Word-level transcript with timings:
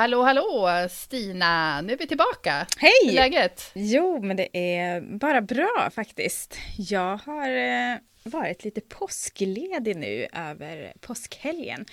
Hallå, 0.00 0.22
hallå 0.22 0.68
Stina! 0.90 1.80
Nu 1.80 1.92
är 1.92 1.96
vi 1.96 2.06
tillbaka. 2.06 2.66
Hej! 2.78 2.90
Hur 3.02 3.10
är 3.10 3.14
läget? 3.14 3.70
Jo, 3.74 4.22
men 4.22 4.36
det 4.36 4.58
är 4.58 5.00
bara 5.00 5.40
bra 5.40 5.90
faktiskt. 5.92 6.58
Jag 6.76 7.16
har 7.16 7.50
eh, 7.50 7.96
varit 8.22 8.64
lite 8.64 8.80
påskledig 8.80 9.96
nu 9.96 10.26
över 10.32 10.92
påskhelgen. 11.00 11.86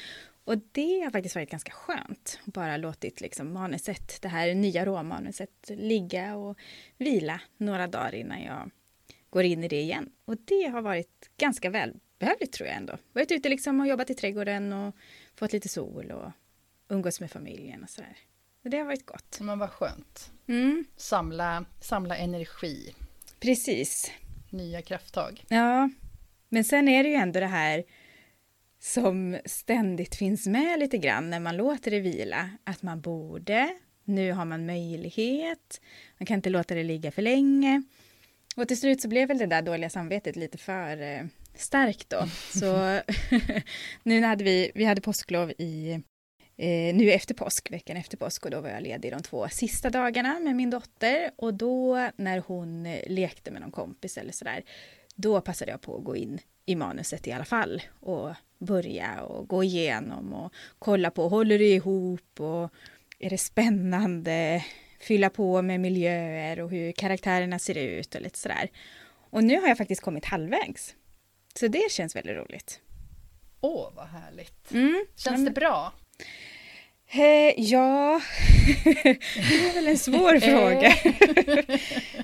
Och 0.45 0.57
det 0.71 1.01
har 1.03 1.11
faktiskt 1.11 1.35
varit 1.35 1.49
ganska 1.49 1.71
skönt. 1.71 2.39
Bara 2.45 2.77
låtit 2.77 3.21
liksom 3.21 3.53
manuset, 3.53 4.21
det 4.21 4.27
här 4.27 4.53
nya 4.53 4.85
råmanuset, 4.85 5.69
ligga 5.69 6.35
och 6.35 6.57
vila 6.97 7.41
några 7.57 7.87
dagar 7.87 8.15
innan 8.15 8.43
jag 8.43 8.71
går 9.29 9.43
in 9.43 9.63
i 9.63 9.67
det 9.67 9.81
igen. 9.81 10.09
Och 10.25 10.35
det 10.45 10.67
har 10.67 10.81
varit 10.81 11.29
ganska 11.37 11.69
välbehövligt 11.69 12.53
tror 12.53 12.67
jag 12.67 12.77
ändå. 12.77 12.97
Varit 13.13 13.31
ute 13.31 13.49
liksom 13.49 13.79
och 13.79 13.87
jobbat 13.87 14.09
i 14.09 14.15
trädgården 14.15 14.73
och 14.73 14.95
fått 15.35 15.53
lite 15.53 15.69
sol 15.69 16.11
och 16.11 16.31
umgås 16.89 17.19
med 17.19 17.31
familjen 17.31 17.83
och 17.83 17.89
sådär. 17.89 18.17
Så 18.63 18.69
det 18.69 18.77
har 18.77 18.85
varit 18.85 19.05
gott. 19.05 19.39
Men 19.41 19.59
vad 19.59 19.69
skönt. 19.69 20.31
Mm, 20.47 20.85
Samla, 20.97 21.65
samla 21.81 22.17
energi, 22.17 22.95
precis. 23.39 24.11
nya 24.49 24.81
krafttag. 24.81 25.43
Ja, 25.47 25.89
men 26.49 26.63
sen 26.63 26.87
är 26.87 27.03
det 27.03 27.09
ju 27.09 27.15
ändå 27.15 27.39
det 27.39 27.45
här 27.47 27.83
som 28.79 29.37
ständigt 29.45 30.15
finns 30.15 30.47
med 30.47 30.79
lite 30.79 30.97
grann 30.97 31.29
när 31.29 31.39
man 31.39 31.57
låter 31.57 31.91
det 31.91 31.99
vila. 31.99 32.49
Att 32.63 32.81
man 32.81 33.01
borde, 33.01 33.69
nu 34.03 34.31
har 34.31 34.45
man 34.45 34.65
möjlighet, 34.65 35.81
man 36.17 36.25
kan 36.25 36.35
inte 36.35 36.49
låta 36.49 36.75
det 36.75 36.83
ligga 36.83 37.11
för 37.11 37.21
länge. 37.21 37.83
Och 38.55 38.67
till 38.67 38.79
slut 38.79 39.01
så 39.01 39.07
blev 39.07 39.27
väl 39.27 39.37
det 39.37 39.45
där 39.45 39.61
dåliga 39.61 39.89
samvetet 39.89 40.35
lite 40.35 40.57
för 40.57 41.01
eh, 41.01 41.25
starkt 41.55 42.09
då. 42.09 42.27
Så 42.53 42.99
nu 44.03 44.21
hade 44.21 44.43
vi, 44.43 44.71
vi 44.75 44.85
hade 44.85 45.01
påsklov 45.01 45.51
i 45.51 46.01
eh, 46.57 46.95
nu 46.95 47.11
efter 47.11 47.33
påsk, 47.33 47.71
veckan 47.71 47.97
efter 47.97 48.17
påsk 48.17 48.45
och 48.45 48.51
då 48.51 48.61
var 48.61 48.69
jag 48.69 48.83
ledig 48.83 49.11
de 49.11 49.23
två 49.23 49.49
sista 49.49 49.89
dagarna 49.89 50.39
med 50.39 50.55
min 50.55 50.69
dotter 50.69 51.31
och 51.35 51.53
då 51.53 52.09
när 52.15 52.43
hon 52.47 52.85
eh, 52.85 53.01
lekte 53.07 53.51
med 53.51 53.61
någon 53.61 53.71
kompis 53.71 54.17
eller 54.17 54.31
sådär 54.31 54.63
då 55.15 55.41
passade 55.41 55.71
jag 55.71 55.81
på 55.81 55.97
att 55.97 56.03
gå 56.03 56.15
in 56.15 56.39
i 56.65 56.75
manuset 56.75 57.27
i 57.27 57.31
alla 57.31 57.45
fall 57.45 57.81
och 57.99 58.33
börja 58.59 59.21
och 59.21 59.47
gå 59.47 59.63
igenom 59.63 60.33
och 60.33 60.53
kolla 60.79 61.11
på, 61.11 61.29
håller 61.29 61.59
det 61.59 61.73
ihop 61.73 62.39
och 62.39 62.73
är 63.19 63.29
det 63.29 63.37
spännande? 63.37 64.65
Fylla 64.99 65.29
på 65.29 65.61
med 65.61 65.79
miljöer 65.79 66.59
och 66.59 66.71
hur 66.71 66.91
karaktärerna 66.91 67.59
ser 67.59 67.77
ut 67.77 68.15
och 68.15 68.21
lite 68.21 68.39
sådär. 68.39 68.69
Och 69.29 69.43
nu 69.43 69.61
har 69.61 69.67
jag 69.67 69.77
faktiskt 69.77 70.01
kommit 70.01 70.25
halvvägs. 70.25 70.95
Så 71.59 71.67
det 71.67 71.91
känns 71.91 72.15
väldigt 72.15 72.37
roligt. 72.37 72.81
Åh, 73.61 73.89
vad 73.95 74.07
härligt. 74.07 74.71
Mm. 74.71 75.05
Känns 75.15 75.45
det 75.45 75.51
bra? 75.51 75.93
Eh, 77.09 77.53
ja, 77.57 78.21
det 78.83 79.69
är 79.69 79.73
väl 79.73 79.87
en 79.87 79.97
svår 79.97 80.39
fråga. 80.39 80.93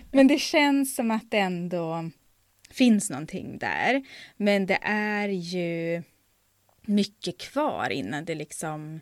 Men 0.12 0.28
det 0.28 0.40
känns 0.40 0.96
som 0.96 1.12
att 1.12 1.32
det 1.32 1.38
ändå 1.38 2.10
finns 2.72 3.10
någonting 3.10 3.58
där. 3.58 4.04
Men 4.38 4.66
det 4.66 4.80
är 4.82 5.28
ju 5.28 6.04
mycket 6.82 7.38
kvar 7.38 7.90
innan 7.90 8.26
det 8.26 8.36
liksom 8.36 9.00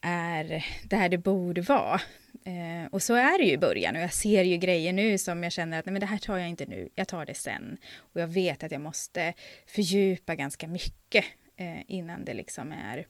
är 0.00 0.64
där 0.84 1.08
det 1.08 1.18
borde 1.18 1.60
vara. 1.60 2.00
Eh, 2.44 2.90
och 2.90 3.02
så 3.02 3.14
är 3.14 3.38
det 3.38 3.44
ju 3.44 3.52
i 3.52 3.58
början 3.58 3.96
och 3.96 4.02
jag 4.02 4.12
ser 4.12 4.42
ju 4.42 4.56
grejer 4.56 4.92
nu 4.92 5.18
som 5.18 5.42
jag 5.42 5.52
känner 5.52 5.78
att 5.78 5.86
nej, 5.86 5.92
men 5.92 6.00
det 6.00 6.06
här 6.06 6.18
tar 6.18 6.38
jag 6.38 6.48
inte 6.48 6.66
nu, 6.66 6.88
jag 6.94 7.08
tar 7.08 7.26
det 7.26 7.34
sen. 7.34 7.76
Och 7.96 8.20
jag 8.20 8.28
vet 8.28 8.64
att 8.64 8.72
jag 8.72 8.80
måste 8.80 9.34
fördjupa 9.66 10.34
ganska 10.34 10.68
mycket 10.68 11.24
eh, 11.56 11.80
innan 11.86 12.24
det 12.24 12.34
liksom 12.34 12.72
är 12.72 13.06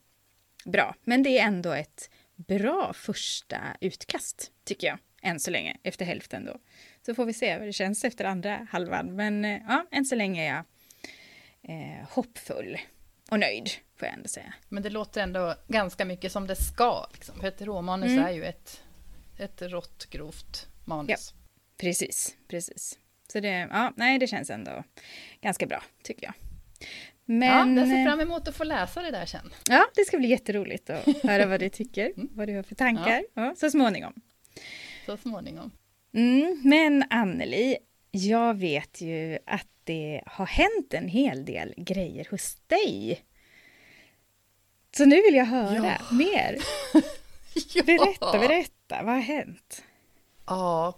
bra. 0.65 0.95
Men 1.05 1.23
det 1.23 1.39
är 1.39 1.47
ändå 1.47 1.73
ett 1.73 2.11
bra 2.37 2.93
första 2.95 3.59
utkast, 3.81 4.53
tycker 4.65 4.87
jag. 4.87 4.99
Än 5.23 5.41
så 5.41 5.51
länge, 5.51 5.77
efter 5.83 6.05
hälften 6.05 6.45
då. 6.45 6.59
Så 7.07 7.15
får 7.15 7.25
vi 7.25 7.33
se 7.33 7.59
vad 7.59 7.69
det 7.69 7.73
känns 7.73 8.05
efter 8.05 8.25
andra 8.25 8.67
halvan. 8.71 9.17
Men 9.17 9.45
eh, 9.45 9.61
ja, 9.69 9.87
än 9.91 10.05
så 10.05 10.15
länge 10.15 10.43
är 10.51 10.55
jag 10.55 10.65
eh, 11.77 12.09
hoppfull 12.11 12.79
och 13.31 13.41
nöjd, 13.41 13.71
får 13.97 14.09
jag 14.09 14.15
ändå 14.15 14.29
säga. 14.29 14.55
Men 14.69 14.83
det 14.83 14.91
låter 14.91 15.23
ändå 15.23 15.55
ganska 15.69 16.05
mycket 16.05 16.33
som 16.33 16.47
det 16.47 16.57
ska. 16.57 17.07
Liksom. 17.13 17.41
För 17.41 17.49
ett 17.49 17.63
råmanus 17.63 18.11
Mm. 18.11 18.25
är 18.25 18.31
ju 18.31 18.45
ett, 18.45 18.83
ett 19.39 19.63
rått, 19.63 20.07
grovt 20.11 20.67
manus. 20.85 21.35
Precis, 21.77 22.37
precis. 22.49 22.99
Så 23.33 23.41
det, 23.41 23.69
ja, 23.71 23.93
nej, 23.97 24.19
det 24.19 24.27
känns 24.27 24.51
ändå 24.51 24.85
ganska 25.41 25.67
bra, 25.67 25.83
tycker 26.03 26.25
jag. 26.27 26.35
Men, 27.25 27.77
ja, 27.77 27.81
jag 27.83 27.89
ser 27.91 27.99
eh, 27.99 28.05
fram 28.05 28.21
emot 28.21 28.49
att 28.49 28.57
få 28.57 28.65
läsa 28.65 29.03
det 29.03 29.11
där 29.11 29.27
sen. 29.27 29.51
ja, 29.69 29.87
det 29.95 30.05
ska 30.05 30.19
bli 30.19 30.29
jätteroligt 30.29 30.91
att 30.91 31.07
höra 31.23 31.47
vad 31.47 31.61
du 31.61 31.69
tycker, 31.69 32.13
Mm. 32.17 32.29
vad 32.33 32.49
du 32.49 32.57
har 32.57 32.63
för 32.63 32.75
tankar, 32.75 33.25
ja. 33.35 33.55
så 33.57 33.71
småningom. 33.71 34.13
Så 35.07 35.17
småningom. 35.17 35.71
Mm, 36.15 36.61
men 36.65 37.05
Anneli, 37.11 37.77
jag 38.11 38.55
vet 38.55 39.01
ju 39.01 39.39
att 39.47 39.67
det 39.85 40.23
har 40.27 40.47
hänt 40.47 40.95
en 40.95 41.09
hel 41.09 41.45
del 41.45 41.75
grejer 41.77 42.27
hos 42.31 42.57
dig. 42.67 43.21
Så 44.97 45.05
nu 45.05 45.23
vill 45.23 45.35
jag 45.35 45.45
höra 45.45 45.75
Ja. 46.11 46.15
mer. 46.17 46.57
Ja. 47.75 47.83
Berätta, 47.87 48.39
berätta, 48.39 49.03
vad 49.03 49.15
har 49.15 49.21
hänt? 49.21 49.83
Ja. 50.47 50.95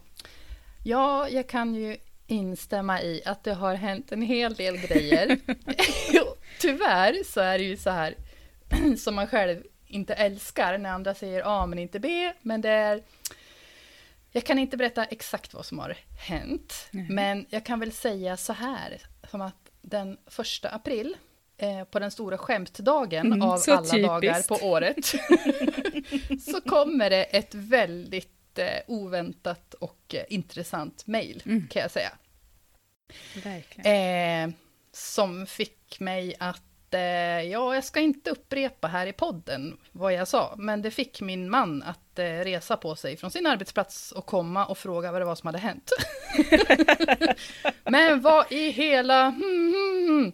ja, 0.84 1.28
jag 1.28 1.48
kan 1.48 1.74
ju 1.74 1.96
instämma 2.26 3.02
i 3.02 3.22
att 3.24 3.44
det 3.44 3.54
har 3.54 3.74
hänt 3.74 4.12
en 4.12 4.22
hel 4.22 4.54
del 4.54 4.76
grejer. 4.76 5.38
Tyvärr 6.60 7.24
så 7.24 7.40
är 7.40 7.58
det 7.58 7.64
ju 7.64 7.76
så 7.76 7.90
här 7.90 8.14
som 8.98 9.14
man 9.14 9.26
själv 9.26 9.62
inte 9.86 10.14
älskar 10.14 10.78
när 10.78 10.90
andra 10.90 11.14
säger 11.14 11.42
A 11.44 11.66
men 11.66 11.78
inte 11.78 12.00
B. 12.00 12.32
Men 12.42 12.60
det 12.60 12.70
är... 12.70 13.02
Jag 14.32 14.44
kan 14.44 14.58
inte 14.58 14.76
berätta 14.76 15.04
exakt 15.04 15.54
vad 15.54 15.66
som 15.66 15.78
har 15.78 15.96
hänt. 16.18 16.88
Nej. 16.90 17.06
Men 17.10 17.46
jag 17.48 17.64
kan 17.64 17.80
väl 17.80 17.92
säga 17.92 18.36
så 18.36 18.52
här, 18.52 19.00
som 19.30 19.40
att 19.40 19.70
den 19.82 20.16
första 20.26 20.68
april, 20.68 21.16
eh, 21.58 21.84
på 21.84 21.98
den 21.98 22.10
stora 22.10 22.38
skämtdagen 22.38 23.26
Mm, 23.26 23.42
av 23.42 23.50
alla 23.68 23.82
typiskt. 23.82 23.92
dagar 24.08 24.42
på 24.48 24.66
året, 24.66 25.06
så 26.52 26.60
kommer 26.60 27.10
det 27.10 27.24
ett 27.24 27.54
väldigt 27.54 28.35
oväntat 28.86 29.74
och 29.74 30.14
eh, 30.14 30.24
intressant 30.28 31.06
mejl, 31.06 31.42
Mm. 31.46 31.68
kan 31.68 31.82
jag 31.82 31.90
säga. 31.90 32.12
Verkligen. 33.44 34.50
Eh, 34.50 34.54
som 34.92 35.46
fick 35.46 36.00
mig 36.00 36.34
att, 36.38 36.94
eh, 36.94 37.00
ja, 37.42 37.74
jag 37.74 37.84
ska 37.84 38.00
inte 38.00 38.30
upprepa 38.30 38.88
här 38.88 39.06
i 39.06 39.12
podden 39.12 39.76
vad 39.92 40.12
jag 40.12 40.28
sa, 40.28 40.54
men 40.58 40.82
det 40.82 40.90
fick 40.90 41.20
min 41.20 41.50
man 41.50 41.82
att 41.82 42.18
eh, 42.18 42.24
resa 42.24 42.76
på 42.76 42.96
sig 42.96 43.16
från 43.16 43.30
sin 43.30 43.46
arbetsplats 43.46 44.12
och 44.12 44.26
komma 44.26 44.66
och 44.66 44.78
fråga 44.78 45.12
vad 45.12 45.20
det 45.20 45.24
var 45.24 45.34
som 45.34 45.46
hade 45.46 45.58
hänt. 45.58 45.90
men 47.84 48.20
vad 48.20 48.52
i 48.52 48.70
hela... 48.70 49.28
Hmm, 49.30 49.72
hmm, 49.72 50.32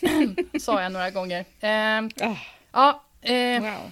hmm, 0.00 0.36
sa 0.60 0.82
jag 0.82 0.92
några 0.92 1.10
gånger. 1.10 1.44
Eh, 1.60 2.28
Ah, 2.28 2.36
ja, 2.72 3.04
eh, 3.30 3.62
wow. 3.62 3.90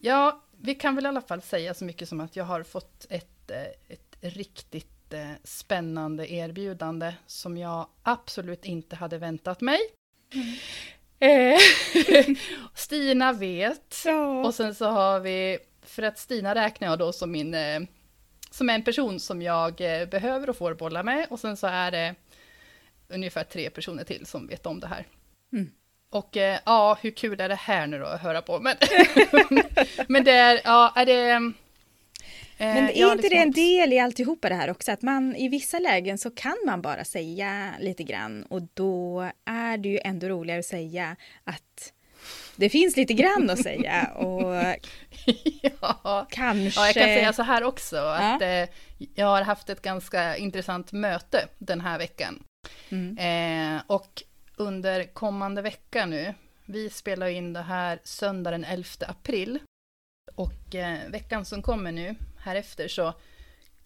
Ja, 0.00 0.42
vi 0.64 0.74
kan 0.74 0.94
väl 0.94 1.04
i 1.04 1.08
alla 1.08 1.20
fall 1.20 1.42
säga 1.42 1.74
så 1.74 1.84
mycket 1.84 2.08
som 2.08 2.20
att 2.20 2.36
jag 2.36 2.44
har 2.44 2.62
fått 2.62 3.06
ett, 3.10 3.50
eh, 3.50 3.66
ett 3.88 4.16
riktigt 4.20 5.12
eh, 5.12 5.30
spännande 5.44 6.32
erbjudande 6.32 7.14
som 7.26 7.56
jag 7.56 7.86
absolut 8.02 8.64
inte 8.64 8.96
hade 8.96 9.18
väntat 9.18 9.60
mig. 9.60 9.78
Eh, 11.18 11.58
Stina 12.74 13.32
vet. 13.32 14.02
Ja. 14.04 14.44
Och 14.46 14.54
sen 14.54 14.74
så 14.74 14.86
har 14.86 15.20
vi, 15.20 15.58
för 15.82 16.02
att 16.02 16.18
Stina 16.18 16.54
räknar 16.54 16.88
jag 16.88 16.98
då 16.98 17.12
som 17.12 17.30
min, 17.30 17.56
som 18.50 18.70
en 18.70 18.84
person 18.84 19.20
som 19.20 19.42
jag 19.42 19.80
eh, 19.80 20.08
behöver 20.08 20.50
och 20.50 20.56
får 20.56 20.74
bolla 20.74 21.02
med. 21.02 21.26
Och 21.30 21.40
sen 21.40 21.56
så 21.56 21.66
är 21.66 21.90
det 21.90 22.14
ungefär 23.08 23.44
tre 23.44 23.70
personer 23.70 24.04
till 24.04 24.26
som 24.26 24.46
vet 24.46 24.66
om 24.66 24.80
det 24.80 24.86
här. 24.86 25.06
Mm. 25.52 25.70
Och 26.12 26.36
eh, 26.36 26.58
ja, 26.64 26.98
hur 27.02 27.10
kul 27.10 27.40
är 27.40 27.48
det 27.48 27.54
här 27.54 27.86
nu 27.86 27.98
då 27.98 28.06
att 28.06 28.20
höra 28.20 28.42
på? 28.42 28.58
Men, 28.60 28.76
men 30.08 30.24
det 30.24 30.32
är, 30.32 30.60
ja, 30.64 30.92
är 30.96 31.06
det... 31.06 31.30
eh, 31.30 31.40
Men 32.58 32.90
är 32.90 33.04
har 33.04 33.12
inte 33.12 33.28
det 33.28 33.34
liksom 33.34 33.38
en 33.38 33.48
också- 33.48 33.60
del 33.60 33.92
i 33.92 33.98
alltihopa 33.98 34.48
det 34.48 34.54
här 34.54 34.70
också? 34.70 34.92
Att 34.92 35.02
man 35.02 35.36
i 35.36 35.48
vissa 35.48 35.78
lägen 35.78 36.18
så 36.18 36.30
kan 36.30 36.56
man 36.66 36.82
bara 36.82 37.04
säga 37.04 37.70
lite 37.80 38.02
grann 38.02 38.42
och 38.42 38.62
då 38.74 39.30
är 39.44 39.76
det 39.78 39.88
ju 39.88 39.98
ändå 40.04 40.28
roligare 40.28 40.58
att 40.60 40.66
säga 40.66 41.16
att 41.44 41.92
det 42.56 42.68
finns 42.68 42.96
lite 42.96 43.14
grann 43.14 43.50
att 43.50 43.62
säga 43.62 44.04
och 44.14 44.54
ja. 45.80 46.26
kanske... 46.30 46.80
ja, 46.80 46.86
jag 46.86 46.94
kan 46.94 47.04
säga 47.04 47.32
så 47.32 47.42
här 47.42 47.64
också, 47.64 47.96
att 47.96 48.40
ja. 48.40 48.46
eh, 48.46 48.68
jag 49.14 49.26
har 49.26 49.42
haft 49.42 49.70
ett 49.70 49.82
ganska 49.82 50.36
intressant 50.36 50.92
möte 50.92 51.46
den 51.58 51.80
här 51.80 51.98
veckan. 51.98 52.42
Mm. 52.90 53.18
Eh, 53.76 53.82
och 53.86 54.22
under 54.56 55.04
kommande 55.04 55.62
vecka 55.62 56.06
nu, 56.06 56.34
vi 56.64 56.90
spelar 56.90 57.26
in 57.26 57.52
det 57.52 57.62
här 57.62 58.00
söndag 58.04 58.50
den 58.50 58.64
11 58.64 58.86
april, 59.08 59.58
och 60.34 60.74
eh, 60.74 61.10
veckan 61.10 61.44
som 61.44 61.62
kommer 61.62 61.92
nu, 61.92 62.14
här 62.38 62.56
efter 62.56 62.88
så 62.88 63.14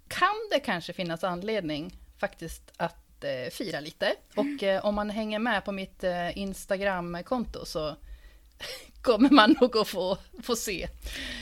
kan 0.08 0.34
det 0.50 0.60
kanske 0.60 0.92
finnas 0.92 1.24
anledning 1.24 1.98
faktiskt 2.18 2.72
att 2.76 3.24
eh, 3.24 3.50
fira 3.50 3.80
lite. 3.80 4.14
Och 4.36 4.62
eh, 4.62 4.84
om 4.84 4.94
man 4.94 5.10
hänger 5.10 5.38
med 5.38 5.64
på 5.64 5.72
mitt 5.72 6.04
eh, 6.04 6.38
Instagram-konto 6.38 7.64
så 7.64 7.96
kommer 9.06 9.30
man 9.30 9.56
nog 9.60 9.76
att 9.76 9.88
få, 9.88 10.18
få 10.42 10.56
se. 10.56 10.88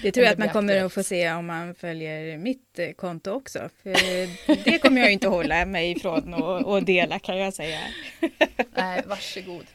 Det 0.02 0.12
tror 0.12 0.24
jag 0.24 0.32
att 0.32 0.38
man 0.38 0.48
kommer 0.48 0.84
att 0.84 0.92
få 0.92 1.02
se 1.02 1.32
om 1.32 1.46
man 1.46 1.74
följer 1.74 2.38
mitt 2.38 2.78
eh, 2.78 2.90
konto 2.90 3.30
också. 3.30 3.68
För 3.82 4.64
det 4.64 4.78
kommer 4.78 5.00
jag 5.00 5.12
inte 5.12 5.28
hålla 5.28 5.66
mig 5.66 5.90
ifrån 5.90 6.34
och, 6.34 6.72
och 6.72 6.82
dela 6.82 7.18
kan 7.18 7.38
jag 7.38 7.54
säga. 7.54 7.80
Nej, 8.74 9.02
varsågod. 9.06 9.66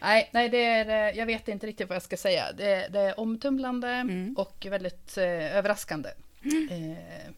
Nej, 0.00 0.30
nej 0.32 0.48
det 0.48 0.64
är, 0.64 1.08
eh, 1.10 1.18
jag 1.18 1.26
vet 1.26 1.48
inte 1.48 1.66
riktigt 1.66 1.88
vad 1.88 1.96
jag 1.96 2.02
ska 2.02 2.16
säga. 2.16 2.52
Det, 2.52 2.88
det 2.92 3.00
är 3.00 3.20
omtumlande 3.20 3.88
mm. 3.88 4.34
och 4.36 4.66
väldigt 4.70 5.16
eh, 5.16 5.56
överraskande. 5.56 6.08
Mm. 6.44 6.68
Eh, 6.70 7.32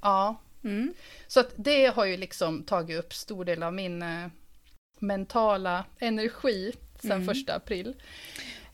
ja. 0.00 0.40
Mm. 0.64 0.94
Så 1.26 1.40
att 1.40 1.52
det 1.56 1.86
har 1.86 2.04
ju 2.04 2.16
liksom 2.16 2.62
tagit 2.62 2.98
upp 2.98 3.14
stor 3.14 3.44
del 3.44 3.62
av 3.62 3.74
min 3.74 4.02
eh, 4.02 4.26
mentala 4.98 5.84
energi 5.98 6.72
sedan 7.02 7.12
mm. 7.12 7.26
första 7.26 7.54
april. 7.54 7.94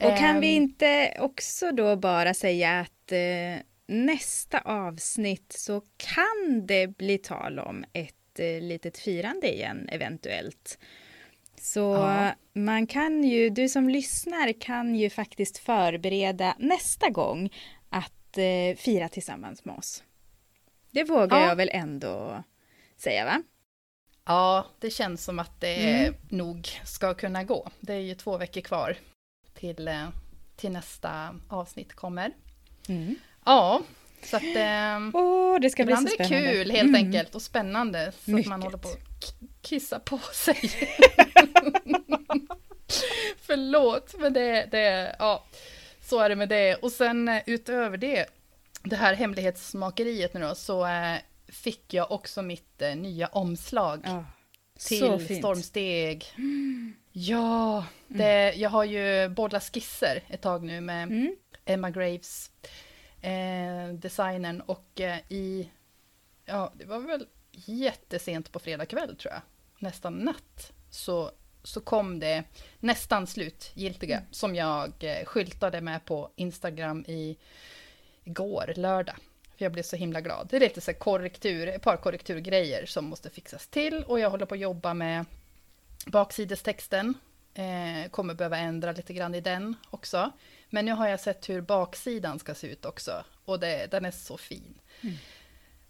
Och 0.01 0.17
kan 0.17 0.41
vi 0.41 0.57
ehm. 0.57 0.63
inte 0.63 1.17
också 1.19 1.73
då 1.73 1.97
bara 1.97 2.35
säga 2.35 2.81
att 2.81 3.13
eh, 3.13 3.63
nästa 3.87 4.59
avsnitt 4.61 5.53
så 5.53 5.83
kan 5.97 6.67
det 6.67 6.87
bli 6.87 7.19
tal 7.19 7.59
om 7.59 7.85
ett 7.93 8.39
eh, 8.39 8.61
litet 8.61 8.99
firande 8.99 9.55
igen 9.55 9.89
eventuellt. 9.93 10.79
Så 11.61 11.81
ja. 11.81 12.35
man 12.53 12.87
kan 12.87 13.25
ju, 13.25 13.51
du 13.51 13.69
som 13.69 13.89
lyssnar 13.89 14.61
kan 14.61 14.95
ju 14.95 15.11
faktiskt 15.11 15.59
förbereda 15.59 16.55
nästa 16.59 17.11
gång 17.11 17.53
att 17.89 18.39
eh, 18.39 18.77
fira 18.77 19.09
tillsammans 19.09 19.65
med 19.65 19.75
oss. 19.75 20.05
Det 20.91 21.05
vågar 21.05 21.41
ja. 21.41 21.49
jag 21.49 21.57
väl 21.57 21.71
ändå 21.73 22.45
säga 22.97 23.25
va? 23.25 23.43
Ja, 24.25 24.67
det 24.81 24.91
känns 24.91 25.25
som 25.25 25.39
att 25.39 25.61
det 25.61 25.99
mm. 25.99 26.15
nog 26.29 26.69
ska 26.85 27.15
kunna 27.15 27.45
gå. 27.45 27.71
Det 27.81 27.95
är 27.95 28.01
ju 28.01 28.15
två 28.15 28.39
veckor 28.39 28.61
kvar 28.61 28.97
till, 29.59 29.89
eh, 29.89 30.09
till 30.57 30.73
nästa 30.73 31.35
avsnitt 31.49 31.95
kommer. 31.95 32.33
Mm. 32.89 33.17
Ja, 33.45 33.83
så 34.23 34.37
att 34.37 34.43
oh, 35.15 35.61
det 35.61 35.71
ska 35.71 35.85
bli 35.85 35.97
så 35.97 36.07
spännande. 36.07 36.37
är 36.37 36.53
kul 36.53 36.71
helt 36.71 36.89
mm. 36.89 36.95
enkelt 36.95 37.35
och 37.35 37.43
spännande 37.43 38.13
så 38.25 38.31
Mycket. 38.31 38.47
att 38.47 38.51
man 38.51 38.63
håller 38.63 38.79
på 38.79 38.89
att 38.89 39.35
kissa 39.63 39.99
på 39.99 40.19
sig. 40.19 40.57
Förlåt, 43.39 44.15
men 44.19 44.33
det, 44.33 44.69
det, 44.71 45.17
ja, 45.19 45.45
så 46.01 46.21
är 46.21 46.29
det 46.29 46.37
med 46.37 46.49
det. 46.49 46.75
Och 46.75 46.93
sen 46.93 47.29
eh, 47.29 47.43
utöver 47.47 47.97
det, 47.97 48.27
det 48.83 48.97
här 48.97 49.15
hemlighetsmakeriet 49.15 50.35
nu 50.35 50.41
då, 50.41 50.55
så 50.55 50.89
fick 51.49 51.95
jag 51.95 52.13
också 52.13 52.43
mitt 52.43 52.83
nya 52.97 53.27
omslag. 53.27 54.07
Oh, 54.07 54.23
till 54.79 55.39
Stormsteg. 55.39 56.25
Mm. 56.39 56.95
Ja, 57.19 57.77
mm. 57.77 58.19
det, 58.19 58.55
jag 58.55 58.71
har 58.71 58.85
ju 58.85 59.29
båda 59.29 59.61
skisser 59.61 60.23
ett 60.29 60.43
tag 60.43 60.63
nu 60.63 60.81
med 60.81 61.03
mm. 61.03 61.37
Emma 61.65 61.91
Graves, 61.91 62.51
eh, 63.23 63.95
designern, 63.95 64.61
och 64.61 65.01
eh, 65.01 65.19
i, 65.29 65.71
ja, 66.45 66.73
det 66.75 66.85
var 66.85 66.99
väl 66.99 67.27
jättesent 67.53 68.53
på 68.53 68.59
fredag 68.59 68.87
kväll 68.87 69.17
tror 69.17 69.33
jag, 69.33 69.43
nästan 69.79 70.19
natt, 70.19 70.73
så, 70.91 71.31
så 71.63 71.81
kom 71.81 72.19
det 72.19 72.45
nästan 72.81 73.27
slutgiltiga, 73.27 74.17
mm. 74.17 74.29
som 74.31 74.55
jag 74.55 74.93
eh, 75.01 75.25
skyltade 75.25 75.81
med 75.81 76.05
på 76.05 76.31
Instagram 76.37 77.05
i 77.09 77.39
igår, 78.25 78.73
lördag. 78.77 79.17
För 79.57 79.65
jag 79.65 79.73
blev 79.73 79.83
så 79.83 79.97
himla 79.97 80.21
glad. 80.21 80.47
Det 80.51 80.57
är 80.57 80.61
lite 80.61 80.81
så 80.81 80.95
korrektur, 80.95 81.69
ett 81.69 81.83
par 81.83 81.97
korrekturgrejer 81.97 82.87
som 82.87 83.05
måste 83.05 83.31
fixas 83.31 83.69
till 83.69 84.05
och 84.07 84.21
jag 84.21 84.31
håller 84.31 84.47
på 84.47 84.55
att 84.55 84.61
jobba 84.61 84.95
med 84.95 85.25
baksidestexten. 86.07 87.15
Eh, 87.55 88.11
kommer 88.11 88.35
behöva 88.35 88.59
ändra 88.59 88.93
lite 88.93 89.15
grann 89.15 89.35
i 89.35 89.41
den 89.41 89.77
också. 89.91 90.33
Men 90.71 90.85
nu 90.85 90.93
har 90.93 91.09
jag 91.09 91.21
sett 91.21 91.49
hur 91.49 91.61
baksidan 91.61 92.39
ska 92.39 92.55
se 92.55 92.67
ut 92.67 92.85
också. 92.85 93.25
Och 93.45 93.61
det, 93.61 93.91
den 93.91 94.05
är 94.05 94.11
så 94.11 94.37
fin. 94.37 94.79
Mm. 95.01 95.17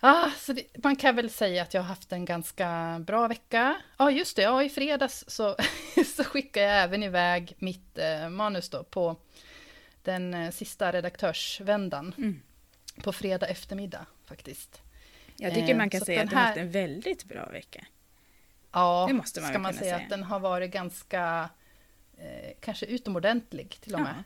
Ah, 0.01 0.31
så 0.39 0.53
det, 0.53 0.85
man 0.85 0.97
kan 0.97 1.17
väl 1.17 1.31
säga 1.31 1.63
att 1.63 1.75
jag 1.75 1.83
har 1.83 1.89
haft 1.89 2.13
en 2.13 2.25
ganska 2.25 2.99
bra 3.07 3.29
vecka. 3.29 3.81
Ja, 3.99 4.05
ah, 4.05 4.11
just 4.11 4.37
det. 4.37 4.43
Ja, 4.43 4.63
i 4.63 4.69
fredags 4.69 5.25
så, 5.29 5.57
så 6.17 6.25
skickade 6.25 6.67
jag 6.67 6.83
även 6.83 7.03
iväg 7.03 7.55
mitt 7.59 7.99
eh, 7.99 8.29
manus 8.29 8.71
då 8.71 8.85
på 8.85 9.17
den 10.03 10.35
eh, 10.35 10.51
sista 10.51 10.93
redaktörsvändan. 10.93 12.15
Mm. 12.19 12.43
På 13.03 13.13
fredag 13.13 13.47
eftermiddag 13.47 14.07
faktiskt. 14.25 14.83
Jag 15.37 15.55
tycker 15.55 15.75
man 15.75 15.91
kan 15.91 16.01
eh, 16.01 16.05
säga 16.05 16.23
att 16.23 16.31
du 16.31 16.37
har 16.37 16.43
haft 16.43 16.59
en 16.59 16.71
väldigt 16.71 17.25
bra 17.25 17.47
vecka. 17.47 17.85
Ja, 18.77 19.05
det 19.09 19.15
måste 19.15 19.41
man 19.41 19.51
ska 19.51 19.59
man 19.59 19.75
säga, 19.75 19.83
säga 19.83 19.97
att 19.97 20.11
den 20.11 20.23
har 20.23 20.41
varit 20.41 20.71
ganska, 20.71 21.49
eh, 22.19 22.53
kanske 22.61 22.87
utomordentlig 22.87 23.81
till 23.81 23.95
och 23.95 24.01
med. 24.01 24.15
Ja, 24.19 24.25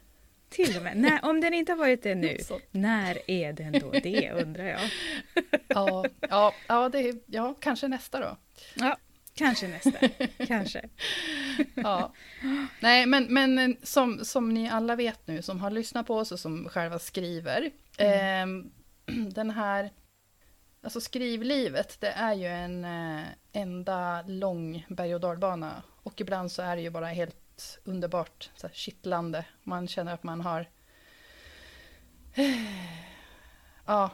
till 0.49 0.77
och 0.77 0.83
med. 0.83 0.97
Nej, 0.97 1.21
om 1.23 1.41
den 1.41 1.55
inte 1.55 1.73
har 1.73 1.77
varit 1.77 2.03
det 2.03 2.15
nu, 2.15 2.39
när 2.71 3.31
är 3.31 3.53
den 3.53 3.73
då 3.73 3.91
det 3.91 4.31
undrar 4.31 4.65
jag? 4.65 4.81
ja, 5.69 6.05
ja, 6.21 6.55
ja, 6.67 6.89
det, 6.89 7.15
ja, 7.27 7.55
kanske 7.61 7.89
nästa 7.89 8.21
då. 8.21 8.37
Ja, 8.75 8.97
kanske 9.35 9.69
nästa. 9.69 10.09
kanske. 10.47 10.89
ja. 11.75 12.13
Nej, 12.81 13.07
men, 13.07 13.25
men 13.25 13.77
som, 13.83 14.25
som 14.25 14.55
ni 14.55 14.69
alla 14.69 14.97
vet 14.97 15.27
nu, 15.27 15.43
som 15.43 15.61
har 15.61 15.71
lyssnat 15.71 16.07
på 16.07 16.17
oss 16.17 16.33
och 16.33 16.41
som 16.41 16.69
själva 16.69 16.99
skriver, 16.99 17.71
mm. 17.99 18.73
eh, 19.07 19.15
den 19.35 19.51
här 19.51 19.91
Alltså 20.83 21.01
skrivlivet, 21.01 22.01
det 22.01 22.09
är 22.09 22.35
ju 22.35 22.47
en 22.47 22.85
eh, 22.85 23.27
enda 23.53 24.23
lång 24.23 24.87
berg 24.89 25.15
och 25.15 25.21
dalbana. 25.21 25.83
Och 26.03 26.21
ibland 26.21 26.53
så 26.53 26.63
är 26.63 26.77
det 26.77 26.83
ju 26.83 26.91
bara 26.91 27.07
helt 27.07 27.79
underbart 27.85 28.51
så 28.57 28.67
här, 28.67 28.75
kittlande. 28.75 29.45
Man 29.63 29.89
känner 29.89 30.15
att 30.15 30.23
man 30.23 30.41
har... 30.41 30.67
ja, 33.87 34.11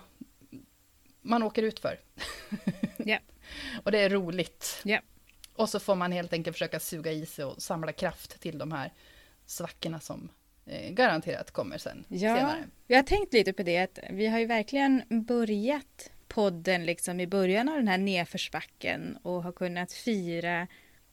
man 1.22 1.42
åker 1.42 1.62
ut 1.62 1.80
för. 1.80 2.00
yeah. 2.98 3.22
Och 3.84 3.92
det 3.92 3.98
är 3.98 4.10
roligt. 4.10 4.82
Yeah. 4.84 5.02
Och 5.54 5.68
så 5.68 5.80
får 5.80 5.94
man 5.94 6.12
helt 6.12 6.32
enkelt 6.32 6.56
försöka 6.56 6.80
suga 6.80 7.12
i 7.12 7.26
sig 7.26 7.44
och 7.44 7.62
samla 7.62 7.92
kraft 7.92 8.40
till 8.40 8.58
de 8.58 8.72
här 8.72 8.92
svackorna 9.46 10.00
som 10.00 10.28
eh, 10.66 10.90
garanterat 10.90 11.50
kommer 11.50 11.78
sen 11.78 12.04
ja, 12.08 12.36
senare. 12.36 12.68
Vi 12.86 12.94
har 12.94 13.02
tänkt 13.02 13.32
lite 13.32 13.52
på 13.52 13.62
det, 13.62 13.78
att 13.78 13.98
vi 14.10 14.26
har 14.26 14.38
ju 14.38 14.46
verkligen 14.46 15.02
börjat 15.08 16.10
podden 16.28 16.86
liksom 16.86 17.20
i 17.20 17.26
början 17.26 17.68
av 17.68 17.76
den 17.76 17.88
här 17.88 17.98
nedförsbacken 17.98 19.18
och 19.22 19.42
har 19.42 19.52
kunnat 19.52 19.92
fira 19.92 20.66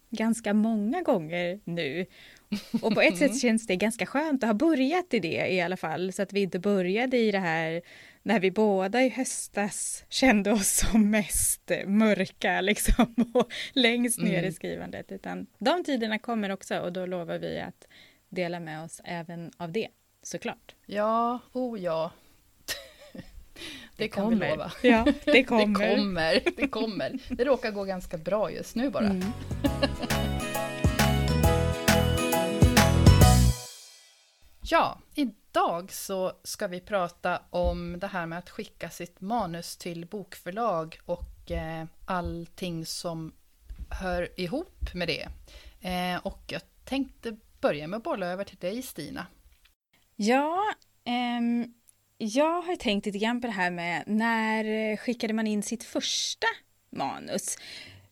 ganska 0.09 0.53
många 0.53 1.01
gånger 1.01 1.59
nu. 1.63 2.05
Och 2.81 2.93
på 2.93 3.01
ett 3.01 3.17
sätt 3.23 3.39
känns 3.39 3.67
det 3.67 3.75
ganska 3.75 4.05
skönt 4.05 4.43
att 4.43 4.49
ha 4.49 4.53
börjat 4.53 5.13
i 5.13 5.19
det 5.19 5.47
i 5.47 5.61
alla 5.61 5.77
fall, 5.77 6.13
så 6.13 6.21
att 6.21 6.33
vi 6.33 6.41
inte 6.41 6.59
började 6.59 7.17
i 7.17 7.31
det 7.31 7.39
här 7.39 7.81
när 8.23 8.39
vi 8.39 8.51
båda 8.51 9.03
i 9.03 9.09
höstas 9.09 10.05
kände 10.09 10.51
oss 10.51 10.85
som 10.91 11.09
mest 11.09 11.71
mörka 11.85 12.61
liksom 12.61 13.15
och 13.33 13.53
längst 13.73 14.19
ner 14.19 14.39
mm. 14.39 14.49
i 14.49 14.51
skrivandet, 14.51 15.11
utan 15.11 15.47
de 15.59 15.83
tiderna 15.83 16.19
kommer 16.19 16.49
också 16.49 16.79
och 16.79 16.93
då 16.93 17.05
lovar 17.05 17.37
vi 17.37 17.59
att 17.59 17.87
dela 18.29 18.59
med 18.59 18.83
oss 18.83 19.01
även 19.03 19.51
av 19.57 19.71
det, 19.71 19.87
såklart. 20.21 20.75
Ja, 20.85 21.39
oh 21.53 21.79
ja. 21.79 22.11
Det, 23.95 24.07
kan 24.07 24.23
kommer. 24.23 24.73
Ja, 24.81 25.05
det 25.25 25.43
kommer. 25.47 25.79
det 25.89 25.95
kommer. 25.95 26.41
Det 26.55 26.67
kommer. 26.67 27.19
Det 27.29 27.45
råkar 27.45 27.71
gå 27.71 27.83
ganska 27.83 28.17
bra 28.17 28.51
just 28.51 28.75
nu 28.75 28.89
bara. 28.89 29.05
Mm. 29.05 29.23
ja, 34.69 34.99
idag 35.15 35.91
så 35.91 36.31
ska 36.43 36.67
vi 36.67 36.79
prata 36.79 37.41
om 37.49 37.99
det 37.99 38.07
här 38.07 38.25
med 38.25 38.39
att 38.39 38.49
skicka 38.49 38.89
sitt 38.89 39.21
manus 39.21 39.77
till 39.77 40.05
bokförlag 40.05 40.99
och 41.05 41.51
eh, 41.51 41.85
allting 42.05 42.85
som 42.85 43.33
hör 43.89 44.39
ihop 44.39 44.93
med 44.93 45.07
det. 45.07 45.27
Eh, 45.89 46.17
och 46.23 46.41
jag 46.47 46.61
tänkte 46.85 47.37
börja 47.61 47.87
med 47.87 47.97
att 47.97 48.03
bolla 48.03 48.25
över 48.25 48.43
till 48.43 48.57
dig 48.57 48.81
Stina. 48.81 49.25
Ja, 50.15 50.73
ehm 51.05 51.73
jag 52.17 52.61
har 52.61 52.75
tänkt 52.75 53.05
lite 53.05 53.17
grann 53.17 53.41
på 53.41 53.47
det 53.47 53.53
här 53.53 53.71
med 53.71 54.03
när 54.07 54.97
skickade 54.97 55.33
man 55.33 55.47
in 55.47 55.63
sitt 55.63 55.83
första 55.83 56.47
manus? 56.89 57.57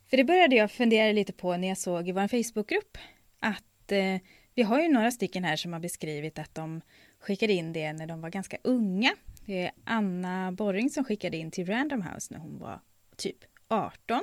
För 0.10 0.18
det 0.18 0.24
började 0.24 0.56
jag 0.56 0.72
fundera 0.72 1.12
lite 1.12 1.34
på 1.34 1.58
när 1.58 1.68
jag 1.68 1.78
såg 1.78 2.10
i 2.10 2.12
vår 2.12 2.28
Facebookgrupp 2.28 2.98
att 3.40 3.92
eh, 3.92 4.18
vi 4.56 4.64
har 4.64 4.82
ju 4.82 4.88
några 4.88 5.12
stycken 5.12 5.44
här 5.44 5.56
som 5.56 5.74
har 5.74 5.80
beskrivit 5.80 6.40
att 6.40 6.56
de 6.56 6.82
skickade 7.20 7.54
in 7.54 7.74
det 7.74 7.94
när 7.94 8.08
de 8.08 8.22
var 8.22 8.30
ganska 8.30 8.58
unga. 8.64 9.16
Det 9.46 9.66
är 9.66 9.72
Anna 9.84 10.52
Borring 10.52 10.90
som 10.90 11.04
skickade 11.04 11.38
in 11.38 11.52
till 11.52 11.66
Random 11.66 12.02
House 12.02 12.34
när 12.34 12.40
hon 12.40 12.60
var 12.60 12.82
typ 13.18 13.38
18. 13.68 14.22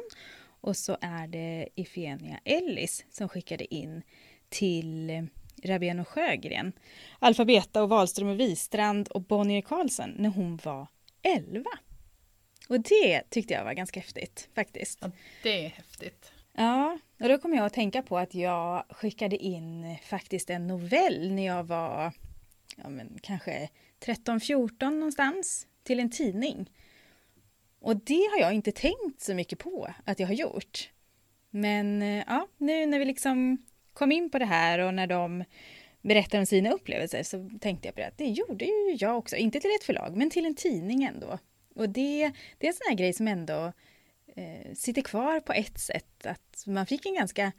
Och 0.60 0.76
så 0.76 0.96
är 1.00 1.26
det 1.26 1.68
Ifenia 1.74 2.40
Ellis 2.44 3.04
som 3.10 3.28
skickade 3.28 3.74
in 3.74 4.02
till 4.48 5.28
Rabén 5.64 6.00
och 6.00 6.08
Sjögren, 6.08 6.72
Alfabeta 7.18 7.82
och 7.82 7.88
Wahlström 7.88 8.28
och 8.28 8.40
Wistrand 8.40 9.08
och 9.08 9.22
Bonnier 9.22 9.62
Karlsson 9.62 10.14
när 10.18 10.28
hon 10.28 10.56
var 10.64 10.86
11. 11.22 11.64
Och 12.68 12.80
det 12.80 13.30
tyckte 13.30 13.54
jag 13.54 13.64
var 13.64 13.72
ganska 13.72 14.00
häftigt 14.00 14.48
faktiskt. 14.54 14.98
Ja, 15.02 15.10
det 15.42 15.64
är 15.64 15.68
häftigt. 15.68 16.32
Ja, 16.52 16.98
och 17.20 17.28
då 17.28 17.38
kom 17.38 17.54
jag 17.54 17.66
att 17.66 17.72
tänka 17.72 18.02
på 18.02 18.18
att 18.18 18.34
jag 18.34 18.84
skickade 18.90 19.36
in 19.36 19.96
faktiskt 20.04 20.50
en 20.50 20.66
novell 20.66 21.32
när 21.32 21.46
jag 21.46 21.64
var 21.64 22.12
ja, 22.76 22.88
men 22.88 23.18
kanske 23.22 23.68
13-14 24.00 24.90
någonstans 24.90 25.66
till 25.82 26.00
en 26.00 26.10
tidning. 26.10 26.70
Och 27.80 27.96
det 27.96 28.28
har 28.32 28.38
jag 28.40 28.52
inte 28.52 28.72
tänkt 28.72 29.20
så 29.20 29.34
mycket 29.34 29.58
på 29.58 29.88
att 30.04 30.20
jag 30.20 30.26
har 30.26 30.34
gjort. 30.34 30.90
Men 31.50 32.02
eh, 32.02 32.24
ja, 32.26 32.48
nu 32.56 32.86
när 32.86 32.98
vi 32.98 33.04
liksom 33.04 33.58
kom 33.98 34.12
in 34.12 34.30
på 34.30 34.38
det 34.38 34.44
här 34.44 34.78
och 34.78 34.94
när 34.94 35.06
de 35.06 35.44
berättar 36.02 36.38
om 36.38 36.46
sina 36.46 36.70
upplevelser 36.70 37.22
så 37.22 37.50
tänkte 37.60 37.88
jag 37.88 37.94
på 37.94 38.00
det 38.00 38.06
att 38.06 38.18
det 38.18 38.28
gjorde 38.28 38.64
ju 38.64 38.96
jag 38.98 39.18
också, 39.18 39.36
inte 39.36 39.60
till 39.60 39.70
ett 39.70 39.84
förlag 39.84 40.16
men 40.16 40.30
till 40.30 40.46
en 40.46 40.54
tidning 40.54 41.02
ändå. 41.04 41.38
Och 41.74 41.88
det, 41.88 42.32
det 42.58 42.66
är 42.66 42.68
en 42.68 42.74
sån 42.74 42.86
här 42.88 42.96
grej 42.96 43.12
som 43.12 43.28
ändå 43.28 43.72
eh, 44.36 44.74
sitter 44.74 45.02
kvar 45.02 45.40
på 45.40 45.52
ett 45.52 45.78
sätt, 45.78 46.26
att 46.26 46.64
man 46.66 46.86
fick 46.86 47.06
en 47.06 47.14
ganska 47.14 47.52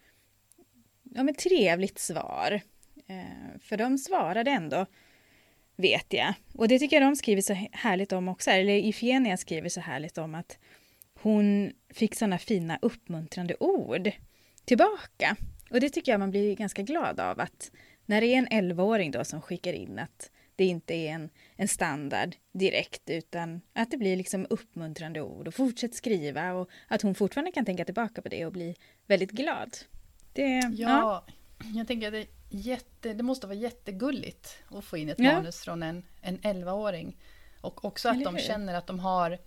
ja, 1.03 1.23
men 1.23 1.35
trevligt 1.35 1.99
svar. 1.99 2.61
Eh, 3.07 3.59
för 3.61 3.77
de 3.77 3.97
svarade 3.97 4.51
ändå, 4.51 4.85
vet 5.75 6.13
jag. 6.13 6.33
Och 6.53 6.67
det 6.67 6.79
tycker 6.79 7.01
jag 7.01 7.11
de 7.11 7.15
skriver 7.15 7.41
så 7.41 7.53
härligt 7.71 8.11
om 8.11 8.27
också, 8.27 8.51
eller 8.51 8.73
Ifenia 8.73 9.37
skriver 9.37 9.69
så 9.69 9.81
härligt 9.81 10.17
om 10.17 10.35
att 10.35 10.57
hon 11.21 11.71
fick 11.89 12.15
sådana 12.15 12.37
fina 12.37 12.79
uppmuntrande 12.81 13.55
ord 13.59 14.11
tillbaka. 14.65 15.35
Och 15.71 15.79
det 15.79 15.89
tycker 15.89 16.11
jag 16.11 16.19
man 16.19 16.31
blir 16.31 16.55
ganska 16.55 16.81
glad 16.81 17.19
av 17.19 17.39
att 17.39 17.71
när 18.05 18.21
det 18.21 18.27
är 18.27 18.37
en 18.37 18.47
11-åring 18.47 19.11
då 19.11 19.23
som 19.23 19.41
skickar 19.41 19.73
in 19.73 19.99
att 19.99 20.31
det 20.55 20.65
inte 20.65 20.93
är 20.93 21.11
en, 21.11 21.29
en 21.55 21.67
standard 21.67 22.35
direkt 22.51 23.09
utan 23.09 23.61
att 23.73 23.91
det 23.91 23.97
blir 23.97 24.15
liksom 24.15 24.47
uppmuntrande 24.49 25.21
ord 25.21 25.47
och 25.47 25.53
fortsätt 25.53 25.95
skriva 25.95 26.53
och 26.53 26.69
att 26.87 27.01
hon 27.01 27.15
fortfarande 27.15 27.51
kan 27.51 27.65
tänka 27.65 27.85
tillbaka 27.85 28.21
på 28.21 28.29
det 28.29 28.45
och 28.45 28.51
bli 28.51 28.75
väldigt 29.07 29.31
glad. 29.31 29.77
Det, 30.33 30.49
ja, 30.49 30.69
ja. 30.77 31.25
jag 31.75 31.87
tänker 31.87 32.07
att 32.07 32.13
det, 32.13 32.27
jätte, 32.49 33.13
det 33.13 33.23
måste 33.23 33.47
vara 33.47 33.57
jättegulligt 33.57 34.57
att 34.69 34.85
få 34.85 34.97
in 34.97 35.09
ett 35.09 35.19
ja. 35.19 35.33
manus 35.33 35.61
från 35.61 35.83
en, 35.83 36.05
en 36.21 36.37
11-åring. 36.37 37.17
Och 37.61 37.85
också 37.85 38.09
att 38.09 38.23
de 38.23 38.37
känner 38.37 38.73
att 38.73 38.87
de 38.87 38.99
har 38.99 39.37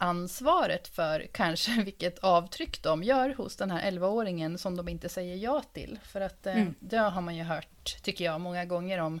ansvaret 0.00 0.88
för 0.88 1.26
kanske 1.32 1.82
vilket 1.84 2.18
avtryck 2.18 2.82
de 2.82 3.02
gör 3.02 3.34
hos 3.34 3.56
den 3.56 3.70
här 3.70 3.90
11-åringen 3.90 4.56
som 4.56 4.76
de 4.76 4.88
inte 4.88 5.08
säger 5.08 5.36
ja 5.36 5.62
till. 5.72 5.98
För 6.02 6.20
att 6.20 6.46
eh, 6.46 6.56
mm. 6.56 6.74
det 6.80 6.96
har 6.96 7.20
man 7.20 7.36
ju 7.36 7.42
hört, 7.42 8.02
tycker 8.02 8.24
jag, 8.24 8.40
många 8.40 8.64
gånger 8.64 8.98
om 8.98 9.20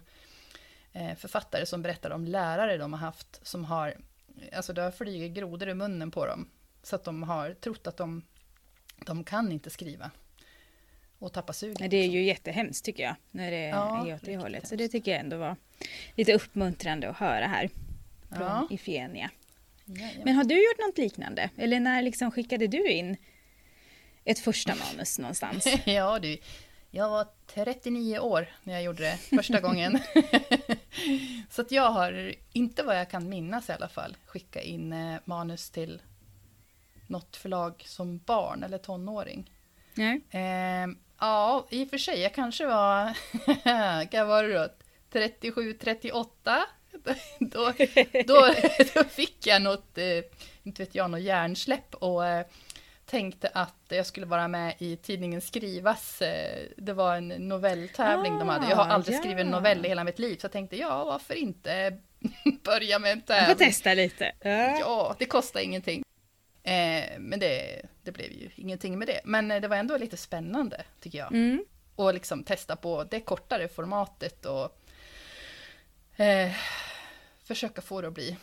eh, 0.92 1.14
författare 1.16 1.66
som 1.66 1.82
berättar 1.82 2.10
om 2.10 2.24
lärare 2.24 2.78
de 2.78 2.92
har 2.92 3.00
haft 3.00 3.46
som 3.46 3.64
har, 3.64 3.94
alltså 4.52 4.72
det 4.72 4.82
har 4.82 4.90
flugit 4.90 5.32
grodor 5.32 5.68
i 5.68 5.74
munnen 5.74 6.10
på 6.10 6.26
dem. 6.26 6.48
Så 6.82 6.96
att 6.96 7.04
de 7.04 7.22
har 7.22 7.54
trott 7.54 7.86
att 7.86 7.96
de, 7.96 8.22
de 9.06 9.24
kan 9.24 9.52
inte 9.52 9.70
skriva. 9.70 10.10
Och 11.18 11.32
tappa 11.32 11.52
sugen. 11.52 11.90
Det 11.90 11.96
är 11.96 12.08
ju 12.08 12.22
jättehemskt 12.22 12.84
tycker 12.84 13.02
jag, 13.02 13.14
när 13.30 13.50
det 13.50 13.68
ja, 13.68 14.06
är 14.06 14.14
åt 14.14 14.22
det 14.22 14.36
hållet. 14.36 14.68
Så 14.68 14.76
det 14.76 14.88
tycker 14.88 15.10
jag 15.10 15.20
ändå 15.20 15.36
var 15.36 15.56
lite 16.14 16.34
uppmuntrande 16.34 17.10
att 17.10 17.16
höra 17.16 17.46
här. 17.46 17.70
Från 18.28 18.46
ja. 18.46 18.66
Ifenia. 18.70 19.30
Men 20.24 20.34
har 20.34 20.44
du 20.44 20.54
gjort 20.54 20.86
något 20.86 20.98
liknande? 20.98 21.50
Eller 21.56 21.80
när 21.80 22.02
liksom 22.02 22.30
skickade 22.30 22.66
du 22.66 22.90
in 22.90 23.16
ett 24.24 24.38
första 24.38 24.74
manus 24.74 25.18
någonstans? 25.18 25.66
ja 25.84 26.18
du, 26.18 26.38
jag 26.90 27.08
var 27.08 27.26
39 27.46 28.18
år 28.18 28.48
när 28.62 28.74
jag 28.74 28.82
gjorde 28.82 29.02
det 29.02 29.16
första 29.36 29.60
gången. 29.66 29.98
så 31.50 31.62
att 31.62 31.72
jag 31.72 31.90
har, 31.90 32.34
inte 32.52 32.82
vad 32.82 32.98
jag 32.98 33.10
kan 33.10 33.28
minnas 33.28 33.68
i 33.68 33.72
alla 33.72 33.88
fall, 33.88 34.16
skickat 34.26 34.64
in 34.64 34.92
eh, 34.92 35.20
manus 35.24 35.70
till 35.70 36.02
något 37.06 37.36
förlag 37.36 37.82
som 37.86 38.18
barn 38.18 38.62
eller 38.62 38.78
tonåring. 38.78 39.50
Nej. 39.94 40.20
Eh, 40.30 40.88
ja, 41.18 41.66
i 41.70 41.84
och 41.84 41.90
för 41.90 41.98
sig, 41.98 42.20
jag 42.20 42.34
kanske 42.34 42.66
var, 42.66 43.14
kan 44.10 44.28
vara 44.28 44.48
då, 44.48 44.68
37, 45.12 45.72
38 45.72 46.64
då, 47.38 47.72
då, 48.26 48.54
då 48.94 49.04
fick 49.04 49.46
jag 49.46 49.62
något, 49.62 49.98
eh, 49.98 50.24
inte 50.62 50.82
vet 50.82 50.94
jag, 50.94 51.10
något 51.10 51.20
hjärnsläpp 51.20 51.94
och 51.94 52.26
eh, 52.26 52.46
tänkte 53.06 53.50
att 53.54 53.84
jag 53.88 54.06
skulle 54.06 54.26
vara 54.26 54.48
med 54.48 54.74
i 54.78 54.96
tidningen 54.96 55.40
Skrivas. 55.40 56.22
Eh, 56.22 56.66
det 56.76 56.92
var 56.92 57.16
en 57.16 57.28
novelltävling 57.28 58.32
ah, 58.32 58.38
de 58.38 58.48
hade. 58.48 58.68
Jag 58.68 58.76
har 58.76 58.88
aldrig 58.88 59.16
ja. 59.16 59.20
skrivit 59.20 59.40
en 59.40 59.50
novell 59.50 59.86
i 59.86 59.88
hela 59.88 60.04
mitt 60.04 60.18
liv, 60.18 60.36
så 60.36 60.44
jag 60.44 60.52
tänkte 60.52 60.76
ja, 60.76 61.04
varför 61.04 61.34
inte 61.34 61.98
börja 62.64 62.98
med 62.98 63.12
en 63.12 63.20
tävling. 63.20 63.48
Du 63.48 63.64
får 63.64 63.64
testa 63.64 63.94
lite. 63.94 64.32
Ja, 64.40 64.78
ja 64.78 65.16
det 65.18 65.24
kostar 65.24 65.60
ingenting. 65.60 66.04
Eh, 66.62 67.18
men 67.18 67.40
det, 67.40 67.82
det 68.02 68.12
blev 68.12 68.32
ju 68.32 68.50
ingenting 68.56 68.98
med 68.98 69.08
det. 69.08 69.20
Men 69.24 69.48
det 69.48 69.68
var 69.68 69.76
ändå 69.76 69.96
lite 69.96 70.16
spännande, 70.16 70.84
tycker 71.00 71.18
jag. 71.18 71.32
Mm. 71.32 71.64
Och 71.96 72.14
liksom 72.14 72.44
testa 72.44 72.76
på 72.76 73.04
det 73.04 73.20
kortare 73.20 73.68
formatet 73.68 74.46
och 74.46 74.76
eh, 76.20 76.50
försöka 77.50 77.82
få 77.82 78.00
det 78.00 78.08
att 78.08 78.14
bli 78.14 78.36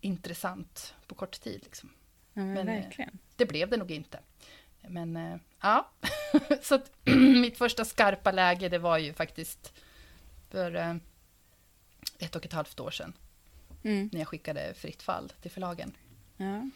intressant 0.00 0.94
på 1.06 1.14
kort 1.14 1.40
tid. 1.40 1.60
Liksom. 1.64 1.90
Ja, 2.32 2.44
men, 2.44 2.66
men 2.66 2.68
eh, 2.68 3.08
det 3.36 3.46
blev 3.46 3.70
det 3.70 3.76
nog 3.76 3.90
inte. 3.90 4.18
Men 4.88 5.16
eh, 5.16 5.36
ja, 5.60 5.90
så 6.62 6.74
att, 6.74 6.90
mitt 7.42 7.58
första 7.58 7.84
skarpa 7.84 8.32
läge 8.32 8.68
det 8.68 8.78
var 8.78 8.98
ju 8.98 9.12
faktiskt 9.12 9.72
för 10.50 10.74
eh, 10.74 10.94
ett 12.18 12.36
och 12.36 12.44
ett 12.44 12.52
halvt 12.52 12.80
år 12.80 12.90
sedan. 12.90 13.12
Mm. 13.84 14.10
När 14.12 14.20
jag 14.20 14.28
skickade 14.28 14.74
Fritt 14.74 15.02
fall 15.02 15.32
till 15.42 15.50
förlagen. 15.50 15.96
Ja. 16.36 16.70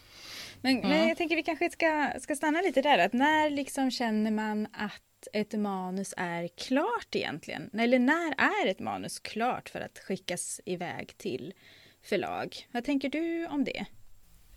Men, 0.61 0.77
mm. 0.79 0.89
men 0.89 1.09
jag 1.09 1.17
tänker 1.17 1.37
vi 1.37 1.43
kanske 1.43 1.71
ska, 1.71 2.13
ska 2.21 2.37
stanna 2.37 2.61
lite 2.61 2.83
där. 2.83 2.99
Att 2.99 3.13
när 3.13 3.51
liksom 3.51 3.91
känner 3.91 4.31
man 4.31 4.67
att 4.73 5.10
ett 5.33 5.53
manus 5.53 6.15
är 6.17 6.49
klart 6.49 7.15
egentligen? 7.15 7.71
Eller 7.73 7.99
när 7.99 8.35
är 8.39 8.67
ett 8.67 8.81
manus 8.81 9.19
klart 9.19 9.69
för 9.69 9.81
att 9.81 9.99
skickas 9.99 10.61
iväg 10.65 11.19
till 11.19 11.55
förlag? 12.03 12.69
Vad 12.73 12.85
tänker 12.85 13.09
du 13.09 13.47
om 13.47 13.65
det? 13.65 13.87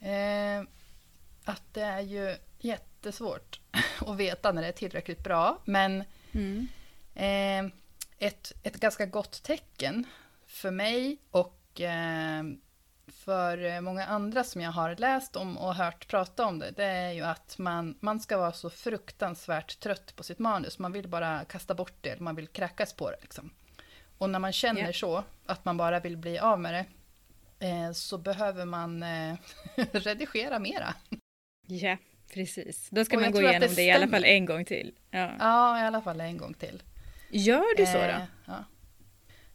Eh, 0.09 0.63
att 1.43 1.73
det 1.73 1.81
är 1.81 2.01
ju 2.01 2.35
jättesvårt 2.59 3.59
att 3.99 4.17
veta 4.17 4.51
när 4.51 4.61
det 4.61 4.67
är 4.67 4.71
tillräckligt 4.71 5.23
bra. 5.23 5.61
Men 5.65 6.03
mm. 6.31 6.67
eh, 7.15 7.73
ett, 8.27 8.53
ett 8.63 8.79
ganska 8.79 9.05
gott 9.05 9.43
tecken 9.43 10.05
för 10.47 10.71
mig 10.71 11.17
och 11.31 11.81
eh, 11.81 12.43
för 13.23 13.65
eh, 13.65 13.81
många 13.81 14.05
andra 14.05 14.43
som 14.43 14.61
jag 14.61 14.71
har 14.71 14.95
läst 14.95 15.35
om 15.35 15.57
och 15.57 15.75
hört 15.75 16.07
prata 16.07 16.45
om 16.45 16.59
det, 16.59 16.71
det 16.71 16.85
är 16.85 17.11
ju 17.11 17.21
att 17.21 17.57
man, 17.57 17.97
man 17.99 18.19
ska 18.19 18.37
vara 18.37 18.51
så 18.51 18.69
fruktansvärt 18.69 19.79
trött 19.79 20.15
på 20.15 20.23
sitt 20.23 20.39
manus. 20.39 20.79
Man 20.79 20.91
vill 20.91 21.07
bara 21.07 21.45
kasta 21.45 21.75
bort 21.75 21.93
det, 22.01 22.19
man 22.19 22.35
vill 22.35 22.47
kräkas 22.47 22.93
på 22.93 23.11
det. 23.11 23.17
Liksom. 23.21 23.51
Och 24.17 24.29
när 24.29 24.39
man 24.39 24.53
känner 24.53 24.81
yeah. 24.81 24.91
så, 24.91 25.23
att 25.45 25.65
man 25.65 25.77
bara 25.77 25.99
vill 25.99 26.17
bli 26.17 26.39
av 26.39 26.59
med 26.59 26.73
det, 26.73 26.85
eh, 27.67 27.91
så 27.91 28.17
behöver 28.17 28.65
man 28.65 29.03
eh, 29.03 29.35
redigera 29.91 30.59
mera. 30.59 30.93
Ja, 31.67 31.75
yeah, 31.75 31.97
precis. 32.33 32.89
Då 32.89 33.05
ska 33.05 33.15
och 33.15 33.21
man 33.21 33.31
gå 33.31 33.41
igenom 33.41 33.59
det, 33.59 33.75
det, 33.75 33.83
i 33.83 33.91
alla 33.91 34.07
fall 34.07 34.23
en 34.23 34.45
gång 34.45 34.65
till. 34.65 34.93
Ja. 35.11 35.31
ja, 35.39 35.79
i 35.79 35.81
alla 35.81 36.01
fall 36.01 36.21
en 36.21 36.37
gång 36.37 36.53
till. 36.53 36.83
Gör 37.29 37.77
du 37.77 37.85
så 37.85 37.97
då? 37.97 38.03
Eh, 38.03 38.23
ja. 38.45 38.65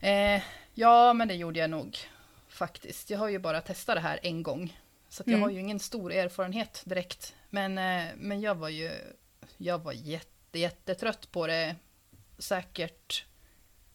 Eh, 0.08 0.42
ja, 0.74 1.12
men 1.12 1.28
det 1.28 1.34
gjorde 1.34 1.60
jag 1.60 1.70
nog 1.70 1.98
faktiskt. 2.58 3.10
Jag 3.10 3.18
har 3.18 3.28
ju 3.28 3.38
bara 3.38 3.60
testat 3.60 3.96
det 3.96 4.00
här 4.00 4.18
en 4.22 4.42
gång. 4.42 4.78
Så 5.08 5.22
jag 5.26 5.28
mm. 5.28 5.42
har 5.42 5.50
ju 5.50 5.60
ingen 5.60 5.78
stor 5.78 6.12
erfarenhet 6.12 6.82
direkt. 6.86 7.34
Men, 7.50 7.78
eh, 7.78 8.14
men 8.16 8.40
jag 8.40 8.54
var 8.54 8.68
ju 8.68 8.90
jag 9.56 9.78
var 9.78 9.92
jätte, 9.92 10.58
jättetrött 10.58 11.32
på 11.32 11.46
det. 11.46 11.76
Säkert 12.38 13.24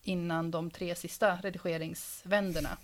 innan 0.02 0.52
de 0.52 0.72
tre 0.72 0.96
sista 0.96 1.36
redigeringsvänderna. 1.36 2.78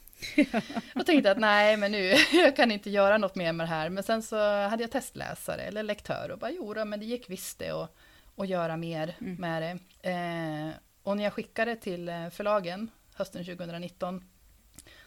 och 0.95 1.05
tänkte 1.05 1.31
att 1.31 1.37
nej, 1.37 1.77
men 1.77 1.91
nu 1.91 2.15
jag 2.31 2.55
kan 2.55 2.71
inte 2.71 2.89
göra 2.89 3.17
något 3.17 3.35
mer 3.35 3.53
med 3.53 3.67
det 3.67 3.69
här. 3.69 3.89
Men 3.89 4.03
sen 4.03 4.23
så 4.23 4.67
hade 4.67 4.83
jag 4.83 4.91
testläsare 4.91 5.61
eller 5.61 5.83
lektör 5.83 6.31
och 6.31 6.39
bara 6.39 6.51
jo, 6.51 6.85
men 6.85 6.99
det 6.99 7.05
gick 7.05 7.29
visst 7.29 7.59
det 7.59 7.69
att, 7.69 7.95
att 8.35 8.47
göra 8.47 8.77
mer 8.77 9.15
mm. 9.21 9.35
med 9.35 9.61
det. 9.61 10.09
Eh, 10.09 10.69
och 11.03 11.17
när 11.17 11.23
jag 11.23 11.33
skickade 11.33 11.75
till 11.75 12.09
eh, 12.09 12.29
förlagen 12.29 12.91
hösten 13.13 13.45
2019 13.45 14.23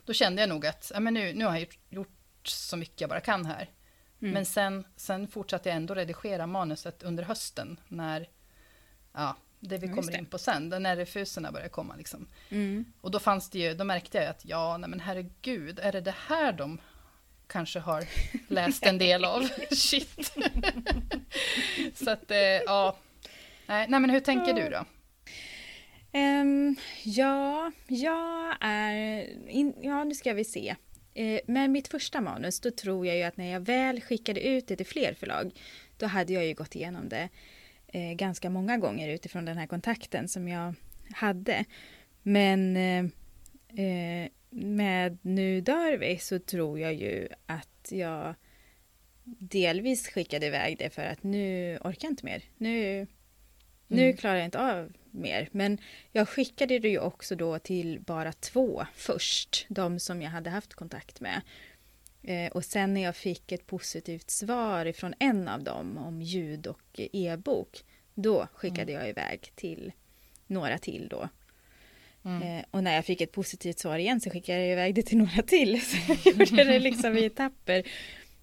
då 0.05 0.13
kände 0.13 0.43
jag 0.43 0.49
nog 0.49 0.67
att 0.67 0.91
ja, 0.95 1.01
men 1.01 1.15
nu, 1.15 1.33
nu 1.33 1.45
har 1.45 1.57
jag 1.57 1.79
gjort 1.89 2.09
så 2.45 2.77
mycket 2.77 3.01
jag 3.01 3.11
bara 3.11 3.21
kan 3.21 3.47
här. 3.47 3.71
Mm. 4.21 4.35
Men 4.35 4.47
sen, 4.47 4.85
sen 4.97 5.29
fortsatte 5.29 5.69
jag 5.69 5.77
ändå 5.77 5.95
redigera 5.95 6.47
manuset 6.47 7.03
under 7.03 7.23
hösten 7.23 7.81
när, 7.89 8.29
ja, 9.13 9.37
det 9.61 9.79
vi 9.79 9.89
kommer 9.89 10.13
det. 10.13 10.19
in 10.19 10.27
på 10.27 10.39
sen, 10.39 10.69
när 10.69 10.97
refuserna 10.97 11.53
börjar 11.53 11.69
komma. 11.69 11.97
Liksom. 11.97 12.27
Mm. 12.49 12.85
Och 13.01 13.11
då 13.11 13.19
fanns 13.19 13.51
det 13.51 13.59
ju, 13.59 13.75
då 13.75 13.85
märkte 13.85 14.19
jag 14.19 14.27
att 14.27 14.45
ja, 14.45 14.77
nej 14.77 14.91
men 14.91 15.01
herregud, 15.01 15.79
är 15.79 15.93
det 15.93 16.01
det 16.01 16.15
här 16.29 16.53
de 16.53 16.81
kanske 17.47 17.79
har 17.79 18.05
läst 18.49 18.87
en 18.87 18.99
del 18.99 19.25
av? 19.25 19.49
Shit. 19.71 20.33
Så 21.95 22.11
att, 22.11 22.31
eh, 22.31 22.37
ja. 22.39 22.97
Nej, 23.67 23.87
nej, 23.89 24.01
men 24.01 24.11
hur 24.11 24.21
tänker 24.21 24.55
du 24.55 24.69
då? 24.69 24.85
Um, 26.15 26.77
ja, 27.05 27.73
jag 27.89 28.57
är... 28.61 29.29
In, 29.49 29.75
ja, 29.81 30.05
nu 30.05 30.15
ska 30.15 30.33
vi 30.33 30.45
se. 30.45 30.77
Uh, 31.19 31.39
med 31.47 31.71
mitt 31.71 31.89
första 31.89 32.21
manus, 32.21 32.61
då 32.61 32.71
tror 32.71 33.07
jag 33.07 33.17
ju 33.17 33.23
att 33.23 33.37
när 33.37 33.53
jag 33.53 33.61
väl 33.61 34.01
skickade 34.01 34.41
ut 34.41 34.69
det 34.69 34.77
till 34.77 34.87
fler 34.87 35.15
förlag, 35.15 35.53
då 35.97 36.07
hade 36.07 36.33
jag 36.33 36.47
ju 36.47 36.55
gått 36.55 36.75
igenom 36.75 37.09
det 37.09 37.29
uh, 37.95 38.13
ganska 38.13 38.51
många 38.51 38.79
gånger 38.79 39.09
utifrån 39.09 39.45
den 39.45 39.59
här 39.59 39.67
kontakten 39.67 40.29
som 40.29 40.49
jag 40.49 40.75
hade. 41.15 41.65
Men 42.23 42.77
uh, 42.77 43.09
med 44.51 45.19
Nu 45.23 45.61
dör 45.61 45.97
vi 45.97 46.19
så 46.19 46.39
tror 46.39 46.81
jag 46.81 46.95
ju 46.95 47.29
att 47.47 47.89
jag 47.93 48.35
delvis 49.25 50.09
skickade 50.09 50.47
iväg 50.47 50.79
det 50.79 50.91
för 50.91 51.05
att 51.05 51.23
nu 51.23 51.79
orkar 51.81 52.09
jag 52.09 52.13
inte 52.13 52.25
mer. 52.25 52.43
Nu, 52.57 53.07
nu 53.93 54.03
Mm. 54.05 54.17
klarar 54.17 54.37
jag 54.37 54.45
inte 54.45 54.61
av 54.61 54.93
mer. 55.11 55.49
Men 55.53 55.79
jag 56.13 56.29
skickade 56.29 56.79
det 56.79 56.89
ju 56.89 56.99
också 56.99 57.37
då 57.37 57.59
till 57.59 58.01
bara 58.01 58.33
två 58.33 58.87
först, 58.95 59.67
de 59.69 59.99
som 59.99 60.23
jag 60.23 60.31
hade 60.31 60.51
haft 60.51 60.75
kontakt 60.75 61.21
med. 61.21 61.41
Eh, 62.23 62.53
och 62.53 62.65
sen 62.65 62.95
när 62.95 63.01
jag 63.03 63.17
fick 63.17 63.53
ett 63.53 63.67
positivt 63.67 64.31
svar 64.31 64.87
ifrån 64.87 65.15
en 65.19 65.49
av 65.49 65.63
dem 65.63 65.99
om 65.99 66.23
ljud 66.23 66.67
och 66.67 67.01
e-bok, 67.13 67.85
då 68.15 68.47
skickade 68.55 68.93
jag 68.93 69.09
iväg 69.09 69.53
till 69.55 69.93
några 70.47 70.79
till 70.79 71.09
då. 71.09 71.29
Mm. 72.25 72.43
Eh, 72.43 72.65
och 72.71 72.85
när 72.85 72.95
jag 72.95 73.05
fick 73.05 73.21
ett 73.21 73.33
positivt 73.33 73.79
svar 73.79 73.99
igen 73.99 74.21
så 74.21 74.31
skickade 74.31 74.59
jag 74.59 74.73
iväg 74.73 74.95
det 74.95 75.03
till 75.03 75.19
några 75.19 75.43
till. 75.43 75.81
Så 75.87 75.97
jag 76.09 76.37
gjorde 76.37 76.65
det 76.65 76.79
liksom 76.79 77.17
i 77.17 77.25
etapper. 77.25 77.83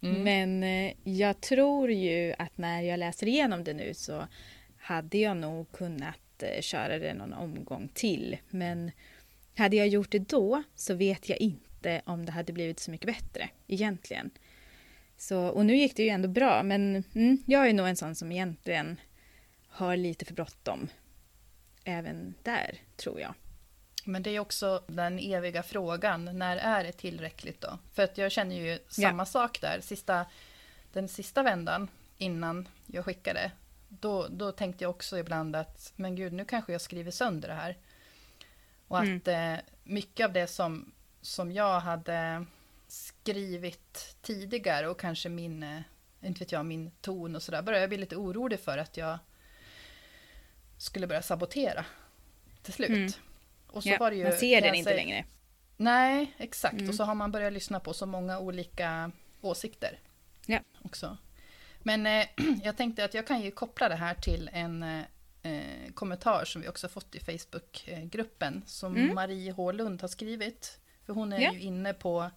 Mm. 0.02 0.24
Men 0.24 0.64
eh, 0.64 0.94
jag 1.04 1.42
tror 1.42 1.92
ju 1.92 2.34
att 2.38 2.58
när 2.58 2.82
jag 2.82 3.00
läser 3.00 3.28
igenom 3.28 3.64
det 3.64 3.74
nu 3.74 3.94
så 3.94 4.28
hade 4.90 5.18
jag 5.18 5.38
nog 5.38 5.72
kunnat 5.72 6.44
eh, 6.44 6.62
köra 6.62 7.00
det 7.00 7.14
någon 7.14 7.34
omgång 7.34 7.90
till. 7.94 8.38
Men 8.50 8.92
hade 9.58 9.76
jag 9.76 9.88
gjort 9.88 10.12
det 10.12 10.20
då 10.20 10.64
så 10.76 10.94
vet 10.94 11.30
jag 11.30 11.38
inte 11.38 12.02
om 12.06 12.26
det 12.26 12.32
hade 12.32 12.54
blivit 12.54 12.80
så 12.80 12.92
mycket 12.92 13.08
bättre 13.08 13.50
egentligen. 13.68 14.32
Så, 15.18 15.48
och 15.48 15.66
nu 15.66 15.76
gick 15.76 15.96
det 15.96 16.04
ju 16.04 16.10
ändå 16.10 16.28
bra 16.28 16.64
men 16.64 17.04
mm, 17.16 17.44
jag 17.46 17.70
är 17.70 17.74
nog 17.74 17.88
en 17.88 17.96
sån 17.96 18.16
som 18.16 18.32
egentligen 18.32 19.00
har 19.68 19.98
lite 19.98 20.26
för 20.26 20.34
bråttom. 20.34 20.88
Även 21.84 22.34
där 22.44 22.78
tror 22.96 23.20
jag. 23.20 23.34
Men 24.06 24.24
det 24.24 24.30
är 24.30 24.40
också 24.40 24.84
den 24.88 25.20
eviga 25.20 25.64
frågan, 25.64 26.38
när 26.38 26.58
är 26.58 26.84
det 26.84 26.92
tillräckligt 26.92 27.62
då? 27.62 27.80
För 27.94 28.04
att 28.04 28.18
jag 28.18 28.32
känner 28.32 28.56
ju 28.56 28.80
samma 28.88 29.26
sak 29.26 29.62
där, 29.62 29.80
sista, 29.82 30.26
den 30.94 31.08
sista 31.08 31.44
vändan 31.44 31.88
innan 32.18 32.68
jag 32.86 33.06
skickade, 33.06 33.52
då, 33.90 34.28
då 34.28 34.52
tänkte 34.52 34.84
jag 34.84 34.92
också 34.92 35.18
ibland 35.18 35.56
att, 35.56 35.94
men 35.96 36.16
gud, 36.16 36.34
nu 36.34 36.46
kanske 36.46 36.72
jag 36.72 36.82
skriver 36.82 37.12
sönder 37.12 37.48
det 37.48 37.54
här. 37.54 37.78
Och 38.88 39.00
att 39.00 39.28
eh, 39.28 39.56
mycket 39.84 40.26
av 40.26 40.34
det 40.34 40.48
som, 40.48 40.92
som 41.22 41.52
jag 41.52 41.80
hade 41.80 42.46
skrivit 42.88 44.16
tidigare 44.22 44.88
och 44.88 45.00
kanske 45.00 45.30
min, 45.30 45.64
eh, 45.64 45.82
inte 46.22 46.40
vet 46.40 46.52
jag, 46.52 46.66
min 46.66 46.92
ton 46.92 47.36
och 47.36 47.44
sådär, 47.44 47.62
började 47.62 47.82
jag 47.84 47.90
bli 47.90 47.98
lite 47.98 48.16
orolig 48.16 48.60
för 48.60 48.78
att 48.78 48.98
jag 48.98 49.20
skulle 50.78 51.08
börja 51.08 51.22
sabotera 51.22 51.86
till 52.62 52.74
slut. 52.74 52.90
Mm. 52.90 53.12
Och 53.68 53.84
så 53.84 53.90
Ja, 53.90 53.98
var 54.00 54.12
det 54.12 54.18
ju, 54.18 54.24
man 54.24 54.34
ser 54.34 54.62
den 54.62 54.76
inte 54.76 54.96
längre. 54.96 55.26
Nej, 55.78 56.36
exakt. 56.38 56.74
Mm. 56.74 56.90
Och 56.90 56.96
så 56.96 57.04
har 57.04 57.16
man 57.16 57.32
börjat 57.32 57.54
lyssna 57.54 57.80
på 57.80 57.94
så 57.94 58.06
många 58.06 58.40
olika 58.40 59.12
åsikter. 59.42 60.00
Ja. 60.46 60.60
Också. 60.82 61.18
Men 61.84 62.06
eh, 62.08 62.26
jag 62.64 62.78
tänkte 62.78 63.06
att 63.06 63.14
jag 63.14 63.28
kan 63.28 63.42
ju 63.42 63.52
koppla 63.52 63.90
det 63.90 63.96
här 63.96 64.14
till 64.16 64.50
en 64.54 64.84
eh, 64.84 65.04
eh, 65.44 65.92
kommentar 65.94 66.46
som 66.46 66.62
vi 66.62 66.68
också 66.68 66.90
fått 66.90 67.16
i 67.16 67.20
Facebookgruppen 67.20 68.64
som 68.66 68.96
Mm. 68.96 69.16
Marie 69.16 69.52
H 69.52 69.72
Lund 69.72 70.02
har 70.02 70.08
skrivit. 70.08 70.80
För 71.06 71.14
hon 71.14 71.34
är 71.34 71.40
Ja. 71.42 71.54
ju 71.54 71.60
inne 71.60 71.94
på, 71.94 72.32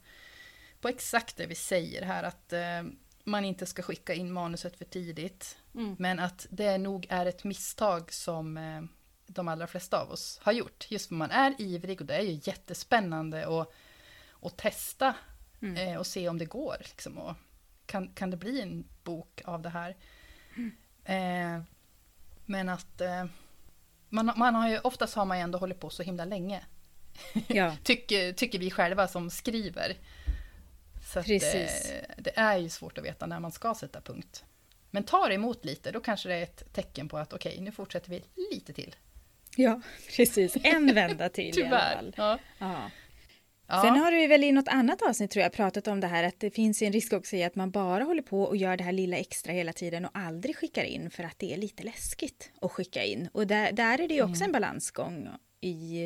på 0.81 0.89
exakt 0.89 1.37
det 1.37 1.47
vi 1.47 1.55
säger 1.55 2.03
här 2.03 2.23
att 2.23 2.53
eh, 2.53 2.83
man 3.25 3.45
inte 3.45 3.67
ska 3.67 3.83
skicka 3.83 4.15
in 4.15 4.33
manuset 4.33 4.77
för 4.79 4.85
tidigt. 4.85 5.59
Mm. 5.75 5.97
Men 5.99 6.19
att 6.19 6.47
det 6.51 6.79
nog 6.79 7.07
är 7.11 7.27
ett 7.27 7.45
misstag 7.45 8.13
som 8.13 8.57
eh, 8.57 8.83
de 9.27 9.49
allra 9.49 9.67
flesta 9.67 10.01
av 10.03 10.11
oss 10.11 10.39
har 10.43 10.53
gjort. 10.53 10.87
Just 10.91 11.09
för 11.09 11.15
man 11.15 11.31
är 11.31 11.55
ivrig 11.59 12.01
och 12.01 12.07
det 12.07 12.15
är 12.17 12.23
ju 12.23 12.41
jättespännande 12.43 13.61
att, 13.61 13.73
att 14.43 14.57
testa 14.57 15.15
Mm. 15.63 15.89
eh, 15.89 15.97
och 15.99 16.07
se 16.07 16.29
om 16.29 16.39
det 16.39 16.45
går. 16.45 16.77
Liksom, 16.81 17.19
och 17.19 17.35
kan, 17.93 18.09
kan 18.15 18.31
det 18.31 18.37
bli 18.37 18.61
en 18.61 18.85
bok 19.05 19.43
av 19.45 19.63
det 19.63 19.69
här? 19.69 19.97
Eh, 21.05 21.63
men 22.47 22.69
att 22.69 23.01
eh, 23.01 23.25
man, 24.09 24.33
man 24.37 24.55
har 24.55 24.69
ju, 24.69 24.79
oftast 24.79 25.15
har 25.15 25.25
man 25.25 25.39
ju 25.39 25.43
ändå 25.43 25.59
hållit 25.59 25.81
på 25.81 25.91
så 25.91 26.03
himla 26.03 26.25
länge. 26.25 26.65
Ja, 27.47 27.77
Tycker, 27.85 28.33
tycker 28.33 28.59
vi 28.59 28.71
själva 28.71 29.09
som 29.09 29.31
skriver. 29.31 29.97
Så 31.13 31.19
att, 31.19 31.27
Precis. 31.27 31.91
eh, 31.91 32.15
det 32.19 32.39
är 32.39 32.57
ju 32.59 32.69
svårt 32.69 32.99
att 32.99 33.05
veta 33.05 33.27
när 33.27 33.41
man 33.41 33.53
ska 33.53 33.75
sätta 33.75 34.01
punkt. 34.01 34.45
Men 34.91 35.05
tar 35.05 35.29
det 35.29 35.35
emot 35.35 35.65
lite, 35.65 35.91
då 35.91 36.01
kanske 36.01 36.29
det 36.29 36.35
är 36.35 36.43
ett 36.43 36.73
tecken 36.73 37.09
på 37.09 37.19
att 37.19 37.33
okej, 37.33 37.61
nu 37.61 37.73
fortsätter 37.73 38.11
vi 38.11 38.25
lite 38.53 38.73
till. 38.73 38.97
ja 39.57 39.81
precis. 40.17 40.57
En 40.63 40.95
vända 40.95 41.29
till 41.29 41.59
i 41.59 41.63
alla 41.63 41.71
Tyvärr. 41.71 41.95
fall. 41.95 42.15
Ja. 42.17 42.39
Ja. 42.59 42.91
Ja. 43.73 43.83
Sen 43.83 43.97
har 43.97 44.13
vi 44.13 44.27
väl 44.27 44.45
i 44.45 44.53
något 44.53 44.69
annat 44.69 45.03
avsnitt 45.03 45.31
tror 45.31 45.43
jag 45.43 45.53
pratat 45.53 45.87
om 45.89 46.01
det 46.01 46.07
här 46.07 46.25
att 46.25 46.41
det 46.41 46.51
finns 46.51 46.83
en 46.83 46.93
risk 46.93 47.13
också 47.13 47.37
i 47.37 47.45
att 47.45 47.55
man 47.55 47.71
bara 47.71 48.05
håller 48.05 48.23
på 48.23 48.43
och 48.43 48.57
gör 48.57 48.77
det 48.77 48.85
här 48.85 48.93
lilla 48.93 49.17
extra 49.17 49.53
hela 49.53 49.73
tiden 49.73 50.05
och 50.05 50.11
aldrig 50.15 50.57
skickar 50.57 50.85
in 50.85 51.11
för 51.11 51.25
att 51.25 51.39
det 51.39 51.53
är 51.53 51.57
lite 51.57 51.83
läskigt 51.83 52.53
att 52.61 52.73
skicka 52.73 53.05
in. 53.05 53.29
Och 53.33 53.47
där, 53.47 53.73
där 53.73 54.01
är 54.01 54.09
det 54.09 54.15
ju 54.15 54.23
också 54.23 54.45
Mm. 54.45 54.49
en 54.49 54.53
balansgång 54.53 55.29
i 55.61 56.05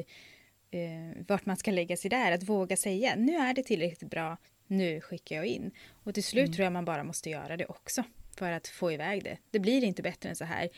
eh, 0.71 1.23
vart 1.29 1.47
man 1.47 1.57
ska 1.57 1.71
lägga 1.71 1.97
sig 1.97 2.11
där. 2.11 2.33
Att 2.33 2.43
våga 2.43 2.77
säga 2.77 3.15
nu 3.17 3.37
är 3.37 3.55
det 3.55 3.63
tillräckligt 3.63 4.11
bra, 4.11 4.37
nu 4.67 5.01
skickar 5.01 5.37
jag 5.37 5.47
in. 5.47 5.71
Och 6.05 6.15
till 6.15 6.25
slut 6.25 6.45
Mm. 6.45 6.53
tror 6.55 6.65
jag 6.65 6.73
man 6.73 6.85
bara 6.85 7.05
måste 7.05 7.31
göra 7.31 7.57
det 7.57 7.67
också 7.67 8.05
för 8.39 8.53
att 8.53 8.69
få 8.69 8.93
iväg 8.93 9.25
det. 9.25 9.39
Det 9.51 9.59
blir 9.59 9.85
inte 9.85 10.03
bättre 10.03 10.29
än 10.29 10.37
så 10.37 10.45
här, 10.45 10.69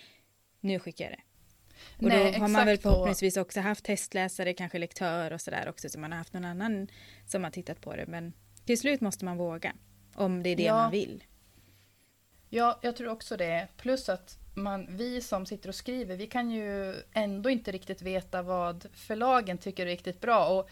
nu 0.61 0.79
skickar 0.79 1.05
jag 1.05 1.13
det. 1.13 1.21
Och 1.97 2.03
Nej, 2.03 2.33
då 2.33 2.39
har 2.39 2.49
man 2.49 2.65
väl 2.67 2.69
exakt, 2.75 2.87
och- 2.87 2.93
förhoppningsvis 2.93 3.37
också 3.37 3.61
haft 3.61 3.85
testläsare, 3.85 4.53
kanske 4.53 4.79
lektör 4.79 5.33
och 5.33 5.41
sådär 5.41 5.69
också, 5.69 5.89
så 5.89 5.99
man 5.99 6.13
har 6.13 6.19
haft 6.19 6.33
någon 6.33 6.45
annan 6.45 6.89
som 7.27 7.45
har 7.45 7.51
tittat 7.51 7.81
på 7.81 7.97
det. 7.97 8.05
Men 8.07 8.33
till 8.67 8.79
slut 8.79 9.01
måste 9.01 9.25
man 9.25 9.37
våga, 9.37 9.73
om 10.15 10.43
det 10.43 10.51
är 10.51 10.57
det 10.57 10.63
Ja. 10.63 10.75
man 10.77 10.91
vill. 10.91 11.25
Ja, 12.49 12.79
jag 12.83 12.97
tror 12.97 13.09
också 13.09 13.37
det. 13.37 13.69
Plus 13.77 14.09
att 14.09 14.39
man, 14.55 14.87
vi 14.97 15.21
som 15.21 15.47
sitter 15.47 15.69
och 15.69 15.75
skriver, 15.75 16.17
vi 16.17 16.27
kan 16.27 16.51
ju 16.51 16.95
ändå 17.13 17.51
inte 17.51 17.73
riktigt 17.73 18.03
veta 18.03 18.43
vad 18.43 18.87
förlagen 18.95 19.59
tycker 19.59 19.83
är 19.83 19.91
riktigt 19.91 20.21
bra. 20.21 20.49
Och 20.49 20.71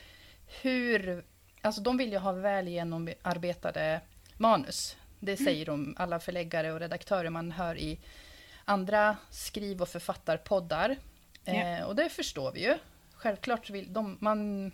hur, 0.62 1.24
alltså 1.60 1.80
de 1.80 1.96
vill 1.96 2.12
ju 2.12 2.18
ha 2.18 2.32
väl 2.32 2.68
genomarbetade 2.68 4.00
manus. 4.36 4.96
Det 5.20 5.36
säger 5.36 5.66
de, 5.66 5.94
alla 5.98 6.20
förläggare 6.20 6.72
och 6.72 6.80
redaktörer 6.80 7.30
man 7.30 7.52
hör 7.52 7.78
i 7.78 7.98
andra 8.66 9.16
skriv 9.30 9.82
och 9.82 9.88
författarpoddar. 9.88 10.96
Ja. 11.44 11.52
Eh, 11.52 11.84
och 11.84 11.96
det 11.96 12.08
förstår 12.08 12.52
vi 12.52 12.64
ju. 12.64 12.78
Självklart 13.14 13.70
vill 13.70 13.92
de, 13.92 14.16
man, 14.20 14.72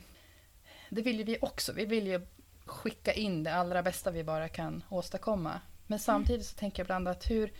det 0.88 1.02
vill 1.02 1.18
ju 1.18 1.24
vi 1.24 1.38
också. 1.40 1.72
Vi 1.72 1.84
vill 1.86 2.06
ju 2.06 2.26
skicka 2.64 3.12
in 3.12 3.44
det 3.44 3.54
allra 3.54 3.82
bästa 3.82 4.10
vi 4.10 4.24
bara 4.24 4.48
kan 4.48 4.84
åstadkomma. 4.88 5.60
Men 5.86 5.98
samtidigt 5.98 6.46
så 6.46 6.56
tänker 6.56 6.80
jag 6.80 6.84
ibland 6.84 7.08
att 7.08 7.30
hur, 7.30 7.52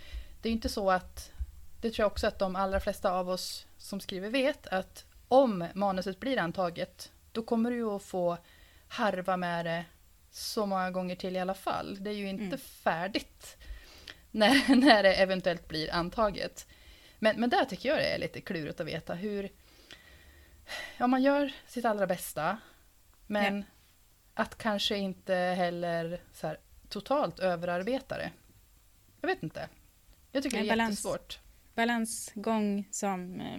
det 0.43 0.49
är 0.49 0.51
ju 0.51 0.57
inte 0.57 0.69
så 0.69 0.91
att, 0.91 1.33
det 1.81 1.91
tror 1.91 2.05
jag 2.05 2.13
också 2.13 2.27
att 2.27 2.39
de 2.39 2.57
allra 2.57 2.81
flesta 2.81 3.13
av 3.13 3.29
oss 3.31 3.67
som 3.79 4.01
skriver 4.01 4.31
vet, 4.31 4.67
att 4.67 5.05
om 5.29 5.67
manuset 5.75 6.21
blir 6.21 6.39
antaget, 6.39 7.13
då 7.33 7.43
kommer 7.43 7.71
du 7.71 7.77
ju 7.77 7.91
att 7.91 8.03
få 8.03 8.37
harva 8.89 9.37
med 9.37 9.65
det 9.67 9.85
så 10.31 10.67
många 10.67 10.91
gånger 10.91 11.17
till 11.17 11.37
i 11.37 11.41
alla 11.41 11.55
fall. 11.55 11.97
Det 12.01 12.11
är 12.11 12.15
ju 12.15 12.29
inte 12.29 12.45
Mm. 12.45 12.59
färdigt 12.59 13.57
när, 14.39 14.77
när 14.77 15.03
det 15.03 15.15
eventuellt 15.15 15.69
blir 15.69 15.93
antaget. 15.93 16.67
Men, 17.19 17.41
men 17.41 17.51
där 17.51 17.65
tycker 17.65 17.89
jag 17.89 17.99
det 17.99 18.15
är 18.15 18.19
lite 18.19 18.41
klurigt 18.41 18.81
att 18.81 18.87
veta 18.87 19.15
hur... 19.15 19.49
Ja, 20.99 21.07
man 21.07 21.23
gör 21.23 21.53
sitt 21.67 21.85
allra 21.85 22.07
bästa, 22.07 22.59
men 23.27 23.65
att 24.35 24.59
kanske 24.59 24.97
inte 24.97 25.35
heller 25.35 26.21
så 26.33 26.47
här, 26.47 26.59
totalt 26.89 27.39
överarbeta 27.39 28.17
det. 28.17 28.31
Jag 29.21 29.29
vet 29.29 29.43
inte. 29.43 29.69
Jag 30.33 30.43
tycker 30.43 30.59
det 30.59 30.65
är 30.65 30.69
balans. 30.69 30.91
jättesvårt. 30.91 31.39
Balansgång 31.75 32.89
som 32.91 33.41
eh, 33.41 33.59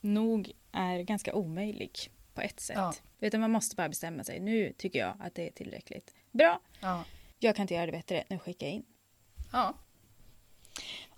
nog 0.00 0.52
är 0.72 1.02
ganska 1.02 1.34
omöjlig 1.34 1.98
på 2.34 2.40
ett 2.40 2.60
sätt. 2.60 2.76
Ja. 2.76 2.94
Utan 3.20 3.40
man 3.40 3.50
måste 3.50 3.76
bara 3.76 3.88
bestämma 3.88 4.24
sig. 4.24 4.40
Nu 4.40 4.72
tycker 4.78 4.98
jag 4.98 5.16
att 5.20 5.34
det 5.34 5.48
är 5.48 5.52
tillräckligt. 5.52 6.14
Bra, 6.30 6.60
Ja. 6.80 7.04
jag 7.38 7.56
kan 7.56 7.62
inte 7.62 7.74
göra 7.74 7.86
det 7.86 7.92
bättre, 7.92 8.24
nu 8.28 8.38
skickar 8.38 8.66
jag 8.66 8.74
in. 8.74 8.84
Ja. 9.52 9.74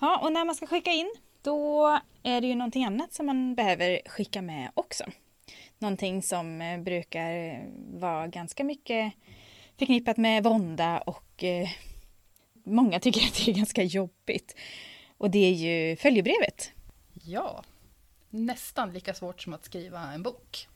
Ja, 0.00 0.20
och 0.22 0.32
när 0.32 0.44
man 0.44 0.54
ska 0.54 0.66
skicka 0.66 0.90
in, 0.90 1.14
då 1.42 1.86
är 2.22 2.40
det 2.40 2.46
ju 2.46 2.54
någonting 2.54 2.84
annat 2.84 3.12
som 3.12 3.26
man 3.26 3.54
behöver 3.54 4.00
skicka 4.08 4.42
med 4.42 4.70
också. 4.74 5.04
Någonting 5.78 6.22
som 6.22 6.62
eh, 6.62 6.80
brukar 6.80 7.60
vara 8.00 8.26
ganska 8.26 8.64
mycket 8.64 9.12
förknippat 9.78 10.16
med 10.16 10.44
vånda 10.44 10.98
och 10.98 11.44
eh, 11.44 11.68
många 12.64 13.00
tycker 13.00 13.26
att 13.26 13.34
det 13.34 13.50
är 13.50 13.54
ganska 13.54 13.82
jobbigt. 13.82 14.56
Och 15.18 15.30
det 15.30 15.38
är 15.38 15.52
ju 15.52 15.96
följebrevet. 15.96 16.72
Ja, 17.24 17.64
nästan 18.30 18.92
lika 18.92 19.14
svårt 19.14 19.42
som 19.42 19.52
att 19.52 19.64
skriva 19.64 20.12
en 20.12 20.22
bok. 20.22 20.68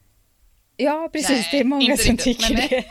Ja, 0.77 1.09
precis. 1.13 1.31
Nej, 1.31 1.49
det 1.53 1.59
är 1.59 1.65
många 1.65 1.97
som 1.97 2.17
riktigt, 2.17 2.41
tycker 2.41 2.85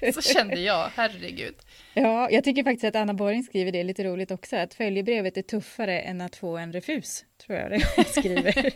det. 0.00 0.12
så 0.14 0.22
kände 0.22 0.60
jag, 0.60 0.90
herregud. 0.94 1.54
Ja, 1.94 2.30
jag 2.30 2.44
tycker 2.44 2.64
faktiskt 2.64 2.84
att 2.84 2.96
Anna 2.96 3.14
Borg 3.14 3.42
skriver 3.42 3.72
det 3.72 3.84
lite 3.84 4.04
roligt 4.04 4.30
också, 4.30 4.56
att 4.56 4.74
följebrevet 4.74 5.36
är 5.36 5.42
tuffare 5.42 6.00
än 6.00 6.20
att 6.20 6.36
få 6.36 6.56
en 6.56 6.72
refus, 6.72 7.24
tror 7.46 7.58
jag 7.58 7.70
det 7.70 7.82
hon 7.96 8.04
skriver. 8.04 8.52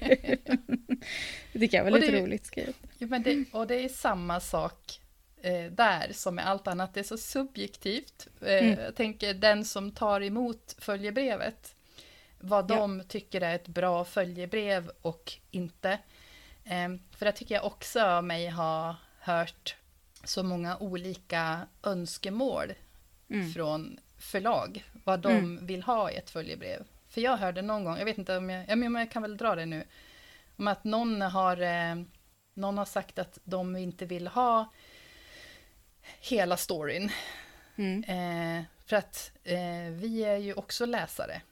det 1.52 1.58
tycker 1.58 1.76
jag 1.76 1.84
var 1.84 1.90
lite 1.90 2.12
det, 2.12 2.22
roligt 2.22 2.46
skrivet. 2.46 2.76
Ja, 2.98 3.06
men 3.06 3.22
det, 3.22 3.44
och 3.52 3.66
det 3.66 3.84
är 3.84 3.88
samma 3.88 4.40
sak 4.40 5.00
eh, 5.42 5.72
där 5.72 6.08
som 6.12 6.34
med 6.34 6.46
allt 6.46 6.66
annat, 6.66 6.94
det 6.94 7.00
är 7.00 7.04
så 7.04 7.18
subjektivt. 7.18 8.28
Eh, 8.42 8.66
mm. 8.66 8.80
Jag 8.80 8.94
tänker 8.94 9.34
den 9.34 9.64
som 9.64 9.92
tar 9.92 10.20
emot 10.20 10.76
följebrevet, 10.78 11.74
vad 12.38 12.66
de 12.66 12.98
ja. 12.98 13.04
tycker 13.08 13.40
är 13.40 13.54
ett 13.54 13.68
bra 13.68 14.04
följebrev 14.04 14.90
och 15.02 15.32
inte. 15.50 15.98
Eh, 16.70 16.88
för 17.10 17.26
det 17.26 17.32
tycker 17.32 17.54
jag 17.54 17.64
också 17.64 18.22
mig 18.22 18.48
ha 18.48 18.96
hört 19.18 19.76
så 20.24 20.42
många 20.42 20.76
olika 20.78 21.66
önskemål 21.82 22.72
mm. 23.30 23.52
från 23.52 23.98
förlag, 24.18 24.84
vad 25.04 25.20
de 25.20 25.32
mm. 25.32 25.66
vill 25.66 25.82
ha 25.82 26.10
i 26.10 26.16
ett 26.16 26.30
följebrev. 26.30 26.84
För 27.08 27.20
jag 27.20 27.36
hörde 27.36 27.62
någon 27.62 27.84
gång, 27.84 27.98
jag 27.98 28.04
vet 28.04 28.18
inte 28.18 28.36
om 28.36 28.50
jag, 28.50 28.68
ja, 28.68 28.76
men 28.76 28.94
jag 28.94 29.10
kan 29.10 29.22
väl 29.22 29.36
dra 29.36 29.54
det 29.54 29.66
nu, 29.66 29.84
om 30.56 30.68
att 30.68 30.84
någon 30.84 31.22
har, 31.22 31.60
eh, 31.62 32.02
någon 32.54 32.78
har 32.78 32.84
sagt 32.84 33.18
att 33.18 33.38
de 33.44 33.76
inte 33.76 34.06
vill 34.06 34.26
ha 34.28 34.72
hela 36.20 36.56
storyn. 36.56 37.10
Mm. 37.76 38.04
Eh, 38.04 38.64
för 38.86 38.96
att 38.96 39.32
eh, 39.44 39.90
vi 39.90 40.24
är 40.24 40.36
ju 40.36 40.54
också 40.54 40.86
läsare 40.86 41.42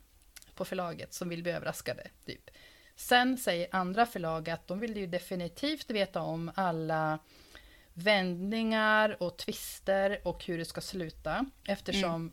på 0.54 0.64
förlaget 0.64 1.14
som 1.14 1.28
vill 1.28 1.42
bli 1.42 1.52
överraskade. 1.52 2.10
Typ. 2.26 2.50
Sen 2.98 3.38
säger 3.38 3.68
andra 3.70 4.06
förlag 4.06 4.50
att 4.50 4.66
de 4.66 4.80
vill 4.80 4.96
ju 4.96 5.06
definitivt 5.06 5.90
veta 5.90 6.20
om 6.20 6.50
alla 6.54 7.18
vändningar 7.92 9.22
och 9.22 9.36
twister 9.36 10.20
och 10.24 10.44
hur 10.44 10.58
det 10.58 10.64
ska 10.64 10.80
sluta. 10.80 11.46
Eftersom 11.64 12.14
mm. 12.14 12.32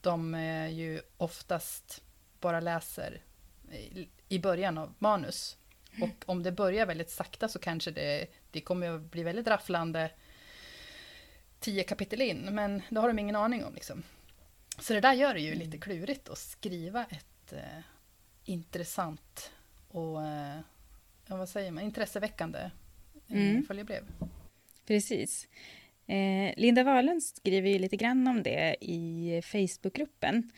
de 0.00 0.34
ju 0.72 1.00
oftast 1.16 2.02
bara 2.40 2.60
läser 2.60 3.22
i 4.28 4.38
början 4.38 4.78
av 4.78 4.94
manus. 4.98 5.56
Mm. 5.92 6.10
Och 6.10 6.28
om 6.28 6.42
det 6.42 6.52
börjar 6.52 6.86
väldigt 6.86 7.10
sakta 7.10 7.48
så 7.48 7.58
kanske 7.58 7.90
det, 7.90 8.26
det 8.50 8.60
kommer 8.60 8.90
att 8.90 9.00
bli 9.00 9.22
väldigt 9.22 9.48
rafflande 9.48 10.10
tio 11.58 11.82
kapitel 11.82 12.20
in, 12.20 12.54
men 12.54 12.82
det 12.90 13.00
har 13.00 13.08
de 13.08 13.18
ingen 13.18 13.36
aning 13.36 13.64
om. 13.64 13.74
Liksom. 13.74 14.02
Så 14.78 14.92
det 14.92 15.00
där 15.00 15.12
gör 15.12 15.34
det 15.34 15.40
ju 15.40 15.52
mm. 15.52 15.58
lite 15.58 15.78
klurigt 15.78 16.28
att 16.28 16.38
skriva 16.38 17.04
ett 17.04 17.52
eh, 17.52 17.80
intressant 18.44 19.52
och 19.90 20.26
eh, 20.26 20.58
vad 21.26 21.48
säger 21.48 21.70
man, 21.70 21.84
intresseväckande 21.84 22.70
eh, 23.28 23.50
mm. 23.50 23.62
följebrev. 23.62 24.04
Precis. 24.86 25.48
Eh, 26.06 26.54
Linda 26.56 26.82
Wahlund 26.84 27.22
skriver 27.22 27.70
ju 27.70 27.78
lite 27.78 27.96
grann 27.96 28.26
om 28.26 28.42
det 28.42 28.76
i 28.80 29.40
Facebookgruppen. 29.44 30.50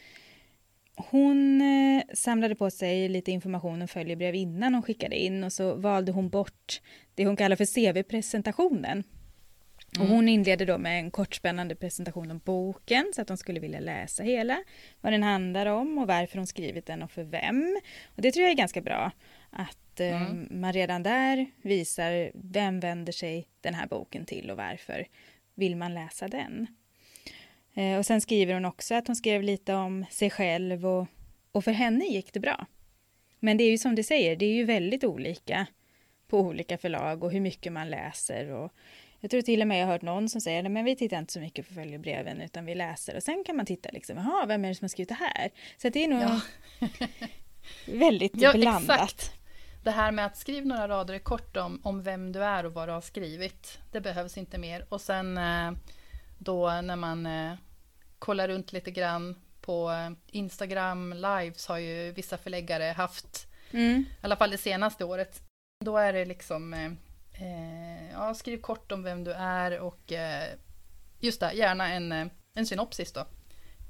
Hon 0.97 1.61
eh, 1.61 2.03
samlade 2.14 2.55
på 2.55 2.71
sig 2.71 3.09
lite 3.09 3.31
information 3.31 3.83
om 3.83 3.88
följebrev 3.88 4.35
innan 4.35 4.75
hon 4.75 4.83
skickade 4.83 5.16
in 5.16 5.45
och 5.45 5.53
så 5.53 5.75
valde 5.75 6.12
hon 6.12 6.29
bort 6.29 6.81
det 7.14 7.27
hon 7.27 7.37
kallar 7.37 7.57
för 7.57 7.64
CV-presentationen. 7.64 9.05
Mm. 9.96 10.07
Och 10.07 10.16
hon 10.16 10.28
inledde 10.28 10.64
då 10.64 10.78
med 10.78 10.98
en 10.98 11.11
kortspännande 11.11 11.74
presentation 11.74 12.31
om 12.31 12.38
boken 12.38 13.12
så 13.14 13.22
att 13.22 13.28
de 13.28 13.37
skulle 13.37 13.61
vilja 13.61 13.81
läsa 13.81 14.22
hela, 14.22 14.64
vad 15.00 15.12
den 15.12 15.22
handlar 15.22 15.66
om 15.66 15.98
och 15.98 16.07
varför 16.07 16.38
hon 16.38 16.46
skrivit 16.46 16.87
den 16.87 17.02
och 17.02 17.11
för 17.11 17.24
vem. 17.24 17.81
Och 18.07 18.22
det 18.22 18.33
tror 18.33 18.42
jag 18.42 18.52
är 18.52 18.57
ganska 18.57 18.81
bra 18.81 19.11
att 19.50 20.00
eh, 20.00 20.22
mm. 20.22 20.48
man 20.50 20.72
redan 20.72 21.02
där 21.02 21.46
visar 21.62 22.31
vem 22.35 22.81
vänder 22.81 23.12
sig 23.12 23.48
den 23.61 23.74
här 23.74 23.87
boken 23.87 24.24
till 24.24 24.50
och 24.50 24.57
varför 24.57 25.07
vill 25.55 25.76
man 25.76 25.94
läsa 25.94 26.28
den. 26.28 26.66
Eh, 27.74 27.98
och 27.98 28.07
sen 28.07 28.20
skriver 28.20 28.55
hon 28.55 28.64
också 28.64 28.94
att 28.94 29.07
hon 29.07 29.16
skrev 29.16 29.42
lite 29.42 29.74
om 29.74 30.05
sig 30.11 30.31
själv 30.31 30.87
och, 30.87 31.07
och 31.52 31.64
för 31.64 31.72
henne 31.72 32.05
gick 32.05 32.33
det 32.33 32.40
bra. 32.40 32.66
Men 33.40 33.57
det 33.57 33.64
är 33.64 33.70
ju 33.70 33.78
som 33.78 33.94
du 33.94 34.02
säger, 34.02 34.37
det 34.37 34.46
är 34.46 34.55
ju 34.55 34.64
väldigt 34.64 35.05
olika 35.05 35.66
på 36.28 36.40
olika 36.40 36.78
förlag 36.78 37.24
och 37.24 37.33
hur 37.33 37.40
mycket 37.40 37.72
man 37.72 37.90
läser 37.90 38.50
och 38.50 38.72
jag 39.23 39.31
tror 39.31 39.43
till 39.43 39.61
och 39.61 39.69
med 39.69 39.81
jag 39.81 39.87
har 39.87 39.93
hört 39.93 40.03
någon 40.03 40.29
som 40.29 40.41
säger 40.41 40.79
att 40.79 40.85
vi 40.85 40.97
tittar 40.97 41.19
inte 41.19 41.33
så 41.33 41.41
mycket 41.41 41.69
på 41.69 41.75
följebreven 41.75 42.41
utan 42.41 42.65
vi 42.65 42.75
läser 42.75 43.17
och 43.17 43.23
sen 43.23 43.45
kan 43.47 43.57
man 43.57 43.67
titta 43.67 43.89
liksom, 43.93 44.17
jaha, 44.17 44.47
vem 44.47 44.65
är 44.65 44.69
det 44.69 44.75
som 44.75 44.85
har 44.85 44.89
skrivit 44.89 45.09
det 45.09 45.15
här? 45.15 45.51
Så 45.77 45.89
det 45.89 46.05
är 46.05 46.09
nog 46.09 46.23
ja. 46.23 46.41
väldigt 47.99 48.33
ja, 48.35 48.53
blandat. 48.53 49.03
Exakt. 49.03 49.33
Det 49.85 49.91
här 49.91 50.13
med 50.13 50.27
att 50.27 50.37
skriva 50.37 50.67
några 50.67 50.89
rader 50.89 51.19
kort 51.19 51.57
om, 51.57 51.81
om 51.85 52.03
vem 52.03 52.33
du 52.33 52.45
är 52.45 52.67
och 52.67 52.75
vad 52.75 52.89
du 52.89 52.93
har 52.93 53.01
skrivit, 53.01 53.79
det 53.93 54.01
behövs 54.01 54.39
inte 54.39 54.59
mer. 54.59 54.87
Och 54.89 55.01
sen 55.01 55.39
eh, 55.39 55.73
då 56.39 56.81
när 56.81 56.97
man 56.97 57.27
eh, 57.27 57.55
kollar 58.19 58.49
runt 58.49 58.73
lite 58.73 58.91
grann 58.91 59.37
på 59.61 59.91
eh, 59.91 60.11
Instagram 60.31 61.13
lives 61.13 61.67
har 61.67 61.79
ju 61.79 62.13
vissa 62.13 62.39
förläggare 62.39 62.85
haft, 62.85 63.47
mm. 63.71 64.01
i 64.01 64.25
alla 64.25 64.37
fall 64.37 64.51
det 64.51 64.59
senaste 64.59 65.05
året. 65.05 65.41
Då 65.85 65.97
är 65.97 66.13
det 66.13 66.25
liksom 66.25 66.97
Eh, 67.42 68.12
ja, 68.12 68.35
skriv 68.35 68.61
kort 68.61 68.92
om 68.92 69.02
vem 69.02 69.24
du 69.24 69.33
är 69.33 69.81
och 69.81 70.12
eh, 70.12 70.55
just 71.18 71.40
det, 71.40 71.52
gärna 71.52 71.92
en, 71.92 72.12
eh, 72.12 72.26
en 72.55 72.66
synopsis 72.66 73.12
då. 73.12 73.26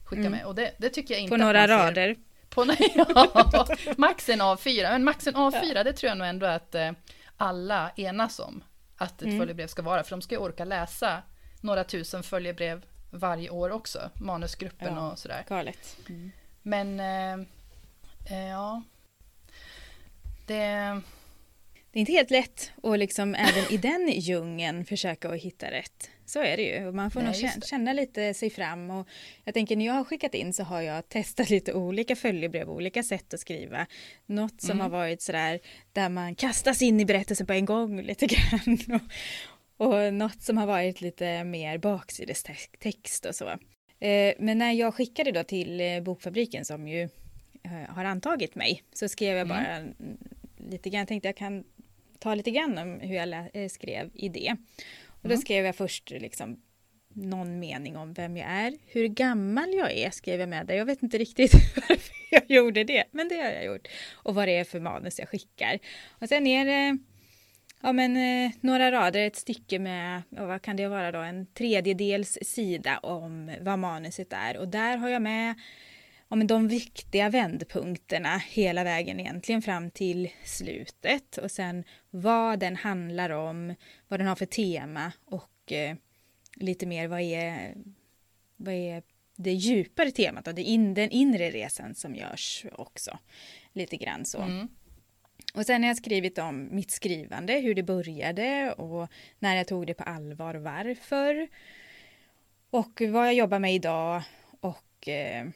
Skicka 0.05 0.21
mm. 0.21 0.33
med. 0.33 0.45
Och 0.45 0.55
det, 0.55 0.75
det 0.79 0.89
tycker 0.89 1.15
jag 1.15 1.21
inte 1.21 1.31
På 1.31 1.37
några 1.37 1.69
rader. 1.69 2.17
På, 2.49 2.67
ja, 2.95 3.67
max 3.97 4.29
en 4.29 4.43
A4. 4.43 4.83
Men 4.91 5.05
max 5.05 5.27
en 5.27 5.35
A4, 5.35 5.73
ja. 5.75 5.85
det 5.85 5.93
tror 5.93 6.09
jag 6.09 6.19
nog 6.19 6.27
ändå 6.27 6.47
att 6.47 6.75
eh, 6.75 6.91
alla 7.37 7.93
enas 7.97 8.39
om. 8.39 8.65
Att 8.97 9.23
ett 9.23 9.27
mm. 9.27 9.39
följebrev 9.39 9.67
ska 9.67 9.83
vara. 9.83 10.05
För 10.05 10.11
de 10.11 10.23
ska 10.23 10.35
ju 10.35 10.41
orka 10.41 10.65
läsa 10.65 11.23
några 11.61 11.85
tusen 11.85 12.23
följebrev 12.23 12.85
varje 13.11 13.51
år 13.51 13.71
också. 13.71 14.11
Manusgruppen 14.15 14.95
ja, 14.95 15.11
och 15.11 15.19
sådär. 15.19 15.45
Galet. 15.49 15.97
Mm. 16.09 16.33
Men, 16.63 17.01
eh, 17.01 17.47
eh, 18.37 18.49
ja. 18.49 18.83
Det 20.47 21.01
det 21.93 21.99
är 21.99 22.01
inte 22.01 22.13
helt 22.13 22.31
lätt 22.31 22.73
att 22.83 22.99
liksom 22.99 23.35
även 23.35 23.73
i 23.73 23.77
den 23.77 24.11
djungeln 24.13 24.85
försöka 24.85 25.29
att 25.29 25.41
hitta 25.41 25.71
rätt. 25.71 26.11
Så 26.27 26.43
är 26.43 26.57
det 26.57 26.63
ju. 26.63 26.93
Man 26.93 27.11
får 27.11 27.21
Nej, 27.21 27.27
nog 27.27 27.37
känna, 27.37 27.67
känna, 27.67 27.93
lite 27.93 28.35
sig 28.35 28.51
fram. 28.51 28.91
Och 28.91 29.09
jag 29.45 29.55
tänker 29.55 29.77
när 29.77 29.87
jag 29.87 29.93
har 29.93 30.05
skickat 30.05 30.35
in 30.35 30.53
så 30.53 30.63
har 30.63 30.81
jag 30.81 31.09
testat 31.09 31.51
lite 31.51 31.73
olika 31.73 32.17
följebrev, 32.17 32.71
olika 32.71 33.03
sätt 33.03 33.35
att 33.35 33.41
skriva. 33.41 33.87
Något 34.27 34.61
som 34.61 34.71
mm. 34.71 34.81
har 34.81 34.89
varit 34.89 35.23
sådär 35.23 35.61
där 35.93 36.09
man 36.09 36.35
kastas 36.35 36.83
in 36.83 37.01
i 37.01 37.05
berättelsen 37.05 37.47
på 37.47 37.53
en 37.53 37.65
gång 37.65 38.03
lite 38.03 38.27
grann. 38.27 39.01
Och, 39.77 39.87
och 39.87 40.15
något 40.15 40.43
som 40.43 40.59
har 40.59 40.67
varit 40.67 41.01
lite 41.01 41.45
mer 41.45 41.79
baksidestext 41.79 43.27
och 43.27 43.35
så. 43.35 43.49
Eh, 44.01 44.35
men 44.39 44.59
när 44.59 44.73
jag 44.73 44.95
skickade 44.95 45.33
då 45.33 45.45
till 45.45 45.81
eh, 45.81 46.01
Bokfabriken 46.01 46.65
som 46.65 46.89
ju 46.89 47.03
eh, 47.65 47.89
har 47.95 48.05
antagit 48.05 48.55
mig 48.55 48.83
så 48.93 49.09
skrev 49.09 49.37
jag 49.37 49.47
mm. 49.47 49.49
bara 49.49 49.77
mm. 49.77 50.19
lite 50.71 50.91
grann, 50.91 50.99
jag 50.99 51.09
tänkte 51.09 51.29
jag 51.29 51.37
kan 51.37 51.65
ta 52.23 52.35
lite 52.35 52.51
grann 52.51 52.79
om 52.79 53.01
hur 53.01 53.15
jag 53.17 53.49
eh, 53.53 53.69
skrev 53.69 54.11
i 54.15 54.29
det. 54.29 54.57
Och 55.07 55.29
då 55.29 55.35
mm. 55.35 55.41
skrev 55.41 55.65
jag 55.65 55.77
först 55.77 56.11
liksom 56.11 56.61
någon 57.15 57.59
mening 57.59 57.97
om 57.97 58.13
vem 58.13 58.37
jag 58.37 58.49
är. 58.51 58.75
Hur 58.87 59.07
gammal 59.07 59.75
jag 59.75 59.93
är 59.93 60.11
skrev 60.11 60.41
jag 60.41 60.49
med 60.49 60.67
där. 60.67 60.75
Jag 60.75 60.85
vet 60.85 61.03
inte 61.03 61.19
riktigt 61.19 61.53
varför 61.89 62.15
jag 62.31 62.51
gjorde 62.51 62.85
det, 62.85 63.05
men 63.11 63.29
det 63.29 63.35
har 63.35 63.51
jag 63.51 63.65
gjort. 63.65 63.89
Och 64.13 64.35
vad 64.35 64.49
det 64.49 64.57
är 64.57 64.65
för 64.65 64.81
manus 64.81 65.19
jag 65.19 65.29
skickar. 65.29 65.79
Och 66.11 66.29
sen 66.29 66.47
är 66.47 66.65
det 66.65 66.99
ja, 67.83 67.93
men, 67.93 68.17
eh, 68.17 68.53
några 68.61 68.93
rader, 68.93 69.27
ett 69.27 69.37
stycke 69.37 69.79
med, 69.79 70.23
ja, 70.29 70.47
vad 70.47 70.63
kan 70.63 70.77
det 70.77 70.89
vara 70.89 71.13
då, 71.13 71.19
en 71.19 71.47
tredjedels 71.47 72.39
sida 72.43 72.99
om 72.99 73.53
vad 73.61 73.79
manuset 73.79 74.33
är. 74.33 74.57
Och 74.57 74.69
där 74.69 74.97
har 74.97 75.09
jag 75.09 75.23
med 75.23 75.55
ja, 76.33 76.37
men 76.37 76.47
de 76.47 76.69
viktiga 76.69 77.29
vändpunkterna 77.29 78.39
hela 78.39 78.85
vägen 78.85 79.21
egentligen 79.21 79.63
fram 79.63 79.91
till 79.91 80.31
slutet 80.45 81.39
och 81.39 81.51
sen 81.51 81.85
vad 82.11 82.59
den 82.59 82.77
handlar 82.77 83.31
om, 83.31 83.75
vad 84.09 84.21
den 84.21 84.27
har 84.27 84.37
för 84.37 84.47
tema 84.47 85.13
och 85.25 85.73
eh, 85.73 85.97
lite 86.57 86.87
mer 86.87 87.09
vad 87.09 87.21
är, 87.21 87.75
vad 88.57 88.75
är 88.75 89.03
det 89.37 89.53
djupare 89.53 90.11
temat 90.11 90.49
och 90.49 90.55
det 90.55 90.63
in, 90.63 90.95
den 90.95 91.11
inre 91.11 91.51
resan 91.51 91.95
som 91.95 92.15
görs 92.15 92.67
också. 92.73 93.19
Lite 93.73 93.97
grann 93.97 94.25
så. 94.25 94.43
Mm. 94.43 94.69
Och 95.55 95.67
sen 95.67 95.83
har 95.83 95.89
jag 95.89 95.97
skrivit 95.97 96.39
om 96.39 96.69
mitt 96.71 96.91
skrivande, 96.91 97.53
hur 97.53 97.75
det 97.75 97.83
började 97.83 98.73
och 98.73 99.09
när 99.39 99.57
jag 99.57 99.67
tog 99.67 99.87
det 99.87 99.95
på 99.95 100.05
allvar 100.05 100.55
och 100.55 100.63
varför. 100.63 101.49
Och 102.71 103.03
vad 103.09 103.27
jag 103.27 103.35
jobbar 103.35 103.59
med 103.59 103.75
idag 103.75 104.23
och 104.61 105.09
eh, 105.09 105.47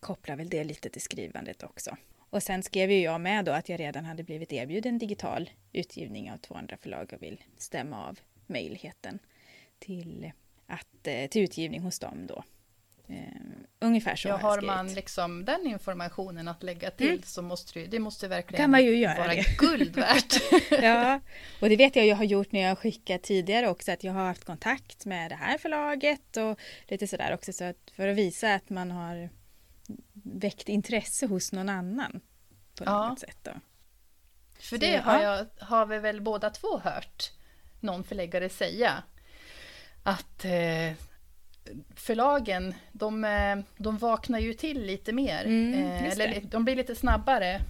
kopplar 0.00 0.36
väl 0.36 0.48
det 0.48 0.64
lite 0.64 0.90
till 0.90 1.02
skrivandet 1.02 1.62
också. 1.62 1.96
Och 2.32 2.42
sen 2.42 2.62
skrev 2.62 2.90
ju 2.90 3.00
jag 3.00 3.20
med 3.20 3.44
då 3.44 3.52
att 3.52 3.68
jag 3.68 3.80
redan 3.80 4.04
hade 4.04 4.22
blivit 4.22 4.52
erbjuden 4.52 4.98
digital 4.98 5.50
utgivning 5.72 6.32
av 6.32 6.36
två 6.36 6.54
andra 6.54 6.76
förlag 6.76 7.12
och 7.12 7.22
vill 7.22 7.44
stämma 7.58 8.08
av 8.08 8.18
möjligheten 8.46 9.18
till, 9.78 10.32
att, 10.66 11.06
eh, 11.06 11.26
till 11.26 11.42
utgivning 11.42 11.80
hos 11.80 11.98
dem 11.98 12.26
då. 12.26 12.44
Um, 13.06 13.66
ungefär 13.80 14.16
så 14.16 14.28
ja, 14.28 14.36
har 14.36 14.56
jag 14.56 14.64
man 14.64 14.94
liksom 14.94 15.44
den 15.44 15.66
informationen 15.66 16.48
att 16.48 16.62
lägga 16.62 16.90
till 16.90 17.08
mm. 17.08 17.22
så 17.22 17.42
måste 17.42 17.78
det, 17.78 17.86
det 17.86 17.98
måste 17.98 18.28
verkligen 18.28 18.62
kan 18.62 18.70
man 18.70 18.84
ju 18.84 18.96
göra 18.96 19.18
vara 19.18 19.34
det. 19.34 19.56
guld 19.58 19.96
värt. 19.96 20.34
ja, 20.82 21.20
och 21.60 21.68
det 21.68 21.76
vet 21.76 21.96
jag 21.96 22.06
jag 22.06 22.16
har 22.16 22.24
gjort 22.24 22.52
när 22.52 22.60
jag 22.60 22.78
skickat 22.78 23.22
tidigare 23.22 23.68
också 23.68 23.92
att 23.92 24.04
jag 24.04 24.12
har 24.12 24.24
haft 24.24 24.44
kontakt 24.44 25.06
med 25.06 25.30
det 25.30 25.34
här 25.34 25.58
förlaget 25.58 26.36
och 26.36 26.60
lite 26.88 27.06
sådär 27.06 27.34
också 27.34 27.52
så 27.52 27.64
att 27.64 27.90
för 27.96 28.08
att 28.08 28.16
visa 28.16 28.54
att 28.54 28.70
man 28.70 28.90
har 28.90 29.28
väckt 30.22 30.68
intresse 30.68 31.26
hos 31.26 31.52
någon 31.52 31.68
annan 31.68 32.20
på 32.74 32.84
ja. 32.84 33.08
något 33.08 33.18
sätt. 33.18 33.38
Då. 33.42 33.50
För 34.58 34.78
det 34.78 34.96
har, 34.96 35.22
jag, 35.22 35.46
har 35.58 35.86
vi 35.86 35.98
väl 35.98 36.20
båda 36.20 36.50
två 36.50 36.78
hört 36.78 37.32
någon 37.80 38.04
förläggare 38.04 38.48
säga 38.48 39.02
att 40.02 40.44
eh, 40.44 40.92
förlagen, 41.94 42.74
de, 42.92 43.24
eh, 43.24 43.58
de 43.76 43.98
vaknar 43.98 44.38
ju 44.38 44.54
till 44.54 44.86
lite 44.86 45.12
mer. 45.12 45.44
Mm, 45.44 45.74
eh, 45.74 46.04
eller 46.04 46.40
de 46.40 46.64
blir 46.64 46.76
lite 46.76 46.94
snabbare 46.94 47.60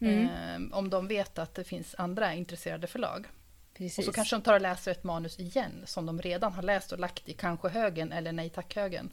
mm. 0.00 0.24
eh, 0.24 0.78
om 0.78 0.90
de 0.90 1.08
vet 1.08 1.38
att 1.38 1.54
det 1.54 1.64
finns 1.64 1.94
andra 1.98 2.34
intresserade 2.34 2.86
förlag. 2.86 3.26
Precis. 3.74 3.98
Och 3.98 4.04
så 4.04 4.12
kanske 4.12 4.36
de 4.36 4.42
tar 4.42 4.54
och 4.54 4.60
läser 4.60 4.90
ett 4.90 5.04
manus 5.04 5.38
igen 5.38 5.82
som 5.84 6.06
de 6.06 6.22
redan 6.22 6.52
har 6.52 6.62
läst 6.62 6.92
och 6.92 6.98
lagt 6.98 7.28
i 7.28 7.32
kanske-högen 7.32 8.12
eller 8.12 8.32
nej 8.32 8.50
tack-högen. 8.50 9.10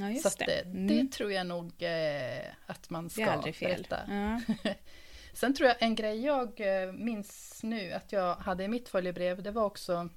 Ja, 0.00 0.14
så 0.30 0.38
det. 0.38 0.44
Det, 0.44 0.60
mm. 0.60 0.86
det, 0.86 1.12
tror 1.12 1.32
jag 1.32 1.46
nog 1.46 1.82
eh, 1.82 2.46
att 2.66 2.90
man 2.90 3.10
ska 3.10 3.24
det 3.24 3.30
är 3.30 3.32
aldrig 3.32 3.56
fel. 3.56 3.86
berätta. 3.88 4.00
Ja. 4.08 4.40
Sen 5.32 5.54
tror 5.54 5.68
jag 5.68 5.76
en 5.82 5.94
grej 5.94 6.24
jag 6.24 6.60
eh, 6.60 6.92
minns 6.92 7.60
nu 7.62 7.92
att 7.92 8.12
jag 8.12 8.34
hade 8.34 8.64
i 8.64 8.68
mitt 8.68 8.88
följebrev, 8.88 9.42
det 9.42 9.50
var 9.50 9.64
också 9.64 10.08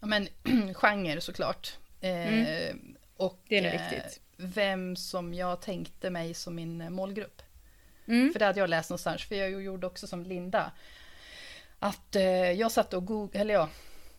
ja, 0.00 0.06
men, 0.06 0.28
genre 0.74 1.20
såklart. 1.20 1.78
Mm. 2.00 2.46
Eh, 2.46 2.74
och 3.16 3.44
Det 3.48 3.58
är 3.58 3.62
nog 3.62 3.74
eh, 3.74 3.90
viktigt. 3.90 4.20
vem 4.36 4.96
som 4.96 5.34
jag 5.34 5.60
tänkte 5.60 6.10
mig 6.10 6.34
som 6.34 6.54
min 6.54 6.92
målgrupp. 6.92 7.42
Mm. 8.06 8.32
För 8.32 8.38
det 8.38 8.44
hade 8.44 8.60
jag 8.60 8.70
läst 8.70 8.90
någonstans, 8.90 9.24
för 9.24 9.34
jag 9.34 9.62
gjorde 9.62 9.86
också 9.86 10.06
som 10.06 10.22
Linda. 10.22 10.72
Att 11.78 12.16
eh, 12.16 12.50
jag 12.52 12.72
satt 12.72 12.94
och 12.94 13.06
googlade, 13.06 13.38
eller 13.38 13.54
ja, 13.54 13.68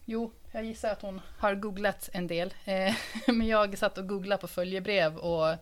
jo, 0.06 0.32
jag 0.52 0.66
gissar 0.66 0.90
att 0.90 1.02
hon 1.02 1.22
har 1.38 1.56
googlat 1.56 2.10
en 2.14 2.28
del. 2.28 2.54
Eh, 2.66 2.96
men 3.28 3.48
jag 3.48 3.78
satt 3.78 3.98
och 3.98 4.08
googlade 4.08 4.42
på 4.42 4.48
följebrev 4.48 5.18
och, 5.18 5.58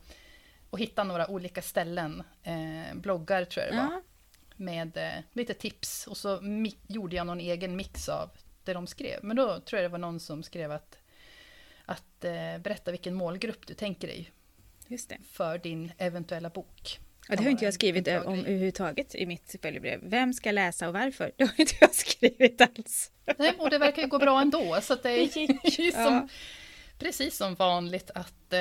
och 0.70 0.80
hittade 0.80 1.08
några 1.08 1.28
olika 1.28 1.62
ställen. 1.62 2.24
Eh, 2.44 2.96
bloggar 2.96 3.46
tror 3.46 3.66
jag 3.66 3.74
det 3.74 3.78
var. 3.78 3.92
Ja. 3.92 4.02
Med 4.56 4.98
eh, 4.98 5.24
lite 5.34 5.54
tips. 5.54 6.08
Och 6.08 6.18
så 6.18 6.40
gjorde 6.88 7.16
jag 7.16 7.28
någon 7.28 7.40
egen 7.40 7.76
mix 7.76 8.10
av 8.10 8.30
det 8.64 8.74
de 8.74 8.88
skrev. 8.88 9.24
Men 9.24 9.38
då 9.38 9.60
tror 9.60 9.82
jag 9.82 9.92
det 9.92 9.92
var 9.92 10.00
någon 10.00 10.20
som 10.20 10.44
skrev 10.44 10.72
att, 10.72 10.98
att 11.86 12.24
eh, 12.24 12.58
berätta 12.58 12.92
vilken 12.92 13.14
målgrupp 13.14 13.68
du 13.68 13.74
tänker 13.74 14.08
dig 14.08 14.32
för 15.32 15.58
din 15.58 15.92
eventuella 15.98 16.50
bok. 16.50 17.00
Ja, 17.30 17.36
det 17.36 17.44
har 17.44 17.50
inte 17.52 17.66
jag 17.66 17.74
skrivit 17.74 18.04
bra 18.04 18.22
om 18.24 18.40
överhuvudtaget 18.40 19.16
i 19.16 19.26
mitt 19.26 19.56
följebrev. 19.62 20.00
Vem 20.04 20.34
ska 20.34 20.52
läsa 20.52 20.88
och 20.88 20.94
varför? 20.94 21.32
Det 21.38 21.44
har 21.44 21.54
inte 21.60 21.76
jag 21.82 21.94
skrivit 21.96 22.62
alls. 22.62 23.12
Nej, 23.38 23.54
och 23.58 23.70
det 23.70 23.78
verkar 23.78 24.02
ju 24.02 24.08
gå 24.08 24.20
bra 24.20 24.42
ändå. 24.42 24.80
Så 24.82 24.96
det 24.96 25.36
ju 25.80 25.92
som, 25.92 26.04
Ja. 26.04 26.28
precis 27.00 27.38
som 27.38 27.56
vanligt 27.56 28.12
att 28.16 28.54
eh, 28.54 28.60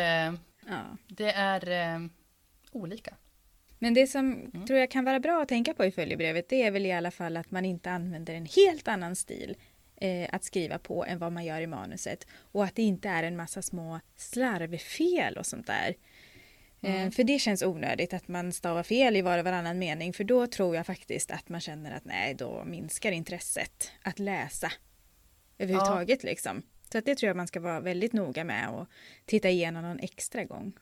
Ja. 0.66 0.96
det 1.08 1.30
är 1.30 1.70
eh, 1.94 2.00
olika. 2.72 3.14
Men 3.78 3.94
det 3.94 4.06
som 4.06 4.50
tror 4.66 4.78
jag 4.78 4.90
kan 4.90 5.04
vara 5.04 5.20
bra 5.20 5.42
att 5.42 5.48
tänka 5.48 5.74
på 5.74 5.84
i 5.84 5.90
följebrevet 5.90 6.48
det 6.48 6.62
är 6.62 6.70
väl 6.70 6.86
i 6.86 6.92
alla 6.92 7.10
fall 7.10 7.36
att 7.36 7.50
man 7.50 7.64
inte 7.64 7.90
använder 7.90 8.34
en 8.34 8.46
helt 8.46 8.88
annan 8.88 9.16
stil 9.16 9.56
eh, 9.96 10.28
att 10.32 10.44
skriva 10.44 10.78
på 10.78 11.04
än 11.04 11.18
vad 11.18 11.32
man 11.32 11.44
gör 11.44 11.60
i 11.60 11.66
manuset. 11.66 12.26
Och 12.52 12.64
att 12.64 12.74
det 12.76 12.82
inte 12.82 13.08
är 13.08 13.22
en 13.22 13.36
massa 13.36 13.62
små 13.62 14.00
slarvfel 14.16 15.36
och 15.38 15.46
sånt 15.46 15.66
där. 15.66 15.94
Eh, 16.82 17.10
för 17.10 17.24
det 17.24 17.38
känns 17.38 17.62
onödigt 17.62 18.14
att 18.14 18.28
man 18.28 18.52
stavar 18.52 18.82
fel 18.82 19.16
i 19.16 19.22
var 19.22 19.38
och 19.38 19.44
varannan 19.44 19.78
mening 19.78 20.12
för 20.12 20.24
då 20.24 20.46
tror 20.46 20.76
jag 20.76 20.86
faktiskt 20.86 21.30
att 21.30 21.48
man 21.48 21.60
känner 21.60 21.96
att 21.96 22.04
nej, 22.04 22.34
då 22.34 22.64
minskar 22.64 23.12
intresset 23.12 23.92
att 24.02 24.18
läsa 24.18 24.72
överhuvudtaget 25.58 26.22
liksom. 26.22 26.62
Så 26.92 26.98
att 26.98 27.04
det 27.04 27.14
tror 27.14 27.28
jag 27.28 27.36
man 27.36 27.46
ska 27.46 27.60
vara 27.60 27.80
väldigt 27.80 28.12
noga 28.12 28.44
med 28.44 28.68
och 28.68 28.86
titta 29.24 29.48
igenom 29.48 29.82
någon 29.82 29.98
extra 29.98 30.44
gång. 30.44 30.72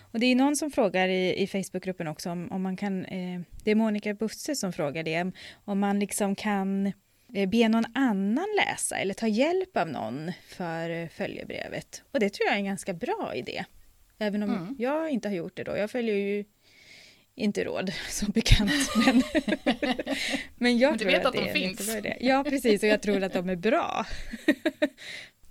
Och 0.00 0.20
det 0.20 0.26
är 0.26 0.34
någon 0.34 0.56
som 0.56 0.70
frågar 0.70 1.08
i, 1.08 1.42
i 1.42 1.46
Facebookgruppen 1.46 2.08
också 2.08 2.30
om, 2.30 2.52
om 2.52 2.62
man 2.62 2.76
kan, 2.76 3.04
eh, 3.04 3.40
det 3.64 3.70
är 3.70 3.74
Monica 3.74 4.14
Busse 4.14 4.56
som 4.56 4.72
frågar 4.72 5.02
det, 5.02 5.20
om, 5.22 5.32
om 5.64 5.78
man 5.78 6.00
liksom 6.00 6.34
kan 6.34 6.86
eh, 7.34 7.48
be 7.48 7.68
någon 7.68 7.84
annan 7.94 8.46
läsa 8.56 8.96
eller 8.96 9.14
ta 9.14 9.26
hjälp 9.26 9.76
av 9.76 9.88
någon 9.88 10.32
för 10.48 10.90
eh, 10.90 11.08
följebrevet. 11.08 12.02
Och 12.12 12.20
det 12.20 12.30
tror 12.30 12.46
jag 12.46 12.54
är 12.54 12.58
en 12.58 12.64
ganska 12.64 12.92
bra 12.92 13.32
idé. 13.34 13.64
Även 14.18 14.42
om 14.42 14.50
Mm. 14.50 14.74
jag 14.78 15.10
inte 15.10 15.28
har 15.28 15.34
gjort 15.34 15.56
det 15.56 15.64
då. 15.64 15.76
Jag 15.76 15.90
följer 15.90 16.14
ju 16.14 16.44
inte 17.34 17.64
råd 17.64 17.92
som 18.08 18.30
bekant. 18.30 18.72
Men, 19.06 19.22
men 20.56 20.78
jag 20.78 20.90
Men 20.90 20.98
du 20.98 21.04
tror 21.04 21.12
vet 21.12 21.26
att, 21.26 21.36
att 21.36 21.44
de 21.44 21.52
finns. 21.52 21.96
Ja, 22.20 22.44
precis. 22.48 22.82
Och 22.82 22.88
jag 22.88 23.02
tror 23.02 23.22
att 23.22 23.32
de 23.32 23.48
är 23.48 23.56
bra. 23.56 24.06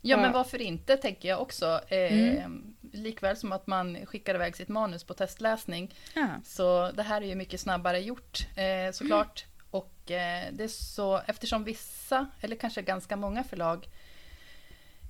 Ja, 0.08 0.18
men 0.18 0.32
varför 0.32 0.62
inte, 0.62 0.98
tänker 0.98 1.30
jag 1.30 1.42
också. 1.42 1.82
Eh, 1.88 2.48
Likväl 2.92 3.38
som 3.38 3.52
att 3.52 3.68
man 3.68 4.06
skickar 4.06 4.36
iväg 4.36 4.56
sitt 4.56 4.68
manus 4.68 5.04
på 5.04 5.14
testläsning. 5.14 5.94
Ja. 6.16 6.28
Så 6.44 6.92
det 6.92 7.04
här 7.04 7.22
är 7.22 7.26
ju 7.26 7.36
mycket 7.36 7.60
snabbare 7.60 8.00
gjort, 8.00 8.48
eh, 8.58 8.92
såklart. 8.94 9.46
Och 9.72 10.12
eh, 10.12 10.44
det 10.52 10.64
är 10.64 10.68
så, 10.68 11.22
eftersom 11.28 11.64
vissa, 11.64 12.28
eller 12.42 12.56
kanske 12.56 12.82
ganska 12.82 13.16
många 13.16 13.44
förlag, 13.44 13.88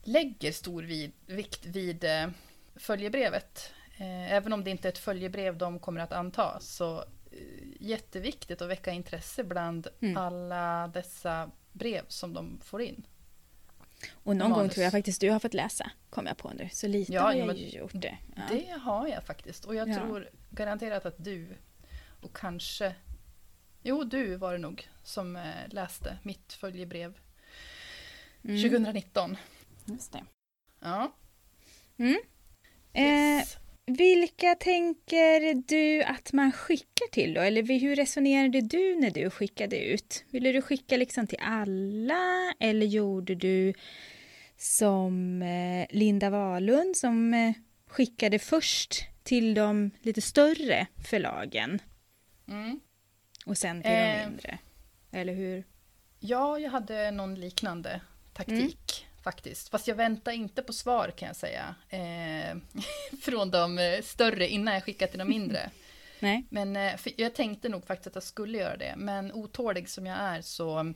lägger 0.04 0.52
stor 0.52 0.84
vid, 0.84 1.12
vikt 1.26 1.66
vid 1.66 2.04
eh, 2.04 2.28
följebrevet. 2.76 3.74
Eh, 3.98 4.34
även 4.34 4.54
om 4.54 4.64
det 4.64 4.70
inte 4.72 4.88
är 4.88 4.92
ett 4.92 4.98
följebrev 4.98 5.58
de 5.58 5.80
kommer 5.80 6.02
att 6.02 6.12
anta, 6.14 6.60
så 6.60 6.98
eh, 7.32 7.38
jätteviktigt 7.80 8.62
att 8.62 8.70
väcka 8.70 8.92
intresse 8.92 9.44
bland 9.44 9.88
Mm. 10.02 10.18
alla 10.18 10.88
dessa 10.88 11.52
brev 11.72 12.06
som 12.08 12.34
de 12.34 12.60
får 12.64 12.82
in. 12.82 13.06
Och 14.14 14.36
någon 14.36 14.50
gång 14.50 14.58
Manus. 14.60 14.74
tror 14.74 14.84
jag 14.84 14.92
faktiskt 14.92 15.22
du 15.22 15.30
har 15.30 15.40
fått 15.40 15.54
läsa, 15.54 15.92
kom 16.10 16.26
jag 16.26 16.38
på 16.38 16.50
nu. 16.50 16.70
Så 16.72 16.88
lite 16.88 17.14
Ja, 17.14 17.22
har 17.22 17.34
ja, 17.34 17.46
jag 17.46 17.58
ju 17.58 17.70
gjort 17.70 17.92
det. 17.94 18.18
Ja. 18.36 18.42
Det 18.52 18.70
har 18.82 19.08
jag 19.08 19.24
faktiskt. 19.24 19.66
Och 19.66 19.76
jag 19.76 19.90
Ja. 19.90 19.96
tror 19.96 20.30
garanterat 20.50 21.06
att 21.06 21.16
du 21.24 21.48
och 22.22 22.36
kanske... 22.36 22.96
Jo, 23.84 24.04
du 24.04 24.36
var 24.36 24.52
det 24.52 24.58
nog 24.58 24.88
som 25.04 25.36
eh, 25.36 25.44
läste 25.70 26.18
mitt 26.24 26.54
följebrev 26.54 27.18
Mm. 28.44 28.62
2019. 28.62 29.38
Just 29.86 30.12
det. 30.14 30.24
Ja. 30.80 31.12
Eh, 31.98 32.16
Yes. 32.98 33.58
vilka 33.86 34.56
tänker 34.56 35.54
du 35.68 36.04
att 36.04 36.34
man 36.34 36.52
skickar 36.52 37.12
till 37.12 37.34
då? 37.34 37.42
Eller 37.42 37.80
hur 37.80 37.96
resonerade 37.96 38.62
du 38.62 38.96
när 38.96 39.12
du 39.12 39.30
skickade 39.30 39.80
ut? 39.86 40.26
Ville 40.30 40.52
du 40.52 40.62
skicka 40.62 40.98
liksom 40.98 41.28
till 41.28 41.40
alla? 41.42 42.54
Eller 42.60 42.86
gjorde 42.86 43.36
du 43.36 43.74
som 44.58 45.42
eh, 45.42 45.86
Linda 45.90 46.30
Wahlund 46.30 46.98
som 46.98 47.34
eh, 47.34 47.54
skickade 47.88 48.40
först 48.40 49.04
till 49.24 49.54
de 49.54 49.92
lite 50.02 50.22
större 50.22 50.88
förlagen 51.10 51.80
Mm. 52.48 52.80
och 53.46 53.58
sen 53.58 53.82
till 53.82 53.92
Eh. 53.92 54.18
de 54.20 54.26
mindre? 54.30 54.58
Eller 55.12 55.34
hur? 55.34 55.64
Ja, 56.20 56.60
jag 56.60 56.70
hade 56.72 57.12
någon 57.12 57.36
liknande 57.36 58.02
taktik 58.34 59.06
faktiskt. 59.26 59.70
Fast 59.70 59.88
jag 59.88 59.96
väntade 59.96 60.38
inte 60.38 60.64
på 60.64 60.74
svar 60.74 61.12
kan 61.16 61.28
jag 61.28 61.36
säga. 61.36 61.76
Eh, 61.90 62.58
från 63.22 63.52
de 63.52 63.78
eh, 63.78 64.02
större 64.02 64.48
innan 64.48 64.74
jag 64.74 64.84
skickade 64.84 65.12
till 65.12 65.20
de 65.20 65.30
mindre. 65.30 65.70
Nej? 66.20 66.46
Men 66.50 66.76
eh, 66.76 67.00
jag 67.18 67.34
tänkte 67.34 67.70
nog 67.70 67.86
faktiskt 67.86 68.08
att 68.08 68.16
jag 68.16 68.24
skulle 68.24 68.58
göra 68.58 68.78
det. 68.78 68.94
Men 68.98 69.32
otålig 69.34 69.90
som 69.90 70.06
jag 70.06 70.18
är 70.18 70.42
så 70.42 70.94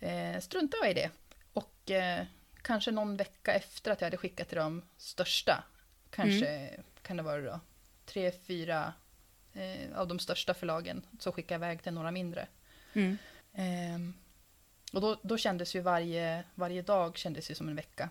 eh, 0.00 0.40
struntade 0.40 0.82
jag 0.82 0.90
i 0.90 0.94
det. 0.94 1.10
Och 1.52 1.90
eh, 1.90 2.26
kanske 2.62 2.90
någon 2.90 3.16
vecka 3.16 3.52
efter 3.52 3.90
att 3.90 4.00
jag 4.00 4.06
hade 4.06 4.16
skickat 4.16 4.48
till 4.48 4.58
de 4.58 4.82
största, 4.96 5.64
kanske 6.10 6.70
kan 7.02 7.16
det 7.16 7.22
vara 7.22 7.40
då, 7.40 7.60
tre, 8.06 8.32
fyra 8.46 8.92
eh, 9.54 9.98
av 9.98 10.08
de 10.08 10.18
största 10.18 10.54
förlagen, 10.54 11.02
så 11.18 11.32
skickade 11.32 11.54
jag 11.54 11.68
iväg 11.68 11.82
till 11.82 11.92
några 11.92 12.10
mindre. 12.10 12.46
Mm. 12.92 13.18
Ehm, 13.54 14.14
och 14.92 15.00
då, 15.00 15.16
då 15.22 15.36
kändes 15.36 15.74
ju 15.74 15.80
varje, 15.80 16.44
varje 16.54 16.82
dag 16.82 17.18
kändes 17.18 17.50
ju 17.50 17.54
som 17.54 17.68
en 17.68 17.76
vecka. 17.76 18.10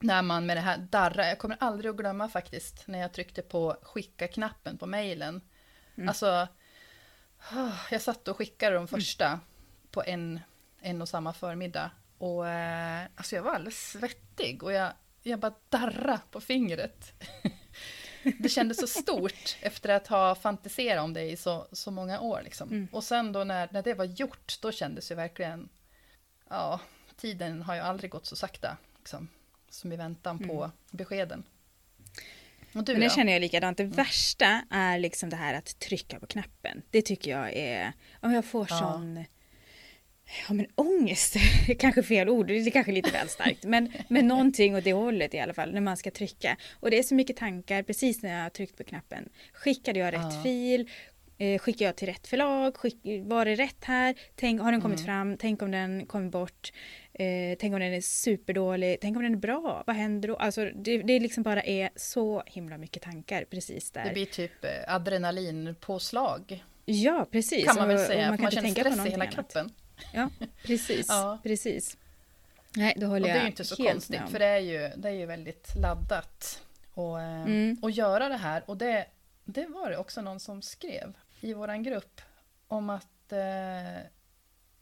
När 0.00 0.22
man 0.22 0.46
med 0.46 0.56
det 0.56 0.60
här 0.60 0.78
darra, 0.78 1.28
jag 1.28 1.38
kommer 1.38 1.56
aldrig 1.60 1.90
att 1.90 1.96
glömma 1.96 2.28
faktiskt 2.28 2.86
när 2.86 2.98
jag 2.98 3.12
tryckte 3.12 3.42
på 3.42 3.76
skicka-knappen 3.82 4.78
på 4.78 4.86
mejlen. 4.86 5.40
Mm. 5.96 6.08
Alltså, 6.08 6.48
ah, 7.38 7.72
jag 7.90 8.02
satt 8.02 8.28
och 8.28 8.36
skickade 8.36 8.76
de 8.76 8.88
första 8.88 9.40
på 9.90 10.02
en, 10.06 10.40
en 10.80 11.02
och 11.02 11.08
samma 11.08 11.32
förmiddag. 11.32 11.90
Och 12.18 12.48
eh, 12.48 13.06
alltså 13.14 13.36
jag 13.36 13.42
var 13.42 13.54
alldeles 13.54 13.90
svettig 13.90 14.62
och 14.62 14.72
jag, 14.72 14.92
jag 15.22 15.38
bara 15.38 15.54
darra 15.68 16.20
på 16.30 16.40
fingret. 16.40 17.12
det 18.38 18.48
kändes 18.48 18.80
så 18.80 18.86
stort 18.86 19.56
efter 19.60 19.88
att 19.88 20.06
ha 20.06 20.34
fantiserat 20.34 21.04
om 21.04 21.12
det 21.12 21.30
i 21.30 21.36
så, 21.36 21.68
så 21.72 21.90
många 21.90 22.20
år. 22.20 22.40
Liksom. 22.44 22.68
Mm. 22.68 22.88
Och 22.92 23.04
sen 23.04 23.32
då 23.32 23.44
när, 23.44 23.68
när 23.72 23.82
det 23.82 23.94
var 23.94 24.04
gjort, 24.04 24.58
då 24.60 24.72
kändes 24.72 25.08
det 25.08 25.14
verkligen... 25.14 25.68
Ja, 26.50 26.80
tiden 27.16 27.62
har 27.62 27.74
ju 27.74 27.80
aldrig 27.80 28.10
gått 28.10 28.26
så 28.26 28.36
sakta. 28.36 28.76
Liksom, 28.98 29.28
som 29.70 29.92
i 29.92 29.96
väntan 29.96 30.38
på 30.38 30.54
Mm. 30.64 30.70
beskeden. 30.90 31.44
Och 32.74 32.84
du 32.84 32.92
Men 32.92 33.00
det 33.00 33.06
då? 33.08 33.14
känner 33.14 33.32
jag 33.32 33.40
likadant. 33.40 33.76
Det 33.78 33.84
värsta 33.84 34.62
är 34.70 34.98
liksom 34.98 35.30
det 35.30 35.36
här 35.36 35.54
att 35.54 35.78
trycka 35.78 36.20
på 36.20 36.26
knappen. 36.26 36.82
Det 36.90 37.02
tycker 37.02 37.30
jag 37.30 37.52
är, 37.52 37.92
om 38.20 38.32
jag 38.32 38.44
får 38.44 38.66
Ja. 38.70 38.78
sån 38.78 39.24
Ja 40.48 40.54
men 40.54 40.66
ångest, 40.74 41.36
kanske 41.78 42.02
fel 42.02 42.28
ord, 42.28 42.46
det 42.46 42.54
är 42.58 42.70
kanske 42.70 42.92
lite 42.92 43.10
väl 43.10 43.28
starkt. 43.28 43.64
Men, 43.64 43.92
men 44.08 44.28
någonting 44.28 44.76
åt 44.76 44.84
det 44.84 44.92
hållet 44.92 45.34
i 45.34 45.38
alla 45.40 45.54
fall, 45.54 45.72
när 45.74 45.80
man 45.80 45.96
ska 45.96 46.10
trycka. 46.10 46.56
Och 46.72 46.90
det 46.90 46.98
är 46.98 47.02
så 47.02 47.14
mycket 47.14 47.36
tankar 47.36 47.82
precis 47.82 48.22
när 48.22 48.36
jag 48.36 48.42
har 48.42 48.50
tryckt 48.50 48.76
på 48.76 48.84
knappen. 48.84 49.28
Skickade 49.52 49.98
jag 49.98 50.14
rätt 50.14 50.20
Ja. 50.34 50.42
fil? 50.42 50.90
Eh, 51.40 51.58
skickade 51.58 51.84
jag 51.84 51.96
till 51.96 52.08
rätt 52.08 52.26
förlag? 52.26 52.76
Skick, 52.76 52.96
var 53.24 53.44
det 53.44 53.54
rätt 53.54 53.84
här? 53.84 54.14
Tänk, 54.36 54.60
har 54.60 54.72
den 54.72 54.80
kommit 54.80 54.98
Mm. 54.98 55.06
fram? 55.06 55.36
Tänk 55.36 55.62
om 55.62 55.70
den 55.70 56.06
kommer 56.06 56.30
bort? 56.30 56.72
Eh, 57.12 57.56
tänk 57.58 57.74
om 57.74 57.80
den 57.80 57.92
är 57.92 58.00
superdålig? 58.00 58.98
Tänk 59.00 59.16
om 59.16 59.22
den 59.22 59.32
är 59.32 59.36
bra? 59.38 59.84
Vad 59.86 59.96
händer 59.96 60.28
då? 60.28 60.36
Alltså 60.36 60.64
det, 60.74 61.02
det 61.02 61.20
liksom 61.20 61.42
bara 61.42 61.62
är 61.62 61.90
så 61.96 62.42
himla 62.46 62.78
mycket 62.78 63.02
tankar 63.02 63.44
precis 63.50 63.90
där. 63.90 64.04
Det 64.04 64.12
blir 64.12 64.26
typ 64.26 64.64
eh, 64.64 64.94
adrenalinpåslag. 64.94 66.64
Ja, 66.84 67.26
precis. 67.32 67.64
Kan 67.64 67.76
man 67.76 67.84
Och- 67.84 67.88
väl 67.90 67.96
och 68.00 68.06
säga. 68.06 68.20
man 68.20 68.28
Man, 68.28 68.36
kan 68.38 68.44
man 68.44 68.50
känner 68.52 68.68
stress 68.70 68.76
i 68.86 68.88
hela 68.88 68.96
någonting 68.96 69.14
annat. 69.20 69.34
kroppen. 69.34 69.72
Ja, 70.14 70.30
precis. 70.64 71.06
Ja. 71.08 71.38
precis. 71.42 71.96
Nej, 72.76 72.94
då 72.96 73.06
Och 73.06 73.12
håller 73.12 73.28
det 73.28 73.34
är 73.34 73.40
ju 73.42 73.46
inte 73.46 73.64
så 73.64 73.76
konstigt, 73.76 74.20
för 74.30 74.38
det 74.38 74.46
är 74.46 74.58
ju, 74.58 74.90
det 74.96 75.08
är 75.08 75.12
ju 75.12 75.26
väldigt 75.26 75.74
laddat. 75.82 76.62
Och, 76.94 77.20
eh, 77.20 77.42
Mm. 77.42 77.76
och 77.82 77.90
göra 77.90 78.28
det 78.28 78.36
här, 78.36 78.62
och 78.66 78.76
det, 78.76 79.06
det 79.44 79.66
var 79.66 79.90
det 79.90 79.96
också 79.98 80.22
någon 80.22 80.40
som 80.40 80.62
skrev 80.62 81.12
i 81.40 81.54
våran 81.54 81.82
grupp, 81.82 82.20
om 82.68 82.90
att 82.90 83.32
eh, 83.32 84.02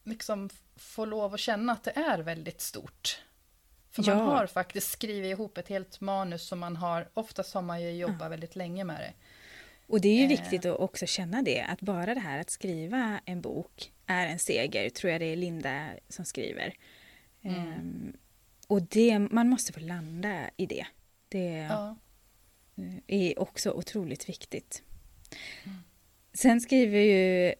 liksom 0.05 0.51
få 0.77 1.05
lov 1.05 1.35
att 1.35 1.41
känna 1.41 1.73
att 1.73 1.85
det 1.85 1.91
är 1.99 2.19
väldigt 2.19 2.61
stort. 2.61 3.23
För 3.91 4.03
man 4.03 4.19
Ja. 4.19 4.25
har 4.25 4.47
faktiskt 4.47 4.91
skrivit 4.91 5.31
ihop 5.31 5.59
ett 5.59 5.69
helt 5.69 6.01
manus 6.01 6.43
som 6.49 6.59
man 6.59 6.77
har, 6.77 7.09
oftast 7.15 7.55
har 7.55 7.63
man 7.63 7.83
ju 7.83 7.91
jobbat 7.91 8.31
väldigt 8.31 8.57
länge 8.57 8.85
med 8.85 9.01
det. 9.01 9.13
Och 9.87 10.01
det 10.01 10.09
är 10.09 10.15
ju 10.17 10.23
Eh. 10.23 10.29
viktigt 10.29 10.65
att 10.65 10.79
också 10.79 11.07
känna 11.07 11.43
det, 11.43 11.63
att 11.63 11.81
bara 11.81 12.15
det 12.15 12.21
här 12.21 12.39
att 12.41 12.51
skriva 12.51 13.21
en 13.25 13.41
bok 13.41 13.93
är 14.07 14.27
en 14.27 14.39
seger, 14.39 14.91
tror 14.91 15.13
jag 15.13 15.21
det 15.21 15.27
är 15.27 15.37
Linda 15.37 15.89
som 16.09 16.25
skriver. 16.25 16.75
Mm. 17.43 17.57
Ehm, 17.73 18.17
och 18.69 18.83
det, 18.83 19.19
man 19.19 19.49
måste 19.49 19.73
få 19.73 19.81
landa 19.81 20.51
i 20.57 20.67
det. 20.67 20.87
Det 21.29 21.49
Ja. 21.71 21.97
är 23.07 23.39
också 23.39 23.71
otroligt 23.71 24.29
viktigt. 24.29 24.83
Mm. 25.65 25.79
Sen 26.37 26.61
skriver 26.61 26.99
ju 27.01 27.55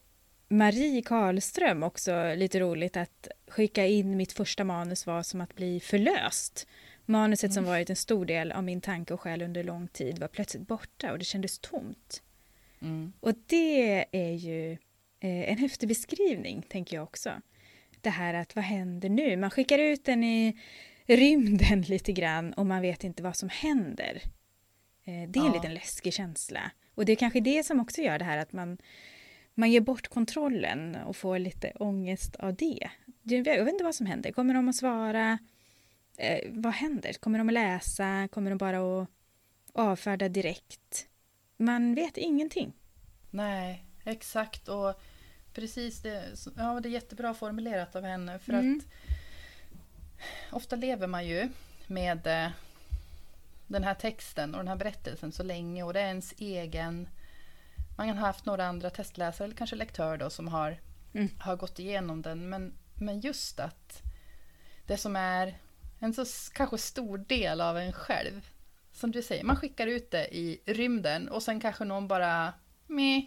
Marie 0.49 1.03
Karlström 1.03 1.83
också 1.83 2.35
lite 2.35 2.61
roligt 2.61 2.97
att 2.97 3.29
skicka 3.49 3.87
in 3.87 4.17
mitt 4.17 4.33
första 4.33 4.65
manus 4.65 5.07
var 5.07 5.23
som 5.23 5.41
att 5.41 5.55
bli 5.55 5.81
förlöst. 5.81 6.67
Manuset 7.05 7.53
som 7.53 7.65
Mm. 7.65 7.71
varit 7.71 7.91
en 7.91 7.97
stor 7.97 8.25
del 8.27 8.53
av 8.53 8.65
min 8.65 8.81
tanke 8.81 9.15
och 9.15 9.21
själ 9.21 9.43
under 9.43 9.65
lång 9.65 9.89
tid 9.89 10.19
var 10.19 10.29
plötsligt 10.29 10.67
borta 10.69 11.13
och 11.13 11.19
det 11.19 11.25
kändes 11.25 11.59
tomt. 11.59 12.23
Mm. 12.83 13.13
Och 13.21 13.33
det 13.47 14.05
är 14.13 14.33
ju 14.33 14.73
eh, 15.21 15.51
en 15.51 15.59
häftig 15.59 15.89
beskrivning, 15.89 16.63
tänker 16.69 16.97
jag 16.97 17.03
också. 17.05 17.31
Det 18.01 18.11
här 18.11 18.35
att 18.35 18.57
vad 18.57 18.65
händer 18.65 19.09
nu? 19.09 19.37
Man 19.37 19.51
skickar 19.51 19.79
ut 19.79 20.05
den 20.05 20.25
i 20.25 20.57
rymden 21.07 21.83
lite 21.89 22.13
grann 22.13 22.53
och 22.53 22.67
man 22.67 22.83
vet 22.83 23.05
inte 23.05 23.23
vad 23.23 23.37
som 23.37 23.49
händer. 23.49 24.23
Eh, 25.05 25.29
det 25.29 25.39
är 25.39 25.41
en 25.41 25.47
Ja. 25.47 25.53
liten 25.55 25.75
läskig 25.75 26.13
känsla. 26.13 26.71
Och 26.97 27.05
det 27.05 27.13
är 27.13 27.17
kanske 27.17 27.41
det 27.41 27.67
som 27.67 27.81
också 27.81 28.01
gör 28.01 28.19
det 28.19 28.25
här 28.25 28.39
att 28.39 28.53
man, 28.53 28.79
man 29.55 29.71
ger 29.71 29.81
bort 29.81 30.09
kontrollen 30.09 30.97
och 30.97 31.17
får 31.17 31.39
lite 31.39 31.71
ångest 31.71 32.37
av 32.37 32.55
det. 32.55 32.91
Jag 33.23 33.45
vet 33.45 33.69
inte 33.69 33.85
vad 33.85 33.95
som 33.95 34.07
händer. 34.07 34.33
Kommer 34.33 34.55
de 34.55 34.69
att 34.69 34.77
svara? 34.77 35.39
Eh, 36.17 36.39
vad 36.51 36.73
händer? 36.73 37.13
Kommer 37.13 37.39
de 37.39 37.49
att 37.49 37.53
läsa? 37.55 38.29
Kommer 38.33 38.51
de 38.51 38.59
bara 38.59 39.03
att 39.03 39.09
avfärda 39.73 40.29
direkt? 40.29 41.07
Man 41.57 41.95
vet 41.95 42.17
ingenting. 42.17 42.73
Nej, 43.31 43.85
exakt. 44.05 44.69
Och 44.69 45.01
precis 45.53 46.03
det, 46.03 46.25
ja, 46.57 46.81
det 46.81 46.89
är 46.89 46.91
jättebra 46.91 47.35
formulerat 47.35 47.97
av 47.97 48.03
henne. 48.05 48.39
För 48.39 48.53
Mm. 48.53 48.81
att 48.81 48.87
ofta 50.55 50.77
lever 50.77 51.07
man 51.07 51.27
ju 51.27 51.49
med 51.87 52.27
eh, 52.27 52.51
den 53.67 53.85
här 53.85 53.95
texten 53.95 54.55
och 54.55 54.61
den 54.61 54.69
här 54.69 54.77
berättelsen 54.77 55.33
så 55.33 55.43
länge 55.43 55.83
och 55.83 55.93
det 55.93 56.01
är 56.01 56.07
ens 56.07 56.35
egen. 56.39 57.09
Man 57.97 58.09
kan 58.09 58.19
ha 58.19 58.27
haft 58.27 58.47
några 58.47 58.67
andra 58.67 58.91
testläsare 58.91 59.45
eller 59.45 59.57
kanske 59.57 59.77
lektör 59.77 60.17
då 60.17 60.31
som 60.31 60.49
har, 60.49 60.81
Mm. 61.15 61.29
har 61.39 61.57
gått 61.57 61.79
igenom 61.79 62.23
den. 62.23 62.49
Men, 62.49 62.75
men 62.95 63.21
just 63.21 63.61
att 63.61 64.03
det 64.87 64.97
som 64.97 65.17
är 65.17 65.59
en 65.99 66.15
så 66.15 66.25
kanske 66.55 66.79
stor 66.79 67.19
del 67.19 67.61
av 67.61 67.79
en 67.79 67.93
själv. 67.93 68.49
Som 68.93 69.11
du 69.11 69.23
säger, 69.23 69.45
man 69.45 69.57
skickar 69.57 69.87
ut 69.87 70.11
det 70.11 70.37
i 70.37 70.61
rymden 70.67 71.29
och 71.29 71.43
sen 71.43 71.61
kanske 71.61 71.85
någon 71.85 72.09
bara 72.09 72.53
meh, 72.87 73.25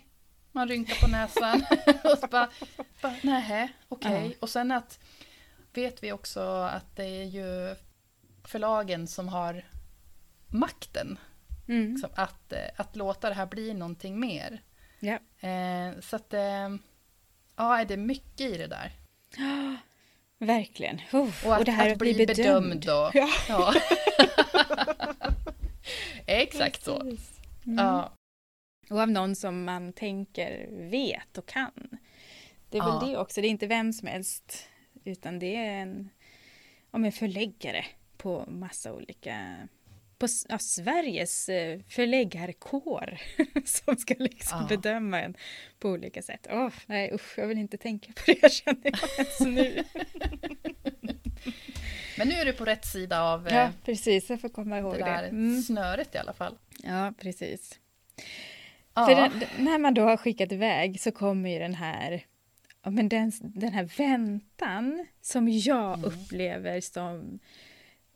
man 0.51 0.67
rynkar 0.67 0.95
på 1.01 1.07
näsan 1.07 1.63
och 2.13 2.17
så 2.17 2.27
bara, 2.27 2.49
bara 3.01 3.15
nähä, 3.23 3.67
okej. 3.87 4.27
Ja. 4.29 4.35
Och 4.39 4.49
sen 4.49 4.71
att 4.71 4.99
vet 5.73 6.03
vi 6.03 6.11
också 6.11 6.41
att 6.51 6.95
det 6.95 7.03
är 7.05 7.23
ju 7.23 7.75
förlagen 8.43 9.07
som 9.07 9.27
har 9.27 9.65
makten 10.49 11.19
Mm. 11.67 11.91
liksom, 11.91 12.09
att, 12.15 12.53
eh, 12.53 12.59
att 12.75 12.95
låta 12.95 13.29
det 13.29 13.35
här 13.35 13.45
bli 13.45 13.73
någonting 13.73 14.19
mer. 14.19 14.61
Ja. 14.99 15.19
Eh, 15.49 15.99
så 16.01 16.15
att 16.15 16.33
eh, 16.33 16.69
ja, 17.55 17.85
det 17.87 17.93
är 17.93 17.97
mycket 17.97 18.41
i 18.41 18.57
det 18.57 18.67
där. 18.67 18.91
Verkligen. 20.37 21.01
Oh, 21.13 21.45
Och 21.47 21.55
att, 21.55 21.65
det 21.65 21.71
här 21.71 21.91
att 21.91 21.97
bli 21.97 22.25
bedömd. 22.25 22.89
och, 22.89 23.11
Ja. 23.15 23.29
ja. 23.49 23.73
Exakt 26.25 26.83
så. 26.83 27.01
Mm. 27.01 27.17
Ja, 27.77 28.11
Och 28.89 28.99
av 28.99 29.11
någon 29.11 29.35
som 29.35 29.63
man 29.63 29.93
tänker 29.93 30.67
vet 30.89 31.37
och 31.37 31.45
kan. 31.45 31.89
Det 32.69 32.77
är 32.77 32.81
väl 32.81 32.97
Ja. 33.01 33.07
det 33.07 33.17
också. 33.17 33.41
Det 33.41 33.47
är 33.47 33.49
inte 33.49 33.67
vem 33.67 33.93
som 33.93 34.07
helst. 34.07 34.67
Utan 35.03 35.39
det 35.39 35.55
är 35.55 35.81
en, 35.81 36.09
om 36.91 37.05
en 37.05 37.11
förläggare 37.11 37.85
på 38.17 38.45
massa 38.47 38.93
olika 38.93 39.55
på 40.19 40.27
ja, 40.49 40.59
Sveriges 40.59 41.49
eh, 41.49 41.79
förläggarkår 41.89 43.17
som 43.65 43.95
ska 43.95 44.15
liksom 44.19 44.57
Ja. 44.61 44.67
bedöma 44.77 45.21
en 45.21 45.35
på 45.79 45.89
olika 45.89 46.21
sätt. 46.21 46.47
Åh, 46.51 46.69
nej 46.85 47.11
usch, 47.13 47.33
jag 47.39 47.47
vill 47.47 47.57
inte 47.57 47.77
tänka 47.77 48.11
på 48.13 48.21
det 48.41 48.51
känner 48.53 48.81
jag 48.83 48.99
ens 49.17 49.39
nu. 49.39 49.83
men 52.17 52.27
nu 52.27 52.33
är 52.33 52.45
du 52.45 52.53
på 52.53 52.65
rätt 52.65 52.85
sida 52.85 53.21
av 53.23 53.47
eh, 53.47 53.55
ja, 53.55 53.71
precis, 53.85 54.29
jag 54.29 54.41
får 54.41 54.49
komma 54.49 54.79
ihåg 54.79 54.93
det 54.93 54.99
det. 54.99 55.05
där 55.05 55.23
Mm. 55.29 55.61
snöret 55.61 56.15
i 56.15 56.17
alla 56.17 56.33
fall. 56.33 56.57
Ja, 56.83 57.13
precis. 57.19 57.79
Ja, 58.93 59.05
För 59.05 59.15
den, 59.15 59.43
när 59.65 59.77
man 59.79 59.93
då 59.93 60.01
har 60.01 60.17
skickat 60.17 60.51
iväg 60.51 61.01
så 61.01 61.11
kommer 61.11 61.49
ju 61.49 61.59
den 61.59 61.73
här, 61.73 62.25
men 62.83 63.09
den, 63.09 63.31
den 63.41 63.73
här 63.73 63.83
väntan 63.97 65.05
som 65.21 65.49
jag 65.49 65.93
Mm. 65.97 66.05
upplever 66.05 66.81
som 66.81 67.39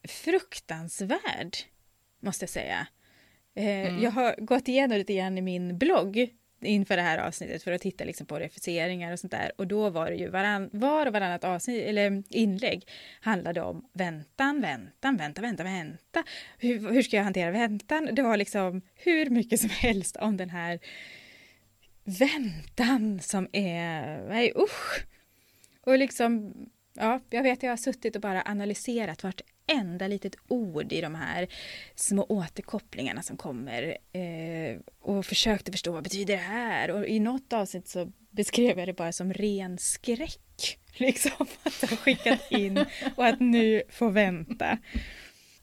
fruktansvärd, 0.08 1.58
måste 2.24 2.44
jag 2.44 2.50
säga. 2.50 2.88
Eh, 3.56 3.64
Mm. 3.66 4.04
Jag 4.04 4.12
har 4.12 4.36
gått 4.38 4.68
igenom 4.68 4.98
lite 4.98 5.14
grann 5.14 5.38
i 5.38 5.42
min 5.42 5.78
blogg 5.78 6.30
inför 6.62 6.96
det 6.96 7.02
här 7.02 7.18
avsnittet 7.18 7.64
för 7.64 7.72
att 7.72 7.82
titta 7.82 8.04
liksom 8.04 8.28
på 8.28 8.40
refuseringar 8.40 9.14
och 9.14 9.20
sånt 9.20 9.32
där. 9.32 9.52
Och 9.58 9.68
då 9.68 9.90
var 9.90 10.10
det 10.10 10.16
ju 10.16 10.30
varann, 10.30 10.70
var 10.74 11.06
och 11.06 11.14
varannat 11.14 11.44
avsnitt, 11.44 11.84
eller 11.84 12.24
inlägg 12.30 12.88
handlade 13.22 13.62
om 13.62 13.90
väntan, 13.94 14.62
väntan, 14.62 15.18
vänta, 15.18 15.42
vänta, 15.42 15.64
vänta. 15.64 16.24
Hur, 16.58 16.92
hur 16.92 17.04
ska 17.04 17.18
jag 17.18 17.24
hantera 17.24 17.52
väntan? 17.52 18.10
Det 18.12 18.22
var 18.22 18.38
liksom 18.38 18.82
hur 18.96 19.30
mycket 19.30 19.60
som 19.60 19.70
helst 19.70 20.16
om 20.16 20.38
den 20.38 20.50
här 20.50 20.80
väntan 22.04 23.20
som 23.20 23.48
är, 23.52 24.28
nej 24.30 24.54
usch. 24.56 25.06
Och 25.82 25.98
liksom, 25.98 26.54
ja, 26.94 27.20
jag 27.30 27.44
vet 27.44 27.64
jag 27.64 27.70
har 27.70 27.78
suttit 27.78 28.16
och 28.16 28.22
bara 28.22 28.44
analyserat 28.46 29.24
vartenda 29.68 30.08
litet 30.08 30.36
ord 30.48 30.94
i 30.94 31.02
de 31.02 31.16
här 31.16 31.48
små 31.96 32.26
återkopplingarna 32.30 33.22
som 33.22 33.38
kommer 33.38 33.98
eh, 34.14 34.80
och 35.02 35.26
försökte 35.26 35.72
förstå 35.72 35.92
vad 35.92 36.04
betyder 36.04 36.34
det 36.34 36.42
här 36.42 36.92
och 36.92 37.08
i 37.08 37.20
något 37.20 37.54
avsnitt 37.54 37.88
så 37.88 38.12
beskrev 38.32 38.80
jag 38.80 38.88
det 38.88 38.94
bara 38.94 39.12
som 39.12 39.34
ren 39.34 39.78
skräck. 39.78 40.80
Liksom 40.98 41.48
att 41.64 41.90
ha 41.90 41.98
skickat 41.98 42.52
in 42.52 42.86
och 43.16 43.26
att 43.26 43.40
nu 43.40 43.84
få 43.90 44.10
vänta. 44.10 44.78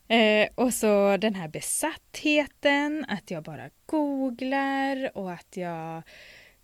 Eh, 0.07 0.49
och 0.55 0.73
så 0.73 1.17
den 1.17 1.35
här 1.35 1.47
besattheten, 1.47 3.05
att 3.07 3.31
jag 3.31 3.43
bara 3.43 3.69
googlar 3.85 5.17
och 5.17 5.31
att 5.31 5.57
jag 5.57 6.03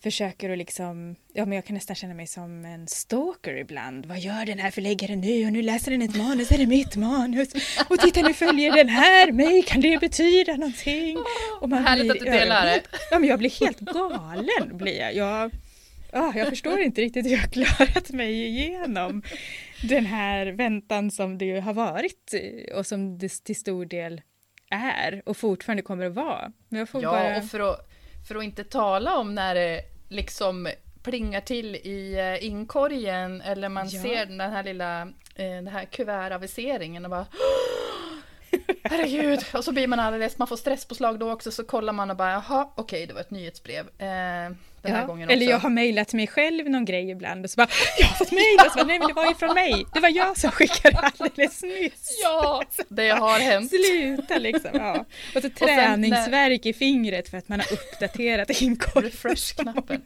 försöker 0.03 0.49
att 0.49 0.57
liksom, 0.57 1.15
ja 1.33 1.45
men 1.45 1.55
jag 1.55 1.65
kan 1.65 1.73
nästan 1.73 1.95
känna 1.95 2.13
mig 2.13 2.27
som 2.27 2.65
en 2.65 2.87
stalker 2.87 3.55
ibland. 3.55 4.05
Vad 4.05 4.19
gör 4.19 4.45
den 4.45 4.59
här 4.59 4.71
förläggaren 4.71 5.21
nu? 5.21 5.45
Och 5.45 5.53
nu 5.53 5.61
läser 5.61 5.91
den 5.91 6.01
ett 6.01 6.15
manus, 6.15 6.51
är 6.51 6.57
det 6.57 6.67
mitt 6.67 6.95
manus? 6.95 7.53
Och 7.89 7.99
titta 7.99 8.21
nu 8.21 8.33
följer 8.33 8.75
den 8.75 8.89
här 8.89 9.31
mig, 9.31 9.63
kan 9.63 9.81
det 9.81 9.99
betyda 9.99 10.53
någonting? 10.53 11.17
Och 11.61 11.69
man 11.69 11.83
Härligt 11.83 12.03
blir, 12.03 12.21
att 12.21 12.25
du 12.25 12.31
delar 12.31 12.65
det. 12.65 12.81
Ja 13.11 13.19
men 13.19 13.29
jag 13.29 13.39
blir 13.39 13.59
helt 13.59 13.79
galen 13.79 14.77
blir 14.77 14.99
jag. 14.99 15.15
jag 15.15 15.51
ah, 16.11 16.33
jag 16.35 16.47
förstår 16.47 16.79
inte 16.79 17.01
riktigt 17.01 17.25
hur 17.25 17.31
jag 17.31 17.39
har 17.39 17.47
klarat 17.47 18.09
mig 18.09 18.45
igenom 18.45 19.23
den 19.83 20.05
här 20.05 20.45
väntan 20.45 21.11
som 21.11 21.37
det 21.37 21.59
har 21.59 21.73
varit 21.73 22.33
och 22.75 22.85
som 22.85 23.17
det 23.17 23.43
till 23.43 23.55
stor 23.55 23.85
del 23.85 24.21
är 24.69 25.21
och 25.25 25.37
fortfarande 25.37 25.83
kommer 25.83 26.05
att 26.05 26.13
vara. 26.13 26.51
Men 26.69 26.79
jag 26.79 26.89
får 26.89 27.03
ja, 27.03 27.11
bara... 27.11 27.37
och 27.37 27.45
för 27.45 27.59
att, 27.59 27.89
för 28.27 28.35
att 28.35 28.43
inte 28.43 28.63
tala 28.63 29.17
om 29.17 29.35
när 29.35 29.55
det 29.55 29.81
liksom 30.09 30.69
plingar 31.03 31.41
till 31.41 31.75
i 31.75 32.15
eh, 32.19 32.45
inkorgen 32.45 33.41
eller 33.41 33.69
man 33.69 33.89
ja. 33.89 34.01
ser 34.01 34.25
den 34.25 34.39
här 34.39 34.63
lilla 34.63 35.01
eh, 35.35 35.49
den 35.49 35.67
här 35.67 35.85
kuvertaviseringen 35.85 37.05
och 37.05 37.11
bara 37.11 37.25
Herregud! 38.83 39.39
Och 39.53 39.63
så 39.63 39.71
blir 39.71 39.87
man 39.87 39.99
alldeles, 39.99 40.37
man 40.37 40.47
får 40.47 40.55
stresspåslag 40.55 41.19
då 41.19 41.31
också, 41.31 41.51
så 41.51 41.63
kollar 41.63 41.93
man 41.93 42.09
och 42.09 42.17
bara 42.17 42.31
jaha, 42.31 42.69
okej, 42.75 42.83
okay, 42.83 43.05
det 43.05 43.13
var 43.13 43.21
ett 43.21 43.31
nyhetsbrev. 43.31 44.01
Eh, 44.01 44.51
den 44.87 44.95
här 44.95 45.07
gången 45.07 45.23
också. 45.23 45.33
Eller 45.33 45.49
jag 45.49 45.59
har 45.59 45.69
mejlat 45.69 46.13
mig 46.13 46.27
själv 46.27 46.69
någon 46.69 46.85
grej 46.85 47.09
ibland 47.09 47.45
och 47.45 47.49
så 47.49 47.55
bara 47.55 47.67
jag 47.99 48.07
har 48.07 48.15
fått 48.15 48.31
mejl 48.31 48.57
bara, 48.57 48.83
nej 48.83 48.99
men 48.99 49.07
det 49.07 49.13
var 49.13 49.25
ju 49.25 49.35
från 49.35 49.53
mig. 49.53 49.85
Det 49.93 49.99
var 49.99 50.09
jag 50.09 50.37
som 50.37 50.51
skickade 50.51 50.97
alldeles 51.19 51.63
nyss. 51.63 52.19
Ja, 52.23 52.63
det 52.87 53.09
har 53.09 53.39
hänt. 53.39 53.69
Sluta 53.69 54.37
liksom. 54.37 54.71
Ja. 54.73 55.05
Och 55.35 55.41
så 55.41 55.49
träningsverk 55.55 56.65
i 56.65 56.73
fingret 56.73 57.29
för 57.29 57.37
att 57.37 57.49
man 57.49 57.59
har 57.59 57.73
uppdaterat 57.73 58.49
inkorgen 58.61 59.11
Refresh-knappen. 59.11 60.01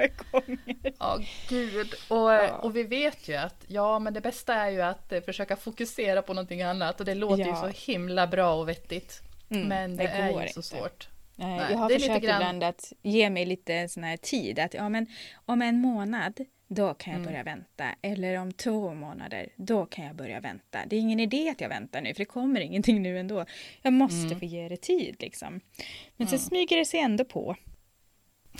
Ja, 0.99 1.19
gud. 1.49 1.93
Och, 2.07 2.31
ja. 2.31 2.47
och 2.47 2.75
vi 2.75 2.83
vet 2.83 3.27
ju 3.27 3.35
att 3.35 3.63
ja, 3.67 3.99
men 3.99 4.13
det 4.13 4.21
bästa 4.21 4.53
är 4.53 4.69
ju 4.69 4.81
att 4.81 5.11
eh, 5.11 5.21
försöka 5.21 5.55
fokusera 5.55 6.21
på 6.21 6.33
någonting 6.33 6.61
annat 6.61 6.99
och 6.99 7.05
det 7.05 7.15
låter 7.15 7.43
ja. 7.43 7.47
ju 7.47 7.73
så 7.73 7.91
himla 7.91 8.27
bra 8.27 8.53
och 8.53 8.69
vettigt. 8.69 9.21
Mm, 9.49 9.67
men 9.67 9.97
det, 9.97 10.03
det 10.03 10.09
är 10.09 10.27
ju 10.27 10.33
så 10.33 10.41
inte. 10.41 10.61
svårt. 10.61 11.07
Nej, 11.41 11.71
jag 11.71 11.77
har 11.77 11.89
försökt 11.89 12.23
ibland 12.23 12.63
att 12.63 12.93
ge 13.01 13.29
mig 13.29 13.45
lite 13.45 13.87
sån 13.89 14.03
här 14.03 14.17
tid 14.17 14.59
att 14.59 14.73
ja 14.73 14.89
men 14.89 15.07
om 15.45 15.61
en 15.61 15.81
månad 15.81 16.45
då 16.67 16.93
kan 16.93 17.13
jag 17.13 17.19
mm. 17.19 17.31
börja 17.31 17.43
vänta 17.43 17.85
eller 18.01 18.39
om 18.39 18.51
två 18.51 18.93
månader 18.93 19.49
då 19.55 19.85
kan 19.85 20.05
jag 20.05 20.15
börja 20.15 20.39
vänta. 20.39 20.79
Det 20.87 20.95
är 20.95 20.99
ingen 20.99 21.19
idé 21.19 21.49
att 21.49 21.61
jag 21.61 21.69
väntar 21.69 22.01
nu 22.01 22.13
för 22.13 22.19
det 22.19 22.25
kommer 22.25 22.61
ingenting 22.61 23.01
nu 23.01 23.19
ändå. 23.19 23.45
Jag 23.81 23.93
måste 23.93 24.27
mm. 24.27 24.39
få 24.39 24.45
ge 24.45 24.69
det 24.69 24.77
tid 24.77 25.15
liksom. 25.19 25.61
Men 26.17 26.27
mm. 26.27 26.39
så 26.39 26.45
smyger 26.45 26.77
det 26.77 26.85
sig 26.85 26.99
ändå 26.99 27.25
på. 27.25 27.55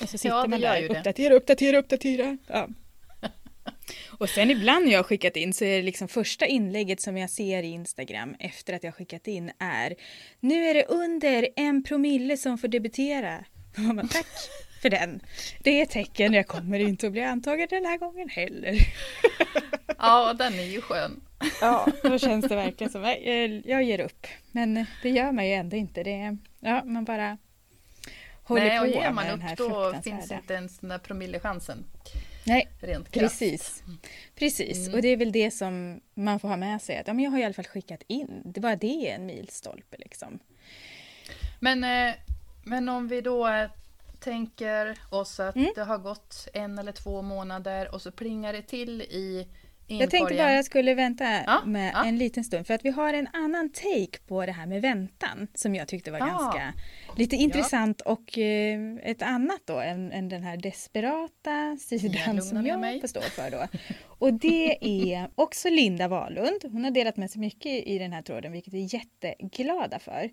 Och 0.02 0.10
så 0.10 0.18
sitter 0.18 0.36
ja, 0.36 0.48
man 0.48 0.62
där, 0.62 0.90
uppdatera, 0.90 1.34
uppdatera, 1.34 1.78
uppdatera. 1.78 2.38
Ja. 2.48 2.68
Och 4.18 4.30
sen 4.30 4.52
ibland 4.52 4.86
när 4.86 4.92
jag 4.92 5.00
har 5.00 5.04
skickat 5.04 5.36
in 5.38 5.54
så 5.54 5.66
är 5.66 5.78
det 5.78 5.84
liksom 5.84 6.08
första 6.08 6.46
inlägget 6.46 7.02
som 7.02 7.18
jag 7.18 7.30
ser 7.30 7.64
i 7.64 7.68
Instagram 7.68 8.36
efter 8.40 8.74
att 8.74 8.84
jag 8.84 8.96
skickat 8.96 9.28
in 9.28 9.52
är 9.60 9.96
Nu 10.40 10.66
är 10.66 10.74
det 10.74 10.86
under 10.86 11.48
en 11.56 11.84
promille 11.84 12.38
som 12.38 12.58
får 12.58 12.68
debutera. 12.68 13.46
Man, 13.76 14.08
Tack 14.08 14.28
för 14.82 14.90
den. 14.90 15.22
Det 15.64 15.80
är 15.80 15.84
ett 15.84 15.90
tecken, 15.90 16.34
jag 16.34 16.48
kommer 16.48 16.80
inte 16.80 17.08
att 17.08 17.12
bli 17.12 17.24
antagen 17.24 17.68
den 17.70 17.86
här 17.86 17.98
gången 17.98 18.30
heller. 18.30 18.78
Ja, 20.04 20.34
den 20.34 20.54
är 20.54 20.64
ju 20.64 20.82
skön. 20.82 21.22
Ja, 21.62 21.88
då 22.04 22.18
känns 22.18 22.48
det 22.48 22.56
verkligen 22.56 22.92
som 22.92 23.04
jag, 23.04 23.22
jag 23.66 23.84
ger 23.84 24.00
upp. 24.00 24.28
Men 24.52 24.86
det 25.04 25.10
gör 25.10 25.32
man 25.32 25.48
ju 25.48 25.54
ändå 25.54 25.78
inte. 25.78 26.04
Det, 26.04 26.38
ja, 26.60 26.84
man 26.84 27.06
bara 27.06 27.38
håller 28.44 28.66
Nej, 28.66 28.80
på 28.80 28.86
och 28.86 28.90
ger 28.92 29.12
man 29.12 29.28
upp 29.30 29.58
då 29.58 29.94
finns 30.04 30.32
inte 30.32 30.54
ens 30.54 30.80
den 30.80 30.90
där 30.90 30.98
promillechansen. 30.98 31.86
Nej, 32.44 32.72
Rent 32.80 33.12
precis. 33.12 33.84
Precis, 34.36 34.88
mm. 34.88 34.96
och 34.96 35.02
det 35.02 35.08
är 35.08 35.18
väl 35.18 35.32
det 35.32 35.52
som 35.52 36.02
man 36.14 36.40
får 36.40 36.48
ha 36.48 36.58
med 36.58 36.82
sig. 36.82 36.98
Att, 36.98 37.08
ja, 37.08 37.14
men 37.14 37.24
jag 37.24 37.32
har 37.32 37.40
i 37.40 37.44
alla 37.44 37.54
fall 37.54 37.66
skickat 37.66 38.04
in. 38.08 38.42
Det 38.46 38.62
var 38.62 38.76
det 38.76 39.10
en 39.10 39.26
milstolpe 39.26 39.98
liksom. 40.00 40.40
Men, 41.60 41.84
eh, 41.84 42.16
men 42.64 42.90
om 42.90 43.08
vi 43.08 43.22
då 43.22 43.48
eh, 43.48 43.70
tänker 44.20 44.98
oss 45.10 45.40
att 45.40 45.56
mm. 45.56 45.72
det 45.76 45.84
har 45.84 45.98
gått 45.98 46.48
en 46.54 46.80
eller 46.80 46.92
två 46.92 47.22
månader 47.22 47.94
och 47.94 48.02
så 48.02 48.12
plingar 48.12 48.54
det 48.54 48.62
till 48.62 49.02
i 49.02 49.48
jag 50.00 50.10
tänkte 50.10 50.36
bara 50.36 50.54
jag 50.54 50.66
skulle 50.66 50.94
vänta 50.94 51.26
ja, 51.46 51.62
med 51.66 51.92
ja. 51.94 52.06
en 52.06 52.18
liten 52.18 52.44
stund 52.44 52.68
för 52.68 52.74
att 52.74 52.86
vi 52.86 52.90
har 52.90 53.14
en 53.14 53.28
annan 53.34 53.70
take 53.70 54.20
på 54.28 54.46
det 54.46 54.52
här 54.52 54.66
med 54.66 54.82
väntan 54.82 55.48
som 55.54 55.76
jag 55.76 55.88
tyckte 55.88 56.12
var 56.12 56.20
ja. 56.20 56.26
ganska 56.26 56.74
lite 57.18 57.36
intressant 57.36 58.02
och 58.02 58.38
eh, 58.38 58.80
ett 59.04 59.22
annat 59.22 59.62
då 59.66 59.80
än, 59.80 60.12
än, 60.12 60.30
den 60.30 60.44
här 60.44 60.58
desperata 60.58 61.78
sidan 61.80 62.42
som 62.42 62.66
jag 62.66 62.80
mig. 62.80 63.02
får 63.02 63.08
stå 63.08 63.22
för 63.22 63.52
då. 63.52 63.68
Och 64.08 64.34
det 64.34 64.78
är 65.12 65.30
också 65.36 65.70
Linda 65.70 66.08
Wahlund. 66.08 66.64
Hon 66.64 66.84
har 66.84 66.92
delat 66.92 67.18
med 67.18 67.32
sig 67.32 67.42
mycket 67.42 67.88
i 67.88 67.98
den 67.98 68.14
här 68.14 68.22
tråden 68.22 68.52
vilket 68.52 68.74
vi 68.74 68.84
är 68.84 68.94
jätteglada 68.94 70.00
för. 70.00 70.30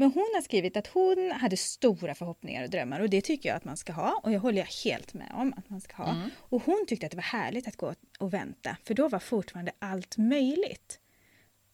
Men 0.00 0.12
hon 0.12 0.30
har 0.34 0.42
skrivit 0.42 0.76
att 0.76 0.86
hon 0.86 1.30
hade 1.30 1.56
stora 1.56 2.14
förhoppningar 2.14 2.64
och 2.64 2.70
drömmar 2.70 3.00
och 3.00 3.10
det 3.10 3.20
tycker 3.20 3.48
jag 3.48 3.56
att 3.56 3.64
man 3.64 3.76
ska 3.76 3.92
ha 3.92 4.20
och 4.22 4.32
jag 4.32 4.40
håller 4.40 4.84
helt 4.84 5.14
med 5.14 5.32
om 5.34 5.54
att 5.56 5.70
man 5.70 5.80
ska 5.80 5.96
ha. 5.96 6.10
Mm. 6.10 6.30
Och 6.38 6.62
hon 6.62 6.84
tyckte 6.88 7.06
att 7.06 7.10
det 7.10 7.16
var 7.16 7.22
härligt 7.22 7.68
att 7.68 7.76
gå 7.76 7.94
och 8.18 8.34
vänta 8.34 8.76
för 8.84 8.94
då 8.94 9.08
var 9.08 9.18
fortfarande 9.18 9.72
allt 9.78 10.16
möjligt. 10.16 11.00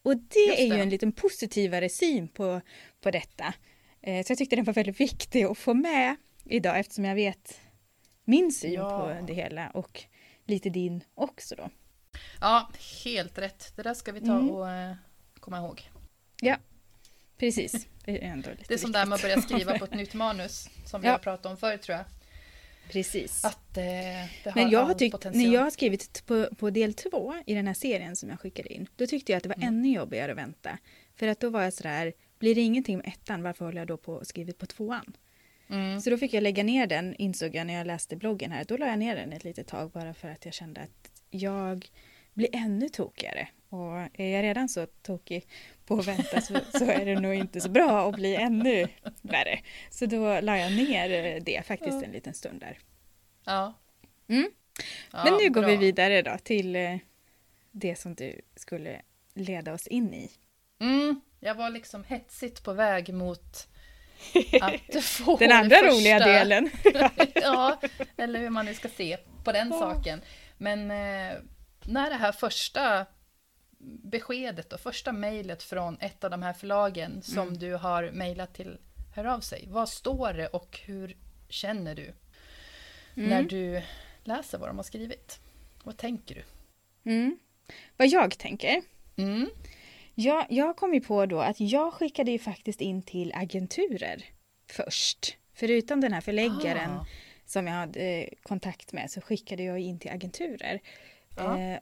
Och 0.03 0.17
det, 0.17 0.25
det. 0.33 0.61
är 0.61 0.75
ju 0.75 0.81
en 0.81 0.89
liten 0.89 1.11
positivare 1.11 1.89
syn 1.89 2.27
på, 2.27 2.61
på 3.01 3.11
detta. 3.11 3.53
Eh, 4.01 4.25
så 4.25 4.31
jag 4.31 4.37
tyckte 4.37 4.55
den 4.55 4.65
var 4.65 4.73
väldigt 4.73 4.99
viktig 4.99 5.43
att 5.43 5.57
få 5.57 5.73
med 5.73 6.15
idag 6.43 6.79
eftersom 6.79 7.05
jag 7.05 7.15
vet 7.15 7.59
min 8.23 8.51
syn 8.51 8.73
ja. 8.73 8.99
på 8.99 9.25
det 9.27 9.33
hela 9.33 9.69
och 9.69 10.03
lite 10.45 10.69
din 10.69 11.03
också 11.15 11.55
då. 11.55 11.69
Ja, 12.41 12.69
helt 13.03 13.37
rätt. 13.37 13.73
Det 13.75 13.83
där 13.83 13.93
ska 13.93 14.11
vi 14.11 14.19
ta 14.19 14.33
mm. 14.33 14.49
och 14.49 14.65
uh, 14.65 14.95
komma 15.39 15.57
ihåg. 15.57 15.89
Ja, 16.41 16.57
precis. 17.37 17.87
Det 18.05 18.23
är, 18.23 18.31
ändå 18.31 18.49
lite 18.49 18.63
det 18.67 18.73
är 18.73 18.77
som 18.77 18.91
det 18.91 18.99
här 18.99 19.05
med 19.05 19.15
att 19.15 19.21
börja 19.21 19.41
skriva 19.41 19.79
på 19.79 19.85
ett 19.85 19.93
nytt 19.93 20.13
manus, 20.13 20.69
som 20.85 21.01
vi 21.01 21.07
ja. 21.07 21.13
har 21.13 21.19
pratat 21.19 21.45
om 21.45 21.57
förr 21.57 21.77
tror 21.77 21.97
jag. 21.97 22.05
Precis. 22.91 23.45
Att 23.45 23.77
eh, 23.77 23.83
det 23.83 24.29
har 24.45 24.55
Men 24.55 24.69
jag 24.69 24.85
har 24.85 24.93
tyckt, 24.93 25.25
när 25.33 25.53
jag 25.53 25.61
har 25.61 25.69
skrivit 25.69 26.25
på, 26.25 26.47
på 26.57 26.69
del 26.69 26.93
två 26.93 27.33
i 27.45 27.53
den 27.53 27.67
här 27.67 27.73
serien 27.73 28.15
som 28.15 28.29
jag 28.29 28.39
skickade 28.39 28.73
in, 28.73 28.87
då 28.95 29.07
tyckte 29.07 29.31
jag 29.31 29.37
att 29.37 29.43
det 29.43 29.49
var 29.49 29.55
mm. 29.55 29.67
ännu 29.67 29.89
jobbigare 29.89 30.31
att 30.31 30.37
vänta. 30.37 30.77
För 31.15 31.27
att 31.27 31.39
då 31.39 31.49
var 31.49 31.63
jag 31.63 31.73
sådär, 31.73 32.13
blir 32.39 32.55
det 32.55 32.61
ingenting 32.61 32.97
med 32.97 33.07
ettan, 33.07 33.43
varför 33.43 33.65
håller 33.65 33.77
jag 33.77 33.87
då 33.87 33.97
på 33.97 34.13
och 34.13 34.27
skrivit 34.27 34.57
på 34.57 34.65
tvåan? 34.65 35.13
Mm. 35.69 36.01
Så 36.01 36.09
då 36.09 36.17
fick 36.17 36.33
jag 36.33 36.43
lägga 36.43 36.63
ner 36.63 36.87
den, 36.87 37.15
insåg 37.15 37.55
jag 37.55 37.67
när 37.67 37.73
jag 37.73 37.87
läste 37.87 38.15
bloggen 38.15 38.51
här. 38.51 38.63
Då 38.63 38.77
la 38.77 38.87
jag 38.87 38.99
ner 38.99 39.15
den 39.15 39.33
ett 39.33 39.43
litet 39.43 39.67
tag 39.67 39.91
bara 39.91 40.13
för 40.13 40.29
att 40.29 40.45
jag 40.45 40.53
kände 40.53 40.81
att 40.81 41.11
jag 41.29 41.89
blir 42.33 42.49
ännu 42.53 42.89
tokigare. 42.89 43.47
Och 43.75 44.09
är 44.13 44.27
jag 44.27 44.43
redan 44.43 44.69
så 44.69 44.85
tokig 44.85 45.47
på 45.85 45.99
att 45.99 46.07
vänta 46.07 46.41
så, 46.41 46.59
så, 46.77 46.85
är 46.85 47.05
det 47.05 47.19
nog 47.19 47.33
inte 47.33 47.61
så 47.61 47.69
bra 47.69 48.09
att 48.09 48.15
bli 48.15 48.35
ännu 48.35 48.87
värre. 49.21 49.59
Så 49.89 50.05
då 50.05 50.41
la 50.41 50.57
jag 50.57 50.71
ner 50.71 51.39
det 51.39 51.65
faktiskt 51.65 52.03
en 52.03 52.11
liten 52.11 52.33
stund 52.33 52.59
där. 52.59 52.77
Ja. 53.45 53.73
Mm. 54.27 54.49
ja 55.11 55.23
Men 55.23 55.33
nu 55.33 55.49
går 55.49 55.63
vi 55.63 55.77
vidare 55.77 56.21
då 56.21 56.37
till 56.43 56.75
eh, 56.75 56.97
det 57.71 57.95
som 57.95 58.15
du 58.15 58.41
skulle 58.55 59.01
leda 59.33 59.73
oss 59.73 59.87
in 59.87 60.13
i. 60.13 60.31
Mm. 60.79 61.21
Jag 61.39 61.55
var 61.55 61.69
liksom 61.69 62.03
hetsigt 62.03 62.63
på 62.63 62.73
väg 62.73 63.13
mot 63.13 63.67
att 64.61 65.03
få 65.03 65.37
Den 65.37 65.51
andra 65.51 65.75
första... 65.75 65.95
roliga 65.95 66.19
delen. 66.19 66.69
ja, 67.33 67.81
eller 68.17 68.39
hur 68.39 68.49
man 68.49 68.65
nu 68.65 68.73
ska 68.73 68.89
se 68.89 69.17
på 69.43 69.51
den 69.51 69.69
saken. 69.69 70.21
Men 70.57 70.91
eh, 70.91 71.37
när 71.85 72.09
det 72.09 72.15
här 72.15 72.31
första 72.31 73.05
beskedet 73.77 74.73
och 74.73 74.79
första 74.79 75.11
mejlet 75.11 75.63
från 75.63 75.97
ett 75.99 76.23
av 76.23 76.31
de 76.31 76.43
här 76.43 76.53
förlagen 76.53 77.21
som 77.21 77.47
mm. 77.47 77.57
du 77.57 77.73
har 77.73 78.11
mejlat 78.11 78.53
till 78.53 78.77
hör 79.15 79.25
av 79.25 79.39
sig. 79.39 79.67
Vad 79.67 79.89
står 79.89 80.33
det 80.33 80.47
och 80.47 80.79
hur 80.85 81.17
känner 81.49 81.95
du 81.95 82.13
mm. 83.15 83.29
när 83.29 83.43
du 83.43 83.81
läser 84.23 84.57
vad 84.57 84.69
de 84.69 84.77
har 84.77 84.83
skrivit? 84.83 85.39
Vad 85.83 85.97
tänker 85.97 86.35
du? 86.35 86.43
Mm. 87.11 87.39
Vad 87.97 88.07
jag 88.07 88.37
tänker? 88.37 88.81
Mm. 89.15 89.49
Jag, 90.15 90.45
jag 90.49 90.75
kom 90.75 90.93
ju 90.93 91.01
på 91.01 91.25
då 91.25 91.39
att 91.39 91.59
jag 91.59 91.93
skickade 91.93 92.31
ju 92.31 92.39
faktiskt 92.39 92.81
in 92.81 93.01
till 93.01 93.33
agenturer 93.35 94.25
först. 94.71 95.37
Förutom 95.53 96.01
den 96.01 96.13
här 96.13 96.21
förläggaren 96.21 96.91
ah. 96.91 97.05
som 97.45 97.67
jag 97.67 97.73
hade 97.73 98.29
kontakt 98.43 98.93
med 98.93 99.11
så 99.11 99.21
skickade 99.21 99.63
jag 99.63 99.79
in 99.79 99.99
till 99.99 100.11
agenturer. 100.11 100.81
Ah. 101.35 101.57
Eh, 101.57 101.79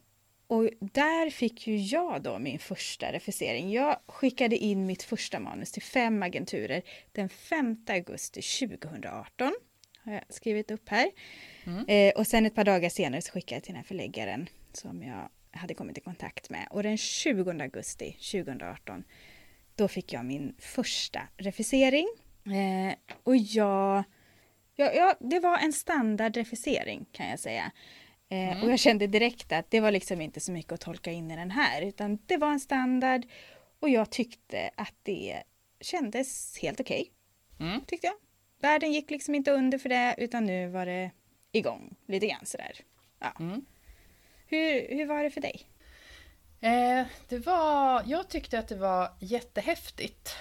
och 0.53 0.69
där 0.79 1.29
fick 1.29 1.67
ju 1.67 1.77
jag 1.77 2.21
då 2.21 2.39
min 2.39 2.59
första 2.59 3.11
refusering. 3.11 3.71
Jag 3.71 3.99
skickade 4.07 4.57
in 4.57 4.85
mitt 4.85 5.03
första 5.03 5.39
manus 5.39 5.71
till 5.71 5.81
fem 5.81 6.23
agenturer 6.23 6.81
den 7.11 7.29
5 7.29 7.77
augusti 7.89 8.41
2018. 8.41 9.53
Har 10.03 10.13
jag 10.13 10.23
skrivit 10.29 10.71
upp 10.71 10.89
här. 10.89 11.11
Mm. 11.63 11.85
Eh, 11.87 12.19
och 12.19 12.27
sen 12.27 12.45
ett 12.45 12.55
par 12.55 12.63
dagar 12.63 12.89
senare 12.89 13.21
så 13.21 13.31
skickade 13.31 13.55
jag 13.55 13.63
till 13.63 13.73
den 13.73 13.77
här 13.77 13.87
förläggaren 13.87 14.49
som 14.73 15.03
jag 15.03 15.29
hade 15.51 15.73
kommit 15.73 15.97
i 15.97 16.01
kontakt 16.01 16.49
med. 16.49 16.67
Och 16.69 16.83
den 16.83 16.97
20 16.97 17.51
augusti 17.51 18.11
2018 18.11 19.03
då 19.75 19.87
fick 19.87 20.13
jag 20.13 20.25
min 20.25 20.55
första 20.59 21.21
refusering. 21.37 22.07
Eh, 22.45 22.95
och 23.23 23.35
jag 23.35 24.03
Ja, 24.75 24.91
ja, 24.93 25.15
det 25.19 25.39
var 25.39 25.57
en 25.57 25.73
standardrefusering 25.73 27.05
kan 27.11 27.29
jag 27.29 27.39
säga. 27.39 27.71
Eh, 28.33 28.51
mm. 28.51 28.63
Och 28.63 28.71
jag 28.71 28.79
kände 28.79 29.07
direkt 29.07 29.51
att 29.51 29.71
det 29.71 29.79
var 29.79 29.91
liksom 29.91 30.21
inte 30.21 30.39
så 30.39 30.51
mycket 30.51 30.71
att 30.71 30.81
tolka 30.81 31.11
in 31.11 31.31
i 31.31 31.35
den 31.35 31.51
här, 31.51 31.81
utan 31.81 32.19
det 32.25 32.37
var 32.37 32.51
en 32.51 32.59
standard 32.59 33.25
och 33.79 33.89
jag 33.89 34.09
tyckte 34.09 34.69
att 34.75 34.93
det 35.03 35.43
kändes 35.81 36.57
helt 36.61 36.79
okej. 36.79 37.11
Okay, 37.55 37.67
mm. 37.67 37.81
Tyckte 37.85 38.07
jag. 38.07 38.15
Världen 38.59 38.91
gick 38.91 39.09
liksom 39.09 39.35
inte 39.35 39.51
under 39.51 39.77
för 39.77 39.89
det, 39.89 40.15
utan 40.17 40.45
nu 40.45 40.67
var 40.67 40.85
det 40.85 41.11
igång 41.51 41.95
lite 42.07 42.27
grann 42.27 42.45
sådär. 42.45 42.71
Ja. 43.19 43.33
Mm. 43.39 43.65
Hur, 44.47 44.95
hur 44.95 45.05
var 45.05 45.23
det 45.23 45.31
för 45.31 45.41
dig? 45.41 45.69
Eh, 46.61 47.07
det 47.29 47.39
var, 47.39 48.03
jag 48.05 48.29
tyckte 48.29 48.59
att 48.59 48.67
det 48.67 48.75
var 48.75 49.11
jättehäftigt 49.19 50.35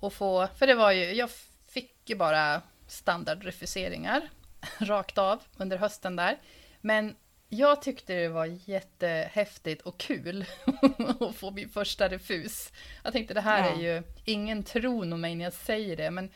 att 0.00 0.12
få, 0.12 0.48
för 0.58 0.66
det 0.66 0.74
var 0.74 0.92
ju, 0.92 1.04
jag 1.12 1.30
fick 1.68 2.10
ju 2.10 2.16
bara 2.16 2.62
standardrefuseringar 2.86 4.30
rakt 4.78 5.18
av 5.18 5.42
under 5.56 5.76
hösten 5.76 6.16
där. 6.16 6.38
Men 6.80 7.16
jag 7.54 7.82
tyckte 7.82 8.14
det 8.14 8.28
var 8.28 8.58
jättehäftigt 8.64 9.82
och 9.82 9.98
kul 9.98 10.44
att 11.20 11.34
få 11.34 11.50
min 11.50 11.68
första 11.68 12.08
refus. 12.08 12.72
Jag 13.04 13.12
tänkte 13.12 13.34
det 13.34 13.40
här 13.40 13.68
ja. 13.68 13.76
är 13.76 13.82
ju, 13.82 14.02
ingen 14.24 14.62
tror 14.62 15.04
nog 15.04 15.18
mig 15.18 15.34
när 15.34 15.44
jag 15.44 15.52
säger 15.52 15.96
det, 15.96 16.10
men 16.10 16.30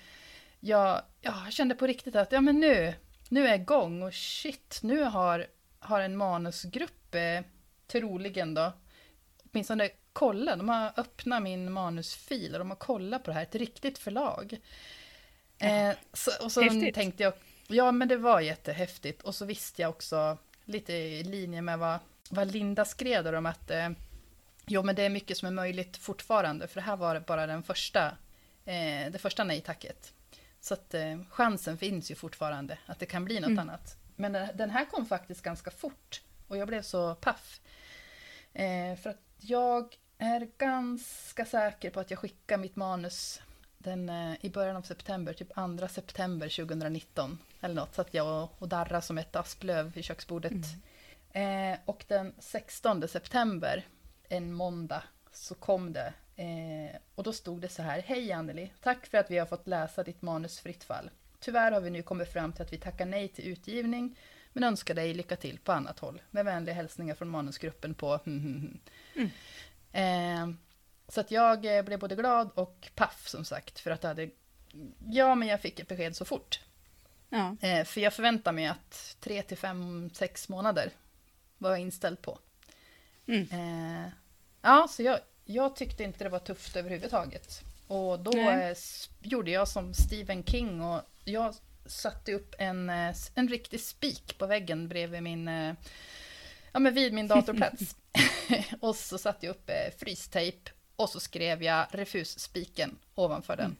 jag, 0.60 1.02
jag 1.20 1.52
kände 1.52 1.74
på 1.74 1.86
riktigt 1.86 2.16
att 2.16 2.32
ja, 2.32 2.40
men 2.40 2.60
nu, 2.60 2.94
nu 3.28 3.44
är 3.44 3.48
jag 3.48 3.60
igång 3.60 4.02
och 4.02 4.14
shit, 4.14 4.80
nu 4.82 5.02
har, 5.02 5.46
har 5.78 6.00
en 6.00 6.16
manusgrupp, 6.16 7.14
eh, 7.14 7.40
troligen 7.86 8.54
då, 8.54 8.72
åtminstone 9.50 9.90
kolla, 10.12 10.56
de 10.56 10.68
har 10.68 10.92
öppnat 10.96 11.42
min 11.42 11.72
manusfil 11.72 12.52
och 12.52 12.58
de 12.58 12.70
har 12.70 12.76
kollat 12.76 13.22
på 13.22 13.30
det 13.30 13.34
här, 13.34 13.42
ett 13.42 13.54
riktigt 13.54 13.98
förlag. 13.98 14.60
Eh, 15.58 15.96
så, 16.12 16.30
och 16.44 16.52
så 16.52 16.60
Häftigt. 16.60 16.94
tänkte 16.94 17.22
jag, 17.22 17.32
ja 17.68 17.92
men 17.92 18.08
det 18.08 18.16
var 18.16 18.40
jättehäftigt 18.40 19.22
och 19.22 19.34
så 19.34 19.44
visste 19.44 19.82
jag 19.82 19.88
också 19.88 20.38
lite 20.66 20.92
i 20.92 21.24
linje 21.24 21.62
med 21.62 21.78
vad, 21.78 21.98
vad 22.30 22.52
Linda 22.52 22.84
skrev 22.84 23.34
om 23.34 23.46
att 23.46 23.70
eh, 23.70 23.90
jo 24.66 24.82
men 24.82 24.94
det 24.94 25.02
är 25.02 25.10
mycket 25.10 25.38
som 25.38 25.48
är 25.48 25.52
möjligt 25.52 25.96
fortfarande 25.96 26.68
för 26.68 26.74
det 26.74 26.86
här 26.86 26.96
var 26.96 27.20
bara 27.20 27.46
den 27.46 27.62
första, 27.62 28.06
eh, 28.64 29.10
det 29.12 29.20
första 29.20 29.44
nej-tacket. 29.44 30.12
Så 30.60 30.74
att 30.74 30.94
eh, 30.94 31.18
chansen 31.30 31.78
finns 31.78 32.10
ju 32.10 32.14
fortfarande 32.14 32.78
att 32.86 32.98
det 32.98 33.06
kan 33.06 33.24
bli 33.24 33.40
något 33.40 33.50
mm. 33.50 33.58
annat. 33.58 33.96
Men 34.16 34.32
den 34.32 34.70
här 34.70 34.84
kom 34.84 35.06
faktiskt 35.06 35.42
ganska 35.42 35.70
fort 35.70 36.22
och 36.48 36.56
jag 36.56 36.68
blev 36.68 36.82
så 36.82 37.14
paff. 37.14 37.60
Eh, 38.52 38.96
för 38.96 39.10
att 39.10 39.20
jag 39.38 39.96
är 40.18 40.48
ganska 40.58 41.44
säker 41.44 41.90
på 41.90 42.00
att 42.00 42.10
jag 42.10 42.18
skickar 42.18 42.56
mitt 42.58 42.76
manus 42.76 43.40
den, 43.78 44.08
eh, 44.08 44.34
i 44.40 44.50
början 44.50 44.76
av 44.76 44.82
september, 44.82 45.32
typ 45.32 45.54
2 45.54 45.88
september 45.88 46.48
2019. 46.48 47.38
Eller 47.66 47.74
något, 47.74 47.94
satt 47.94 48.14
jag 48.14 48.42
och, 48.42 48.62
och 48.62 48.68
darra 48.68 49.00
som 49.00 49.18
ett 49.18 49.36
asplöv 49.36 49.92
vid 49.92 50.04
köksbordet. 50.04 50.52
Mm. 51.32 51.72
Eh, 51.72 51.78
och 51.84 52.04
den 52.08 52.34
16 52.38 53.08
september, 53.08 53.84
en 54.28 54.52
måndag, 54.52 55.02
så 55.32 55.54
kom 55.54 55.92
det. 55.92 56.12
Eh, 56.36 56.96
och 57.14 57.24
då 57.24 57.32
stod 57.32 57.60
det 57.60 57.68
så 57.68 57.82
här. 57.82 58.02
Hej 58.02 58.32
Anneli, 58.32 58.72
tack 58.82 59.06
för 59.06 59.18
att 59.18 59.30
vi 59.30 59.38
har 59.38 59.46
fått 59.46 59.66
läsa 59.66 60.02
ditt 60.02 60.22
manus 60.22 60.60
Fritt 60.60 60.84
fall. 60.84 61.10
Tyvärr 61.40 61.72
har 61.72 61.80
vi 61.80 61.90
nu 61.90 62.02
kommit 62.02 62.32
fram 62.32 62.52
till 62.52 62.62
att 62.62 62.72
vi 62.72 62.78
tackar 62.78 63.06
nej 63.06 63.28
till 63.28 63.48
utgivning, 63.48 64.18
men 64.52 64.64
önskar 64.64 64.94
dig 64.94 65.14
lycka 65.14 65.36
till 65.36 65.58
på 65.58 65.72
annat 65.72 65.98
håll. 65.98 66.22
Med 66.30 66.44
vänliga 66.44 66.74
hälsningar 66.74 67.14
från 67.14 67.28
manusgruppen 67.28 67.94
på 67.94 68.20
mm. 68.26 68.78
eh, 69.92 70.56
Så 71.08 71.20
att 71.20 71.30
jag 71.30 71.78
eh, 71.78 71.82
blev 71.82 71.98
både 71.98 72.14
glad 72.14 72.50
och 72.54 72.88
paff 72.94 73.28
som 73.28 73.44
sagt, 73.44 73.78
för 73.78 73.90
att 73.90 74.02
jag 74.02 74.10
hade... 74.10 74.30
Ja, 75.06 75.34
men 75.34 75.48
jag 75.48 75.60
fick 75.60 75.80
ett 75.80 75.88
besked 75.88 76.16
så 76.16 76.24
fort. 76.24 76.60
Ja. 77.28 77.56
Eh, 77.60 77.84
för 77.84 78.00
jag 78.00 78.14
förväntar 78.14 78.52
mig 78.52 78.66
att 78.66 79.16
tre 79.20 79.42
till 79.42 79.56
fem, 79.56 80.10
sex 80.14 80.48
månader 80.48 80.90
var 81.58 81.70
jag 81.70 81.78
inställd 81.78 82.22
på. 82.22 82.38
Mm. 83.26 83.48
Eh, 83.50 84.12
ja, 84.62 84.88
så 84.90 85.02
jag, 85.02 85.18
jag 85.44 85.76
tyckte 85.76 86.02
inte 86.02 86.24
det 86.24 86.30
var 86.30 86.38
tufft 86.38 86.76
överhuvudtaget. 86.76 87.62
Och 87.86 88.20
då 88.20 88.38
eh, 88.38 88.76
gjorde 89.22 89.50
jag 89.50 89.68
som 89.68 89.94
Stephen 89.94 90.44
King 90.44 90.82
och 90.82 91.02
jag 91.24 91.54
satte 91.86 92.32
upp 92.32 92.54
en, 92.58 92.90
eh, 92.90 93.14
en 93.34 93.48
riktig 93.48 93.80
spik 93.80 94.38
på 94.38 94.46
väggen 94.46 94.88
bredvid 94.88 95.22
min, 95.22 95.48
eh, 95.48 95.74
ja 96.72 96.78
men 96.78 96.94
vid 96.94 97.12
min 97.12 97.28
datorplats. 97.28 97.96
och 98.80 98.96
så 98.96 99.18
satte 99.18 99.46
jag 99.46 99.50
upp 99.50 99.70
eh, 99.70 99.98
frystejp 99.98 100.70
och 100.96 101.10
så 101.10 101.20
skrev 101.20 101.62
jag 101.62 101.86
refusspiken 101.90 102.98
ovanför 103.14 103.56
den. 103.56 103.76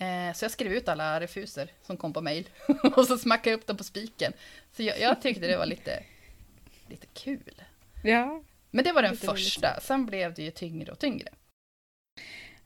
Mm. 0.00 0.34
så 0.34 0.44
jag 0.44 0.52
skrev 0.52 0.72
ut 0.72 0.88
alla 0.88 1.20
refuser 1.20 1.70
som 1.82 1.96
kom 1.96 2.12
på 2.12 2.20
mail 2.20 2.48
och 2.96 3.06
så 3.06 3.18
smackade 3.18 3.50
jag 3.50 3.58
upp 3.58 3.66
dem 3.66 3.76
på 3.76 3.84
spiken. 3.84 4.32
Så 4.72 4.82
jag, 4.82 5.00
jag 5.00 5.22
tyckte 5.22 5.46
det 5.46 5.56
var 5.56 5.66
lite, 5.66 6.02
lite 6.88 7.06
kul. 7.06 7.62
Ja. 8.04 8.42
Men 8.70 8.84
det 8.84 8.92
var 8.92 9.02
den 9.02 9.16
första, 9.16 9.80
sen 9.80 10.06
blev 10.06 10.34
det 10.34 10.42
ju 10.42 10.50
tyngre 10.50 10.92
och 10.92 10.98
tyngre. 10.98 11.28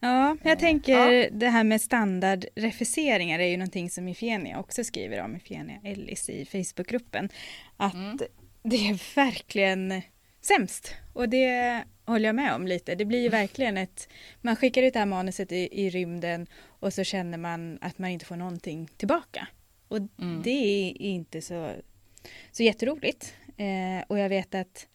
Ja, 0.01 0.37
jag 0.43 0.59
tänker 0.59 1.13
ja. 1.13 1.29
det 1.33 1.49
här 1.49 1.65
med 1.65 1.81
standardrefuseringar 1.81 3.39
är 3.39 3.47
ju 3.47 3.57
någonting 3.57 3.91
som 3.91 4.09
Ifenia 4.09 4.59
också 4.59 4.85
skriver 4.85 5.21
om, 5.21 5.37
Ifenia 5.37 5.81
Ellis 5.85 6.29
i 6.29 6.45
Facebookgruppen. 6.45 7.29
Att 7.77 7.95
mm. 7.95 8.19
det 8.63 8.89
är 8.89 9.15
verkligen 9.15 10.03
sämst. 10.41 10.95
Och 11.13 11.29
det 11.29 11.85
håller 12.07 12.29
jag 12.29 12.37
med 12.37 12.55
om 12.55 12.67
lite. 12.67 12.95
Det 12.95 13.05
blir 13.05 13.23
ju 13.23 13.29
verkligen 13.29 13.77
ett, 13.77 14.09
man 14.41 14.57
skickar 14.57 14.83
ut 14.83 14.93
det 14.93 14.99
här 14.99 15.07
manuset 15.07 15.53
i, 15.53 15.69
i 15.73 15.91
rymden 15.91 16.47
och 16.65 16.95
så 16.95 17.05
känner 17.05 17.39
man 17.39 17.79
att 17.81 17.99
man 17.99 18.11
inte 18.11 18.25
får 18.27 18.37
någonting 18.37 18.89
tillbaka. 18.97 19.49
Och 19.89 19.97
mm. 19.97 20.43
det 20.43 20.51
är 20.51 21.03
inte 21.03 21.43
så, 21.43 21.73
så 22.53 22.63
jätteroligt. 22.63 23.35
Eh, 23.57 24.05
och 24.07 24.19
jag 24.19 24.29
vet 24.29 24.55
att 24.55 24.89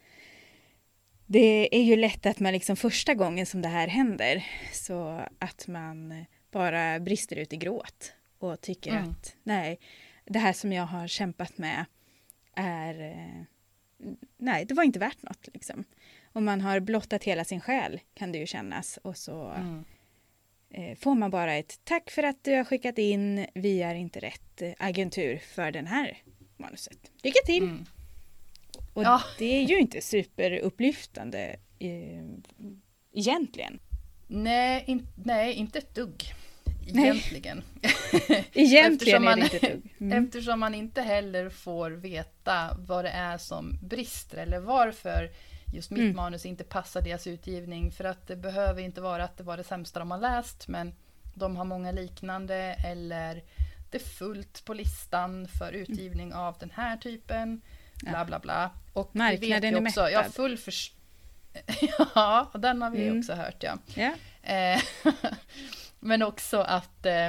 det 1.26 1.76
är 1.76 1.84
ju 1.84 1.95
lätt 1.95 2.26
att 2.26 2.39
man 2.39 2.53
liksom 2.53 2.76
första 2.76 3.14
gången 3.14 3.45
som 3.45 3.62
det 3.62 3.68
här 3.68 3.88
händer 3.88 4.45
så 4.74 5.22
att 5.39 5.68
man 5.68 6.26
bara 6.51 6.99
brister 6.99 7.36
ut 7.36 7.53
i 7.53 7.57
gråt 7.57 8.14
och 8.39 8.62
tycker 8.62 8.91
mm. 8.91 9.10
att 9.10 9.36
nej, 9.43 9.80
det 10.26 10.39
här 10.39 10.53
som 10.53 10.74
jag 10.74 10.86
har 10.86 11.07
kämpat 11.07 11.57
med 11.57 11.86
är 12.55 13.01
eh, 13.01 13.43
nej, 14.38 14.66
det 14.66 14.74
var 14.74 14.84
inte 14.84 14.99
värt 14.99 15.24
något 15.24 15.49
liksom. 15.53 15.84
Om 16.34 16.45
man 16.45 16.61
har 16.61 16.80
blottat 16.80 17.23
hela 17.23 17.43
sin 17.43 17.61
själ 17.61 17.99
kan 18.13 18.32
det 18.32 18.38
ju 18.38 18.45
kännas 18.45 18.99
och 19.03 19.17
så 19.17 19.49
mm. 19.49 19.84
eh, 20.69 20.97
får 20.97 21.15
man 21.15 21.32
bara 21.32 21.55
ett 21.55 21.80
tack 21.84 22.09
för 22.09 22.23
att 22.23 22.43
du 22.43 22.55
har 22.55 22.63
skickat 22.63 22.97
in, 22.97 23.45
vi 23.53 23.82
är 23.82 23.95
inte 23.95 24.19
rätt 24.19 24.61
agentur 24.80 25.38
för 25.38 25.71
den 25.71 25.88
här 25.88 26.17
manuset. 26.57 27.11
Lycka 27.23 27.39
till! 27.45 27.63
Mm. 27.63 27.86
Och 28.93 29.03
ja. 29.03 29.21
det 29.38 29.45
är 29.45 29.63
ju 29.63 29.80
inte 29.80 30.01
superupplyftande 30.01 31.55
eh, 31.80 32.23
egentligen. 33.13 33.80
Nej, 34.27 34.84
in, 34.88 35.07
nej, 35.25 35.53
inte 35.53 35.80
ett 35.80 35.95
dugg. 35.95 36.23
Egentligen. 36.88 37.63
egentligen 38.53 39.23
man, 39.23 39.34
är 39.34 39.38
det 39.38 39.43
inte 39.43 39.67
ett 39.67 39.73
dugg. 39.73 39.95
Mm. 39.99 40.25
Eftersom 40.25 40.59
man 40.59 40.75
inte 40.75 41.01
heller 41.01 41.49
får 41.49 41.91
veta 41.91 42.77
vad 42.80 43.05
det 43.05 43.11
är 43.11 43.38
som 43.38 43.80
brister 43.82 44.38
eller 44.38 44.59
varför 44.59 45.30
just 45.74 45.89
mitt 45.89 45.99
mm. 45.99 46.15
manus 46.15 46.45
inte 46.45 46.63
passar 46.63 47.01
deras 47.01 47.28
utgivning. 47.28 47.91
För 47.91 48.03
att 48.03 48.28
det 48.28 48.36
behöver 48.36 48.82
inte 48.82 49.01
vara 49.01 49.24
att 49.24 49.38
det 49.38 49.43
var 49.43 49.57
det 49.57 49.63
sämsta 49.63 49.99
de 49.99 50.11
har 50.11 50.17
läst, 50.17 50.67
men 50.67 50.93
de 51.34 51.55
har 51.55 51.65
många 51.65 51.91
liknande 51.91 52.55
eller 52.86 53.43
det 53.89 53.97
är 53.97 54.07
fullt 54.07 54.65
på 54.65 54.74
listan 54.74 55.47
för 55.47 55.72
utgivning 55.72 56.28
mm. 56.28 56.39
av 56.39 56.55
den 56.59 56.72
här 56.72 56.97
typen. 56.97 57.61
Bla 58.01 58.26
bla 58.26 58.39
bla. 58.39 58.72
Och 58.93 59.15
Marknaden 59.15 59.41
vi 59.41 59.53
vet 59.53 59.63
ju 59.63 59.86
också, 59.88 60.01
är 60.01 60.03
mättad. 60.03 60.11
Ja, 60.11 60.24
full 60.24 60.57
för... 60.57 60.74
ja, 62.15 62.51
den 62.53 62.82
har 62.82 62.89
vi 62.89 63.07
mm. 63.07 63.20
också 63.20 63.34
hört 63.34 63.63
ja. 63.63 63.78
Yeah. 63.95 64.82
Men 65.99 66.24
också 66.24 66.59
att 66.59 67.05
eh, 67.05 67.28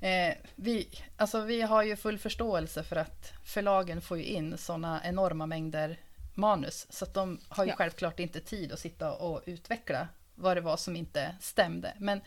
eh, 0.00 0.34
vi, 0.54 0.88
alltså 1.16 1.40
vi 1.40 1.62
har 1.62 1.82
ju 1.82 1.96
full 1.96 2.18
förståelse 2.18 2.84
för 2.84 2.96
att 2.96 3.32
förlagen 3.44 4.00
får 4.00 4.18
ju 4.18 4.24
in 4.24 4.58
sådana 4.58 5.00
enorma 5.04 5.46
mängder 5.46 5.98
manus. 6.40 6.86
Så 6.90 7.04
att 7.04 7.14
de 7.14 7.40
har 7.48 7.64
ju 7.64 7.70
ja. 7.70 7.76
självklart 7.76 8.20
inte 8.20 8.40
tid 8.40 8.72
att 8.72 8.80
sitta 8.80 9.12
och 9.12 9.42
utveckla 9.46 10.08
vad 10.34 10.56
det 10.56 10.60
var 10.60 10.76
som 10.76 10.96
inte 10.96 11.36
stämde. 11.40 11.94
Men, 11.98 12.20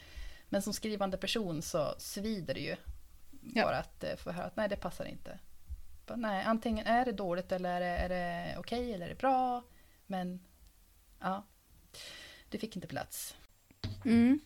men 0.49 0.61
som 0.61 0.73
skrivande 0.73 1.17
person 1.17 1.61
så 1.61 1.95
svider 1.97 2.53
det 2.53 2.59
ju 2.59 2.75
ja. 3.53 3.63
bara 3.63 3.77
att 3.77 4.03
eh, 4.03 4.15
få 4.15 4.31
höra 4.31 4.45
att 4.45 4.55
nej, 4.55 4.69
det 4.69 4.75
passar 4.75 5.05
inte. 5.05 5.39
Nej, 6.15 6.43
antingen 6.45 6.87
är 6.87 7.05
det 7.05 7.11
dåligt 7.11 7.51
eller 7.51 7.69
är 7.69 7.79
det, 7.79 7.85
är 7.85 8.09
det 8.09 8.55
okej 8.57 8.79
okay, 8.79 8.91
eller 8.91 9.05
är 9.05 9.09
det 9.09 9.15
bra. 9.15 9.63
Men 10.05 10.39
ja, 11.19 11.45
det 12.49 12.57
fick 12.57 12.75
inte 12.75 12.87
plats. 12.87 13.35
Mm. 14.05 14.39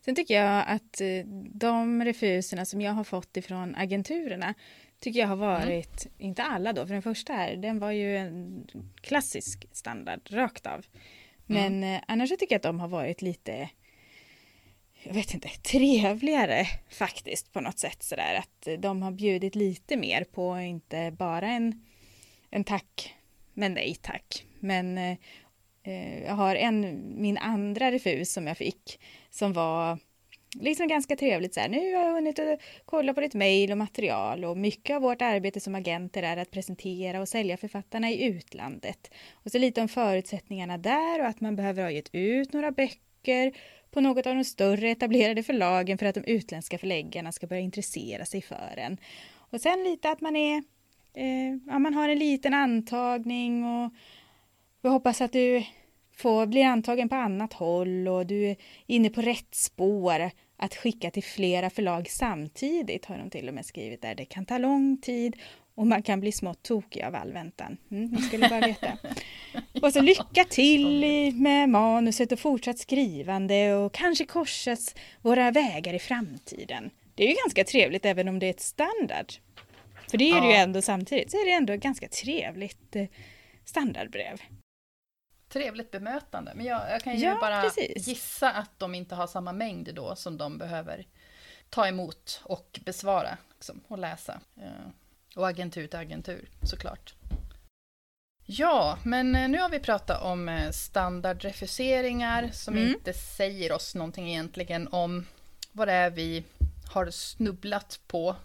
Sen 0.00 0.14
tycker 0.14 0.34
jag 0.34 0.64
att 0.68 1.00
eh, 1.00 1.26
de 1.54 2.04
refuserna 2.04 2.64
som 2.64 2.80
jag 2.80 2.92
har 2.92 3.04
fått 3.04 3.36
ifrån 3.36 3.74
agenturerna 3.74 4.54
tycker 5.02 5.20
jag 5.20 5.28
har 5.28 5.36
mm. 5.36 5.48
varit, 5.48 6.06
mm. 6.06 6.14
inte 6.18 6.42
alla 6.42 6.72
då, 6.72 6.86
för 6.86 6.94
den 6.94 7.02
första 7.02 7.32
här, 7.32 7.56
den 7.56 7.78
var 7.78 7.90
ju 7.90 8.16
en 8.16 8.66
klassisk 9.00 9.66
standard 9.72 10.20
rakt 10.30 10.66
av. 10.66 10.86
Men 11.46 11.84
mm. 11.84 12.02
annars 12.08 12.28
så 12.28 12.36
tycker 12.36 12.54
jag 12.54 12.58
att 12.58 12.62
de 12.62 12.80
har 12.80 12.88
varit 12.88 13.22
lite 13.22 13.68
jag 15.04 15.14
vet 15.14 15.34
inte, 15.34 15.48
trevligare 15.48 16.66
faktiskt 16.90 17.52
på 17.52 17.60
något 17.60 17.78
sätt 17.78 18.02
sådär 18.02 18.34
att 18.34 18.82
de 18.82 19.02
har 19.02 19.10
bjudit 19.10 19.54
lite 19.54 19.96
mer 19.96 20.24
på 20.24 20.58
inte 20.58 21.10
bara 21.10 21.48
en, 21.48 21.84
en 22.50 22.64
tack, 22.64 23.14
men 23.54 23.74
nej 23.74 23.96
tack. 24.02 24.46
Men 24.60 24.98
eh, 24.98 25.16
eh 25.82 26.24
jag 26.24 26.34
har 26.34 26.56
en, 26.56 27.02
min 27.16 27.38
andra 27.38 27.90
refus 27.90 28.32
som 28.32 28.46
jag 28.46 28.56
fick 28.56 29.00
som 29.30 29.52
var 29.52 29.98
liksom 30.60 30.88
ganska 30.88 31.16
trevligt 31.16 31.54
så 31.54 31.60
här, 31.60 31.68
nu 31.68 31.94
har 31.94 32.04
jag 32.04 32.12
hunnit 32.12 32.40
kolla 32.84 33.14
på 33.14 33.20
ditt 33.20 33.34
mejl 33.34 33.72
och 33.72 33.78
material 33.78 34.44
och 34.44 34.56
mycket 34.56 34.96
av 34.96 35.02
vårt 35.02 35.22
arbete 35.22 35.60
som 35.60 35.74
agenter 35.74 36.22
är 36.22 36.36
att 36.36 36.50
presentera 36.50 37.20
och 37.20 37.28
sälja 37.28 37.56
författarna 37.56 38.10
i 38.10 38.24
utlandet. 38.24 39.10
Och 39.32 39.50
så 39.50 39.58
lite 39.58 39.80
om 39.80 39.88
förutsättningarna 39.88 40.78
där 40.78 41.20
och 41.20 41.26
att 41.26 41.40
man 41.40 41.56
behöver 41.56 41.82
ha 41.82 41.90
gett 41.90 42.14
ut 42.14 42.52
några 42.52 42.70
böcker 42.70 43.52
på 43.90 44.00
något 44.00 44.26
av 44.26 44.34
de 44.34 44.44
större 44.44 44.90
etablerade 44.90 45.42
förlagen 45.42 45.98
för 45.98 46.06
att 46.06 46.14
de 46.14 46.24
utländska 46.24 46.78
förläggarna 46.78 47.32
ska 47.32 47.46
börja 47.46 47.62
intressera 47.62 48.24
sig 48.24 48.42
för 48.42 48.74
en. 48.76 48.98
Och 49.34 49.60
sen 49.60 49.84
lite 49.84 50.10
att 50.10 50.20
man 50.20 50.36
är, 50.36 50.62
eh, 51.14 51.56
ja 51.66 51.78
man 51.78 51.94
har 51.94 52.08
en 52.08 52.18
liten 52.18 52.54
antagning 52.54 53.64
och 53.64 53.92
vi 54.82 54.88
hoppas 54.88 55.20
att 55.20 55.32
du 55.32 55.64
får, 56.16 56.46
blir 56.46 56.64
antagen 56.64 57.08
på 57.08 57.14
annat 57.14 57.52
håll 57.52 58.08
och 58.08 58.26
du 58.26 58.46
är 58.46 58.56
inne 58.86 59.10
på 59.10 59.20
rätt 59.22 59.54
spår 59.54 60.30
att 60.56 60.74
skicka 60.74 61.10
till 61.10 61.24
flera 61.24 61.70
förlag 61.70 62.10
samtidigt 62.10 63.04
har 63.04 63.18
de 63.18 63.30
till 63.30 63.48
och 63.48 63.54
med 63.54 63.66
skrivit 63.66 64.02
där. 64.02 64.14
Det 64.14 64.24
kan 64.24 64.46
ta 64.46 64.58
lång 64.58 64.96
tid 64.96 65.36
och 65.74 65.86
man 65.86 66.02
kan 66.02 66.20
bli 66.20 66.32
smått 66.32 66.62
tokig 66.62 67.02
av 67.02 67.14
all 67.14 67.32
väntan. 67.32 67.76
Mm, 67.90 68.10
ni 68.10 68.22
skulle 68.22 68.48
bara 68.48 68.66
veta. 68.66 68.98
och 69.82 69.92
så 69.92 70.00
lycka 70.00 70.44
till 70.44 71.04
med 71.34 71.68
manuset 71.68 72.32
och 72.32 72.38
fortsatt 72.38 72.78
skrivande 72.78 73.74
och 73.74 73.92
kanske 73.92 74.24
korsas 74.24 74.94
våra 75.22 75.50
vägar 75.50 75.94
i 75.94 75.98
framtiden. 75.98 76.90
Det 77.14 77.24
är 77.24 77.28
ju 77.28 77.34
ganska 77.44 77.64
trevligt 77.64 78.04
även 78.04 78.28
om 78.28 78.38
det 78.38 78.46
är 78.46 78.50
ett 78.50 78.60
standard. 78.60 79.32
För 80.10 80.18
det 80.18 80.30
är 80.30 80.40
det 80.40 80.46
ju 80.46 80.52
ändå 80.52 80.82
samtidigt, 80.82 81.30
så 81.30 81.36
är 81.36 81.46
det 81.46 81.52
ändå 81.52 81.72
ett 81.72 81.82
ganska 81.82 82.08
trevligt 82.08 82.96
eh, 82.96 83.06
standardbrev. 83.64 84.42
Trevligt 85.52 85.90
bemötande, 85.90 86.52
men 86.54 86.66
jag, 86.66 86.90
jag 86.90 87.02
kan 87.02 87.16
ju 87.16 87.26
ja, 87.26 87.38
bara 87.40 87.62
precis. 87.62 88.08
gissa 88.08 88.52
att 88.52 88.78
de 88.78 88.94
inte 88.94 89.14
har 89.14 89.26
samma 89.26 89.52
mängd 89.52 89.94
då 89.94 90.16
som 90.16 90.38
de 90.38 90.58
behöver 90.58 91.06
ta 91.70 91.86
emot 91.86 92.40
och 92.44 92.80
besvara 92.84 93.38
liksom, 93.54 93.80
och 93.88 93.98
läsa. 93.98 94.40
Eh, 94.56 94.90
och 95.36 95.48
agentur 95.48 95.86
till 95.86 95.98
agentur 95.98 96.48
såklart. 96.62 97.14
Ja, 98.46 98.98
men 99.02 99.34
eh, 99.34 99.48
nu 99.48 99.58
har 99.58 99.68
vi 99.68 99.78
pratat 99.78 100.22
om 100.22 100.48
eh, 100.48 100.70
standardrefuseringar 100.70 102.50
som 102.52 102.76
mm. 102.76 102.88
inte 102.88 103.12
säger 103.12 103.72
oss 103.72 103.94
någonting 103.94 104.28
egentligen 104.28 104.88
om 104.88 105.26
vad 105.72 105.88
det 105.88 105.94
är 105.94 106.10
vi 106.10 106.44
har 106.92 107.10
snubblat 107.10 108.00
på. 108.06 108.36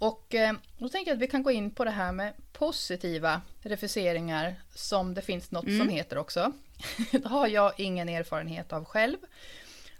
Och 0.00 0.34
då 0.78 0.88
tänker 0.88 1.10
jag 1.10 1.16
att 1.16 1.22
vi 1.22 1.26
kan 1.26 1.42
gå 1.42 1.50
in 1.50 1.70
på 1.70 1.84
det 1.84 1.90
här 1.90 2.12
med 2.12 2.34
positiva 2.52 3.42
refuseringar 3.62 4.54
som 4.74 5.14
det 5.14 5.22
finns 5.22 5.50
något 5.50 5.64
mm. 5.64 5.78
som 5.78 5.88
heter 5.88 6.18
också. 6.18 6.52
det 7.10 7.26
har 7.26 7.48
jag 7.48 7.80
ingen 7.80 8.08
erfarenhet 8.08 8.72
av 8.72 8.84
själv. 8.84 9.16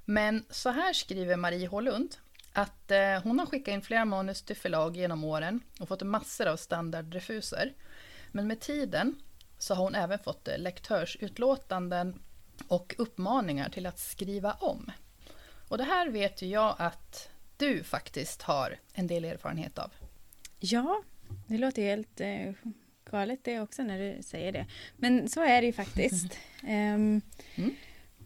Men 0.04 0.44
så 0.50 0.70
här 0.70 0.92
skriver 0.92 1.36
Marie 1.36 1.66
Hålund 1.66 2.16
att 2.52 2.90
eh, 2.90 3.22
hon 3.22 3.38
har 3.38 3.46
skickat 3.46 3.72
in 3.72 3.82
flera 3.82 4.04
manus 4.04 4.42
till 4.42 4.56
förlag 4.56 4.96
genom 4.96 5.24
åren 5.24 5.60
och 5.80 5.88
fått 5.88 6.02
massor 6.02 6.46
av 6.46 6.56
standardrefuser. 6.56 7.74
Men 8.32 8.46
med 8.46 8.60
tiden 8.60 9.14
så 9.58 9.74
har 9.74 9.84
hon 9.84 9.94
även 9.94 10.18
fått 10.18 10.48
eh, 10.48 10.58
lektörsutlåtanden 10.58 12.22
och 12.68 12.94
uppmaningar 12.98 13.68
till 13.68 13.86
att 13.86 13.98
skriva 13.98 14.52
om. 14.52 14.92
Och 15.68 15.78
det 15.78 15.84
här 15.84 16.08
vet 16.08 16.42
ju 16.42 16.46
jag 16.46 16.74
att 16.78 17.28
du 17.60 17.84
faktiskt 17.84 18.42
har 18.42 18.78
en 18.92 19.06
del 19.06 19.24
erfarenhet 19.24 19.78
av. 19.78 19.92
Ja, 20.60 21.02
det 21.46 21.58
låter 21.58 21.82
helt 21.82 22.20
eh, 22.20 22.52
galet 23.10 23.40
det 23.42 23.60
också 23.60 23.82
när 23.82 23.98
du 23.98 24.22
säger 24.22 24.52
det. 24.52 24.66
Men 24.96 25.28
så 25.28 25.42
är 25.42 25.60
det 25.60 25.66
ju 25.66 25.72
faktiskt. 25.72 26.38
um, 26.62 26.68
mm. 27.54 27.74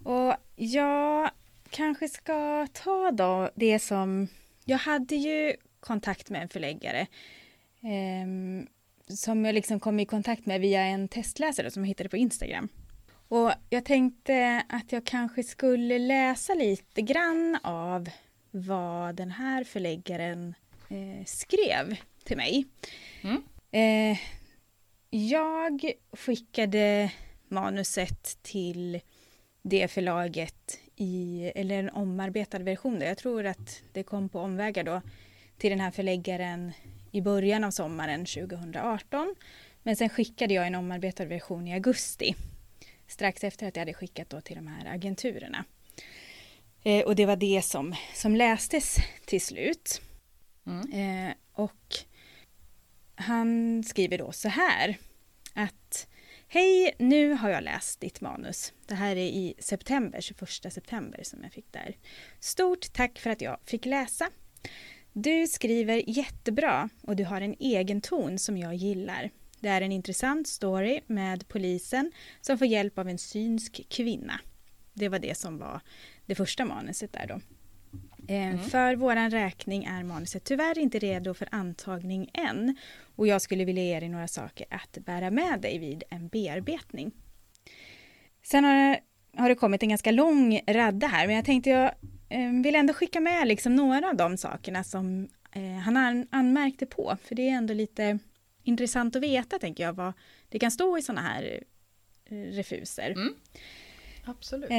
Och 0.04 0.36
jag 0.56 1.30
kanske 1.70 2.08
ska 2.08 2.66
ta 2.72 3.10
då 3.10 3.50
det 3.54 3.78
som... 3.78 4.28
Jag 4.64 4.78
hade 4.78 5.16
ju 5.16 5.54
kontakt 5.80 6.30
med 6.30 6.42
en 6.42 6.48
förläggare 6.48 7.06
um, 7.80 8.66
som 9.08 9.44
jag 9.44 9.54
liksom 9.54 9.80
kom 9.80 10.00
i 10.00 10.06
kontakt 10.06 10.46
med 10.46 10.60
via 10.60 10.80
en 10.80 11.08
testläsare 11.08 11.70
som 11.70 11.82
jag 11.82 11.88
hittade 11.88 12.08
på 12.08 12.16
Instagram. 12.16 12.68
Och 13.28 13.52
jag 13.70 13.84
tänkte 13.84 14.64
att 14.68 14.92
jag 14.92 15.04
kanske 15.04 15.42
skulle 15.42 15.98
läsa 15.98 16.54
lite 16.54 17.02
grann 17.02 17.58
av 17.62 18.08
vad 18.56 19.14
den 19.14 19.30
här 19.30 19.64
förläggaren 19.64 20.54
eh, 20.88 21.24
skrev 21.26 21.96
till 22.24 22.36
mig. 22.36 22.64
Mm. 23.22 23.42
Eh, 23.70 24.18
jag 25.10 25.92
skickade 26.12 27.10
manuset 27.48 28.42
till 28.42 29.00
det 29.62 29.88
förlaget 29.88 30.80
i, 30.96 31.42
eller 31.54 31.78
en 31.78 31.90
omarbetad 31.90 32.58
version. 32.58 33.00
Jag 33.00 33.18
tror 33.18 33.46
att 33.46 33.82
det 33.92 34.02
kom 34.02 34.28
på 34.28 34.40
omvägar 34.40 34.84
då 34.84 35.02
till 35.58 35.70
den 35.70 35.80
här 35.80 35.90
förläggaren 35.90 36.72
i 37.10 37.20
början 37.20 37.64
av 37.64 37.70
sommaren 37.70 38.26
2018. 38.26 39.34
Men 39.82 39.96
sen 39.96 40.08
skickade 40.08 40.54
jag 40.54 40.66
en 40.66 40.74
omarbetad 40.74 41.24
version 41.24 41.68
i 41.68 41.74
augusti. 41.74 42.34
Strax 43.06 43.44
efter 43.44 43.68
att 43.68 43.76
jag 43.76 43.80
hade 43.80 43.94
skickat 43.94 44.30
då 44.30 44.40
till 44.40 44.56
de 44.56 44.66
här 44.66 44.94
agenturerna. 44.94 45.64
Eh, 46.84 47.04
och 47.04 47.16
det 47.16 47.26
var 47.26 47.36
det 47.36 47.64
som, 47.64 47.94
som 48.14 48.36
lästes 48.36 48.96
till 49.24 49.40
slut. 49.40 50.00
Mm. 50.66 50.92
Eh, 51.28 51.34
och 51.52 51.96
han 53.14 53.82
skriver 53.84 54.18
då 54.18 54.32
så 54.32 54.48
här 54.48 54.98
att 55.54 56.08
Hej, 56.48 56.94
nu 56.98 57.32
har 57.32 57.50
jag 57.50 57.64
läst 57.64 58.00
ditt 58.00 58.20
manus. 58.20 58.72
Det 58.86 58.94
här 58.94 59.16
är 59.16 59.26
i 59.26 59.54
september, 59.58 60.20
21 60.20 60.48
september 60.72 61.20
som 61.22 61.42
jag 61.42 61.52
fick 61.52 61.72
där. 61.72 61.96
Stort 62.40 62.92
tack 62.92 63.18
för 63.18 63.30
att 63.30 63.40
jag 63.40 63.58
fick 63.64 63.86
läsa. 63.86 64.30
Du 65.12 65.46
skriver 65.46 66.02
jättebra 66.06 66.88
och 67.02 67.16
du 67.16 67.24
har 67.24 67.40
en 67.40 67.56
egen 67.58 68.00
ton 68.00 68.38
som 68.38 68.58
jag 68.58 68.74
gillar. 68.74 69.30
Det 69.60 69.68
är 69.68 69.80
en 69.80 69.92
intressant 69.92 70.48
story 70.48 71.00
med 71.06 71.48
polisen 71.48 72.12
som 72.40 72.58
får 72.58 72.66
hjälp 72.66 72.98
av 72.98 73.08
en 73.08 73.18
synsk 73.18 73.86
kvinna. 73.88 74.40
Det 74.92 75.08
var 75.08 75.18
det 75.18 75.38
som 75.38 75.58
var 75.58 75.80
det 76.26 76.34
första 76.34 76.64
manuset 76.64 77.12
där 77.12 77.26
då. 77.26 77.40
Eh, 78.28 78.46
mm. 78.46 78.58
För 78.58 78.96
våran 78.96 79.30
räkning 79.30 79.84
är 79.84 80.02
manuset 80.02 80.44
tyvärr 80.44 80.78
inte 80.78 80.98
redo 80.98 81.34
för 81.34 81.48
antagning 81.50 82.30
än 82.34 82.76
och 83.16 83.26
jag 83.26 83.42
skulle 83.42 83.64
vilja 83.64 83.82
ge 83.82 84.00
dig 84.00 84.08
några 84.08 84.28
saker 84.28 84.66
att 84.70 84.98
bära 84.98 85.30
med 85.30 85.60
dig 85.60 85.78
vid 85.78 86.02
en 86.10 86.28
bearbetning. 86.28 87.12
Sen 88.42 88.64
har, 88.64 88.98
har 89.36 89.48
det 89.48 89.54
kommit 89.54 89.82
en 89.82 89.88
ganska 89.88 90.10
lång 90.10 90.60
radda 90.66 91.06
här 91.06 91.26
men 91.26 91.36
jag 91.36 91.44
tänkte 91.44 91.70
jag 91.70 91.94
eh, 92.28 92.50
vill 92.62 92.74
ändå 92.74 92.94
skicka 92.94 93.20
med 93.20 93.48
liksom 93.48 93.76
några 93.76 94.08
av 94.08 94.16
de 94.16 94.36
sakerna 94.36 94.84
som 94.84 95.28
eh, 95.52 95.62
han 95.62 95.96
an, 95.96 96.26
anmärkte 96.30 96.86
på 96.86 97.16
för 97.22 97.34
det 97.34 97.48
är 97.48 97.52
ändå 97.52 97.74
lite 97.74 98.18
intressant 98.62 99.16
att 99.16 99.22
veta 99.22 99.58
tänker 99.58 99.84
jag 99.84 99.92
vad 99.92 100.12
det 100.48 100.58
kan 100.58 100.70
stå 100.70 100.98
i 100.98 101.02
sådana 101.02 101.20
här 101.20 101.62
refuser. 102.28 103.10
Mm. 103.10 103.34
Absolut. 104.24 104.70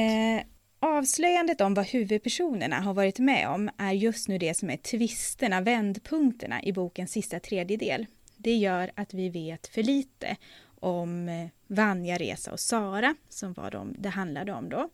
Avslöjandet 0.80 1.60
om 1.60 1.74
vad 1.74 1.86
huvudpersonerna 1.86 2.80
har 2.80 2.94
varit 2.94 3.18
med 3.18 3.48
om 3.48 3.70
är 3.76 3.92
just 3.92 4.28
nu 4.28 4.38
det 4.38 4.54
som 4.54 4.70
är 4.70 4.76
tvisterna, 4.76 5.60
vändpunkterna 5.60 6.62
i 6.62 6.72
bokens 6.72 7.12
sista 7.12 7.40
tredjedel. 7.40 8.06
Det 8.36 8.54
gör 8.54 8.90
att 8.94 9.14
vi 9.14 9.28
vet 9.28 9.66
för 9.66 9.82
lite 9.82 10.36
om 10.80 11.28
eh, 11.28 11.48
Vanja, 11.66 12.18
Resa 12.18 12.52
och 12.52 12.60
Sara, 12.60 13.14
som 13.28 13.52
var 13.52 13.70
de 13.70 13.94
det 13.98 14.08
handlade 14.08 14.52
om 14.52 14.68
då, 14.68 14.88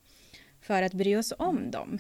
för 0.61 0.83
att 0.83 0.95
bry 0.95 1.17
oss 1.17 1.33
om 1.39 1.71
dem. 1.71 1.99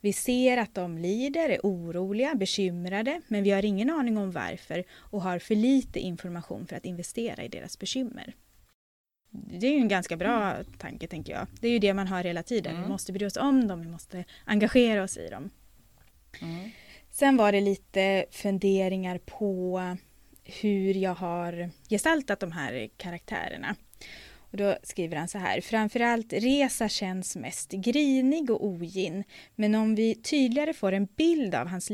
Vi 0.00 0.12
ser 0.12 0.56
att 0.56 0.74
de 0.74 0.98
lider, 0.98 1.48
är 1.48 1.60
oroliga, 1.62 2.34
bekymrade, 2.34 3.20
men 3.28 3.42
vi 3.42 3.50
har 3.50 3.64
ingen 3.64 3.90
aning 3.90 4.18
om 4.18 4.30
varför 4.30 4.84
och 4.90 5.22
har 5.22 5.38
för 5.38 5.54
lite 5.54 6.00
information 6.00 6.66
för 6.66 6.76
att 6.76 6.84
investera 6.84 7.44
i 7.44 7.48
deras 7.48 7.78
bekymmer. 7.78 8.34
Det 9.30 9.66
är 9.66 9.72
ju 9.72 9.80
en 9.80 9.88
ganska 9.88 10.16
bra 10.16 10.56
tanke 10.78 11.06
tänker 11.06 11.32
jag. 11.32 11.46
Det 11.60 11.68
är 11.68 11.72
ju 11.72 11.78
det 11.78 11.94
man 11.94 12.08
har 12.08 12.24
hela 12.24 12.42
tiden. 12.42 12.72
Mm. 12.72 12.82
Vi 12.82 12.88
måste 12.88 13.12
bry 13.12 13.26
oss 13.26 13.36
om 13.36 13.68
dem, 13.68 13.80
vi 13.80 13.88
måste 13.88 14.24
engagera 14.44 15.02
oss 15.02 15.16
i 15.16 15.28
dem. 15.28 15.50
Mm. 16.42 16.70
Sen 17.10 17.36
var 17.36 17.52
det 17.52 17.60
lite 17.60 18.24
funderingar 18.30 19.18
på 19.18 19.82
hur 20.44 20.94
jag 20.94 21.14
har 21.14 21.70
gestaltat 21.88 22.40
de 22.40 22.52
här 22.52 22.88
karaktärerna. 22.96 23.76
Och 24.50 24.56
då 24.56 24.76
skriver 24.82 25.16
han 25.16 25.28
så 25.28 25.38
här. 25.38 25.60
Framförallt 25.60 26.32
Resa 26.32 26.88
känns 26.88 27.36
mest 27.36 27.70
grinig 27.70 28.50
och 28.50 28.66
ogin. 28.66 29.24
Men 29.54 29.74
om 29.74 29.94
vi 29.94 30.14
tydligare 30.14 30.72
får 30.72 30.92
en 30.92 31.08
bild 31.16 31.54
av 31.54 31.66
hans 31.66 31.90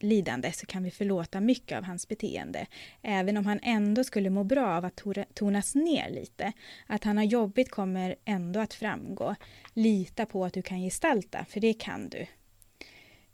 lidande 0.00 0.52
så 0.52 0.66
kan 0.66 0.82
vi 0.82 0.90
förlåta 0.90 1.40
mycket 1.40 1.78
av 1.78 1.84
hans 1.84 2.08
beteende. 2.08 2.66
Även 3.02 3.36
om 3.36 3.46
han 3.46 3.60
ändå 3.62 4.04
skulle 4.04 4.30
må 4.30 4.44
bra 4.44 4.76
av 4.76 4.84
att 4.84 5.02
tonas 5.34 5.74
ner 5.74 6.10
lite. 6.10 6.52
Att 6.86 7.04
han 7.04 7.16
har 7.16 7.24
jobbigt 7.24 7.70
kommer 7.70 8.16
ändå 8.24 8.60
att 8.60 8.74
framgå. 8.74 9.34
Lita 9.74 10.26
på 10.26 10.44
att 10.44 10.54
du 10.54 10.62
kan 10.62 10.80
gestalta, 10.80 11.44
för 11.48 11.60
det 11.60 11.74
kan 11.74 12.08
du. 12.08 12.26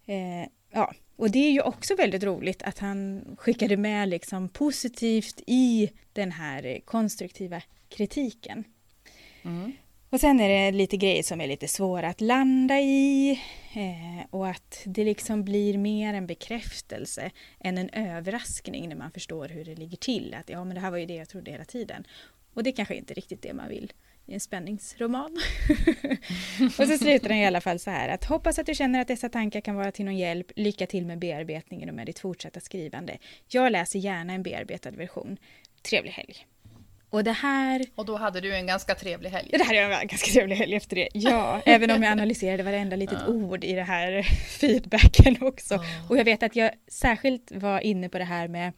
Eh, 0.06 0.48
ja, 0.70 0.92
och 1.16 1.30
det 1.30 1.38
är 1.38 1.50
ju 1.50 1.60
också 1.60 1.94
väldigt 1.94 2.24
roligt 2.24 2.62
att 2.62 2.78
han 2.78 3.24
skickade 3.38 3.76
med 3.76 4.08
liksom 4.08 4.48
positivt 4.48 5.42
i 5.46 5.90
den 6.12 6.32
här 6.32 6.80
konstruktiva 6.84 7.62
kritiken. 7.88 8.64
Mm. 9.42 9.72
Och 10.10 10.20
sen 10.20 10.40
är 10.40 10.48
det 10.48 10.78
lite 10.78 10.96
grejer 10.96 11.22
som 11.22 11.40
är 11.40 11.46
lite 11.46 11.68
svåra 11.68 12.08
att 12.08 12.20
landa 12.20 12.80
i 12.80 13.30
eh, 13.72 14.26
och 14.30 14.48
att 14.48 14.82
det 14.84 15.04
liksom 15.04 15.44
blir 15.44 15.78
mer 15.78 16.14
en 16.14 16.26
bekräftelse 16.26 17.30
än 17.60 17.78
en 17.78 17.90
överraskning 17.90 18.88
när 18.88 18.96
man 18.96 19.10
förstår 19.10 19.48
hur 19.48 19.64
det 19.64 19.74
ligger 19.74 19.96
till. 19.96 20.34
Att 20.34 20.48
ja, 20.50 20.64
men 20.64 20.74
det 20.74 20.80
här 20.80 20.90
var 20.90 20.98
ju 20.98 21.06
det 21.06 21.14
jag 21.14 21.28
trodde 21.28 21.50
hela 21.50 21.64
tiden. 21.64 22.06
Och 22.54 22.62
det 22.62 22.72
kanske 22.72 22.94
inte 22.94 23.12
är 23.12 23.14
riktigt 23.14 23.42
det 23.42 23.52
man 23.52 23.68
vill 23.68 23.92
en 24.26 24.40
spänningsroman. 24.40 25.38
och 26.78 26.88
så 26.88 26.98
slutar 26.98 27.28
den 27.28 27.38
i 27.38 27.46
alla 27.46 27.60
fall 27.60 27.78
så 27.78 27.90
här 27.90 28.08
att 28.08 28.24
hoppas 28.24 28.58
att 28.58 28.66
du 28.66 28.74
känner 28.74 29.00
att 29.00 29.08
dessa 29.08 29.28
tankar 29.28 29.60
kan 29.60 29.74
vara 29.74 29.92
till 29.92 30.04
någon 30.04 30.16
hjälp. 30.16 30.52
Lycka 30.56 30.86
till 30.86 31.06
med 31.06 31.18
bearbetningen 31.18 31.88
och 31.88 31.94
med 31.94 32.06
ditt 32.06 32.18
fortsatta 32.18 32.60
skrivande. 32.60 33.18
Jag 33.48 33.72
läser 33.72 33.98
gärna 33.98 34.32
en 34.32 34.42
bearbetad 34.42 34.90
version. 34.90 35.36
Trevlig 35.82 36.10
helg! 36.10 36.46
Och 37.12 37.24
det 37.24 37.32
här... 37.32 37.84
Och 37.94 38.06
då 38.06 38.16
hade 38.16 38.40
du 38.40 38.54
en 38.54 38.66
ganska 38.66 38.94
trevlig 38.94 39.30
helg. 39.30 39.48
Det 39.52 39.64
hade 39.64 39.78
jag 39.78 40.02
en 40.02 40.06
ganska 40.06 40.32
trevlig 40.32 40.56
helg 40.56 40.74
efter 40.74 40.96
det. 40.96 41.08
Ja, 41.14 41.62
även 41.66 41.90
om 41.90 42.02
jag 42.02 42.12
analyserade 42.12 42.62
varenda 42.62 42.96
litet 42.96 43.18
ja. 43.26 43.32
ord 43.32 43.64
i 43.64 43.72
det 43.72 43.82
här 43.82 44.22
feedbacken 44.60 45.36
också. 45.40 45.74
Ja. 45.74 45.82
Och 46.08 46.18
jag 46.18 46.24
vet 46.24 46.42
att 46.42 46.56
jag 46.56 46.70
särskilt 46.88 47.52
var 47.52 47.80
inne 47.80 48.08
på 48.08 48.18
det 48.18 48.24
här 48.24 48.48
med 48.48 48.72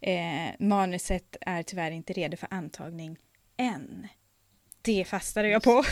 eh, 0.00 0.54
manuset 0.58 1.36
är 1.40 1.62
tyvärr 1.62 1.90
inte 1.90 2.12
redo 2.12 2.36
för 2.36 2.48
antagning 2.50 3.16
än. 3.56 4.08
Det 4.86 5.04
fastnade 5.04 5.48
jag 5.48 5.62
på. 5.62 5.84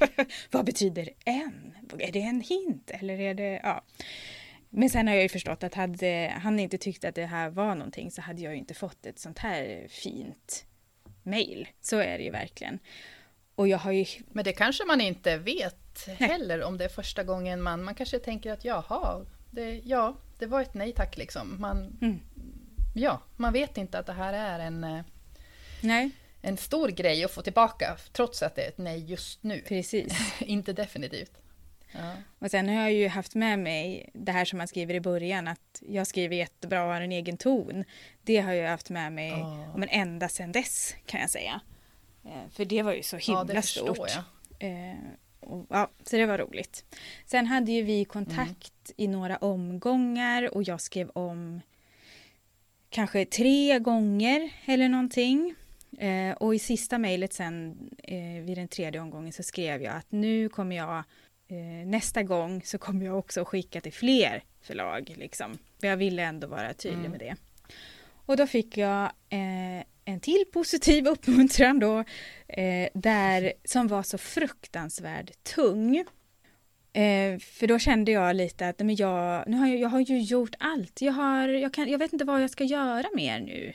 Vad 0.50 0.64
betyder 0.64 1.08
än? 1.24 1.74
Är 1.98 2.12
det 2.12 2.20
en 2.20 2.40
hint 2.40 2.90
eller 2.90 3.20
är 3.20 3.34
det... 3.34 3.60
Ja. 3.62 3.84
Men 4.70 4.90
sen 4.90 5.08
har 5.08 5.14
jag 5.14 5.22
ju 5.22 5.28
förstått 5.28 5.62
att 5.62 5.74
hade 5.74 6.34
han 6.42 6.60
inte 6.60 6.78
tyckt 6.78 7.04
att 7.04 7.14
det 7.14 7.26
här 7.26 7.50
var 7.50 7.74
någonting 7.74 8.10
så 8.10 8.22
hade 8.22 8.42
jag 8.42 8.52
ju 8.52 8.58
inte 8.58 8.74
fått 8.74 9.06
ett 9.06 9.18
sånt 9.18 9.38
här 9.38 9.86
fint 9.88 10.64
mail. 11.22 11.68
Så 11.80 11.96
är 11.96 12.18
det 12.18 12.24
ju 12.24 12.30
verkligen. 12.30 12.78
Och 13.54 13.68
jag 13.68 13.78
har 13.78 13.92
ju... 13.92 14.06
Men 14.32 14.44
det 14.44 14.52
kanske 14.52 14.84
man 14.84 15.00
inte 15.00 15.36
vet 15.36 16.08
heller 16.18 16.62
om 16.62 16.78
det 16.78 16.84
är 16.84 16.88
första 16.88 17.24
gången 17.24 17.62
man... 17.62 17.84
Man 17.84 17.94
kanske 17.94 18.18
tänker 18.18 18.52
att 18.52 18.64
jaha, 18.64 19.26
det, 19.50 19.80
ja, 19.84 20.16
det 20.38 20.46
var 20.46 20.60
ett 20.60 20.74
nej 20.74 20.92
tack 20.92 21.16
liksom. 21.16 21.60
Man, 21.60 21.98
mm. 22.02 22.20
Ja, 22.94 23.22
man 23.36 23.52
vet 23.52 23.76
inte 23.76 23.98
att 23.98 24.06
det 24.06 24.12
här 24.12 24.32
är 24.32 24.58
en... 24.58 24.84
Eh, 24.84 25.02
nej 25.82 26.10
en 26.42 26.56
stor 26.56 26.88
grej 26.88 27.24
att 27.24 27.30
få 27.30 27.42
tillbaka 27.42 27.96
trots 28.12 28.42
att 28.42 28.54
det 28.54 28.64
är 28.64 28.68
ett 28.68 28.78
nej 28.78 29.04
just 29.04 29.42
nu. 29.42 29.60
Precis. 29.60 30.12
inte 30.40 30.72
definitivt. 30.72 31.32
Ja. 31.92 32.12
Och 32.38 32.50
sen 32.50 32.68
har 32.68 32.74
jag 32.74 32.92
ju 32.92 33.08
haft 33.08 33.34
med 33.34 33.58
mig 33.58 34.10
det 34.14 34.32
här 34.32 34.44
som 34.44 34.58
man 34.58 34.68
skriver 34.68 34.94
i 34.94 35.00
början 35.00 35.48
att 35.48 35.82
jag 35.88 36.06
skriver 36.06 36.36
jättebra 36.36 36.84
och 36.84 36.92
har 36.92 37.00
en 37.00 37.12
egen 37.12 37.36
ton. 37.36 37.84
Det 38.22 38.36
har 38.36 38.52
jag 38.52 38.70
haft 38.70 38.90
med 38.90 39.12
mig 39.12 39.32
oh. 39.32 39.78
men 39.78 39.88
ända 39.88 40.28
sedan 40.28 40.52
dess 40.52 40.94
kan 41.06 41.20
jag 41.20 41.30
säga. 41.30 41.60
Eh, 42.24 42.50
för 42.50 42.64
det 42.64 42.82
var 42.82 42.92
ju 42.92 43.02
så 43.02 43.16
himla 43.16 43.44
ja, 43.48 43.54
det 43.54 43.62
stort. 43.62 43.98
Jag. 44.58 44.70
Eh, 44.70 44.96
och, 45.40 45.66
ja, 45.70 45.90
så 46.02 46.16
det 46.16 46.26
var 46.26 46.38
roligt. 46.38 46.84
Sen 47.26 47.46
hade 47.46 47.72
ju 47.72 47.82
vi 47.82 48.04
kontakt 48.04 48.90
mm. 48.90 48.94
i 48.96 49.06
några 49.06 49.36
omgångar 49.36 50.54
och 50.54 50.62
jag 50.62 50.80
skrev 50.80 51.10
om 51.10 51.60
kanske 52.90 53.24
tre 53.24 53.78
gånger 53.78 54.50
eller 54.64 54.88
någonting. 54.88 55.54
Eh, 55.98 56.32
och 56.32 56.54
i 56.54 56.58
sista 56.58 56.98
mejlet 56.98 57.32
sen 57.32 57.76
eh, 58.02 58.44
vid 58.44 58.58
den 58.58 58.68
tredje 58.68 59.00
omgången 59.00 59.32
så 59.32 59.42
skrev 59.42 59.82
jag 59.82 59.94
att 59.94 60.12
nu 60.12 60.48
kommer 60.48 60.76
jag 60.76 60.96
eh, 61.48 61.86
nästa 61.86 62.22
gång 62.22 62.62
så 62.64 62.78
kommer 62.78 63.06
jag 63.06 63.18
också 63.18 63.44
skicka 63.44 63.80
till 63.80 63.92
fler 63.92 64.44
förlag. 64.60 65.14
Liksom. 65.16 65.58
Jag 65.80 65.96
ville 65.96 66.22
ändå 66.22 66.46
vara 66.46 66.74
tydlig 66.74 66.98
mm. 66.98 67.10
med 67.10 67.20
det. 67.20 67.36
Och 68.26 68.36
då 68.36 68.46
fick 68.46 68.76
jag 68.76 69.04
eh, 69.28 69.84
en 70.04 70.20
till 70.20 70.44
positiv 70.52 71.06
uppmuntran 71.08 71.78
då, 71.78 72.04
eh, 72.48 72.88
där, 72.94 73.52
som 73.64 73.88
var 73.88 74.02
så 74.02 74.18
fruktansvärt 74.18 75.44
tung. 75.44 75.96
Eh, 76.92 77.38
för 77.38 77.66
då 77.66 77.78
kände 77.78 78.12
jag 78.12 78.36
lite 78.36 78.68
att 78.68 78.78
men 78.78 78.96
jag, 78.96 79.48
nu 79.48 79.56
har 79.56 79.68
jag, 79.68 79.78
jag 79.78 79.88
har 79.88 80.00
ju 80.00 80.20
gjort 80.20 80.54
allt. 80.58 81.02
Jag, 81.02 81.12
har, 81.12 81.48
jag, 81.48 81.74
kan, 81.74 81.88
jag 81.88 81.98
vet 81.98 82.12
inte 82.12 82.24
vad 82.24 82.42
jag 82.42 82.50
ska 82.50 82.64
göra 82.64 83.06
mer 83.14 83.40
nu. 83.40 83.72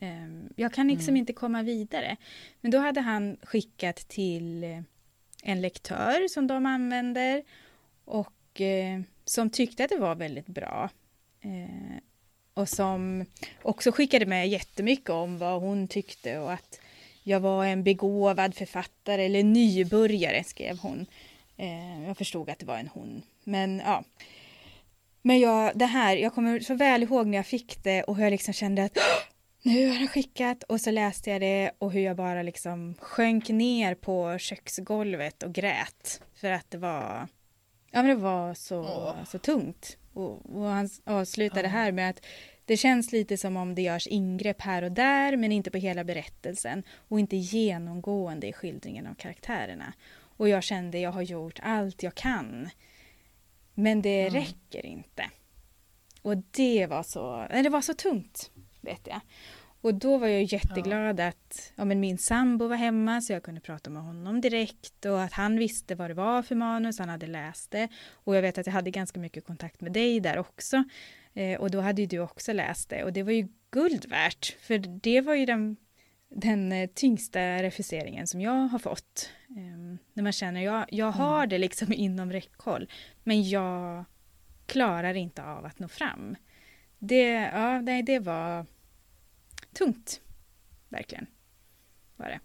Ehm, 0.00 0.48
jag 0.56 0.72
kan 0.72 0.88
liksom 0.88 1.08
mm. 1.08 1.16
inte 1.16 1.32
komma 1.32 1.62
vidare. 1.62 2.16
Men 2.60 2.70
då 2.70 2.78
hade 2.78 3.00
han 3.00 3.36
skickat 3.42 3.96
till 3.96 4.64
eh, 4.64 4.80
en 5.42 5.60
lektör 5.60 6.28
som 6.28 6.46
de 6.46 6.66
använder 6.66 7.42
och 8.04 8.60
eh, 8.60 9.00
som 9.24 9.50
tyckte 9.50 9.84
att 9.84 9.90
det 9.90 9.98
var 9.98 10.14
väldigt 10.14 10.46
bra. 10.46 10.90
Eh, 11.40 11.96
och 12.54 12.68
som 12.68 13.24
också 13.62 13.92
skickade 13.92 14.26
med 14.26 14.48
jättemycket 14.48 15.10
om 15.10 15.38
vad 15.38 15.60
hon 15.60 15.88
tyckte 15.88 16.38
och 16.38 16.52
att 16.52 16.80
jag 17.22 17.40
var 17.40 17.64
en 17.64 17.84
begåvad 17.84 18.54
författare 18.54 19.24
eller 19.24 19.42
nybörjare 19.42 20.44
skrev 20.44 20.78
hon. 20.78 21.06
jag 22.06 22.18
förstod 22.18 22.50
att 22.50 22.58
det 22.58 22.66
var 22.66 22.78
en 22.78 22.88
hon. 22.88 23.22
Men 23.44 23.82
ja. 23.84 24.04
Men 25.22 25.40
jag, 25.40 25.78
det 25.78 25.86
här, 25.86 26.16
jag 26.16 26.34
kommer 26.34 26.60
så 26.60 26.74
väl 26.74 27.02
ihåg 27.02 27.26
när 27.26 27.38
jag 27.38 27.46
fick 27.46 27.84
det 27.84 28.02
och 28.02 28.16
hur 28.16 28.24
jag 28.24 28.30
liksom 28.30 28.54
kände 28.54 28.84
att 28.84 28.98
nu 29.66 29.88
har 29.88 29.94
han 29.94 30.08
skickat 30.08 30.62
och 30.62 30.80
så 30.80 30.90
läste 30.90 31.30
jag 31.30 31.40
det 31.40 31.70
och 31.78 31.92
hur 31.92 32.00
jag 32.00 32.16
bara 32.16 32.42
liksom 32.42 32.94
sjönk 33.00 33.48
ner 33.48 33.94
på 33.94 34.38
köksgolvet 34.38 35.42
och 35.42 35.52
grät 35.52 36.22
för 36.34 36.50
att 36.50 36.70
det 36.70 36.78
var, 36.78 37.28
ja 37.90 38.02
men 38.02 38.06
det 38.06 38.14
var 38.14 38.54
så, 38.54 38.80
oh. 38.80 39.24
så 39.24 39.38
tungt. 39.38 39.96
Och, 40.12 40.56
och 40.56 40.64
han 40.64 40.88
avslutade 41.04 41.68
oh. 41.68 41.72
här 41.72 41.92
med 41.92 42.10
att 42.10 42.24
det 42.64 42.76
känns 42.76 43.12
lite 43.12 43.36
som 43.36 43.56
om 43.56 43.74
det 43.74 43.82
görs 43.82 44.06
ingrepp 44.06 44.60
här 44.60 44.82
och 44.82 44.92
där 44.92 45.36
men 45.36 45.52
inte 45.52 45.70
på 45.70 45.78
hela 45.78 46.04
berättelsen 46.04 46.82
och 47.08 47.20
inte 47.20 47.36
genomgående 47.36 48.46
i 48.46 48.52
skildringen 48.52 49.06
av 49.06 49.14
karaktärerna. 49.14 49.92
Och 50.36 50.48
jag 50.48 50.62
kände 50.62 50.98
jag 50.98 51.12
har 51.12 51.22
gjort 51.22 51.60
allt 51.62 52.02
jag 52.02 52.14
kan. 52.14 52.68
Men 53.74 54.02
det 54.02 54.20
mm. 54.20 54.34
räcker 54.34 54.86
inte. 54.86 55.30
Och 56.22 56.36
det 56.36 56.86
var 56.86 57.02
så, 57.02 57.46
det 57.50 57.68
var 57.68 57.80
så 57.80 57.94
tungt, 57.94 58.50
vet 58.80 59.06
jag. 59.06 59.20
Och 59.86 59.94
då 59.94 60.18
var 60.18 60.28
jag 60.28 60.42
jätteglad 60.42 61.20
ja. 61.20 61.26
att 61.26 61.72
ja, 61.76 61.84
men 61.84 62.00
min 62.00 62.18
sambo 62.18 62.68
var 62.68 62.76
hemma 62.76 63.20
så 63.20 63.32
jag 63.32 63.42
kunde 63.42 63.60
prata 63.60 63.90
med 63.90 64.02
honom 64.02 64.40
direkt 64.40 65.04
och 65.04 65.22
att 65.22 65.32
han 65.32 65.58
visste 65.58 65.94
vad 65.94 66.10
det 66.10 66.14
var 66.14 66.42
för 66.42 66.54
manus, 66.54 66.98
han 66.98 67.08
hade 67.08 67.26
läst 67.26 67.70
det. 67.70 67.88
Och 68.10 68.36
jag 68.36 68.42
vet 68.42 68.58
att 68.58 68.66
jag 68.66 68.72
hade 68.72 68.90
ganska 68.90 69.20
mycket 69.20 69.46
kontakt 69.46 69.80
med 69.80 69.92
dig 69.92 70.20
där 70.20 70.38
också. 70.38 70.84
Eh, 71.34 71.60
och 71.60 71.70
då 71.70 71.80
hade 71.80 72.02
ju 72.02 72.06
du 72.06 72.18
också 72.18 72.52
läst 72.52 72.88
det 72.88 73.04
och 73.04 73.12
det 73.12 73.22
var 73.22 73.32
ju 73.32 73.48
guld 73.70 74.08
värt. 74.08 74.56
För 74.60 74.78
det 74.78 75.20
var 75.20 75.34
ju 75.34 75.46
den, 75.46 75.76
den 76.28 76.72
eh, 76.72 76.90
tyngsta 76.94 77.40
refuseringen 77.40 78.26
som 78.26 78.40
jag 78.40 78.68
har 78.68 78.78
fått. 78.78 79.30
Eh, 79.48 79.98
när 80.12 80.22
man 80.22 80.32
känner, 80.32 80.60
jag, 80.60 80.84
jag 80.88 81.10
har 81.10 81.36
mm. 81.36 81.48
det 81.48 81.58
liksom 81.58 81.92
inom 81.92 82.32
räckhåll 82.32 82.90
men 83.24 83.48
jag 83.48 84.04
klarar 84.66 85.14
inte 85.14 85.44
av 85.44 85.64
att 85.64 85.78
nå 85.78 85.88
fram. 85.88 86.36
Det, 86.98 87.30
ja, 87.52 87.80
nej, 87.80 88.02
det 88.02 88.18
var 88.18 88.66
tungt. 89.78 90.20
Verkligen. 90.88 91.26
Var 92.16 92.26
det. 92.26 92.40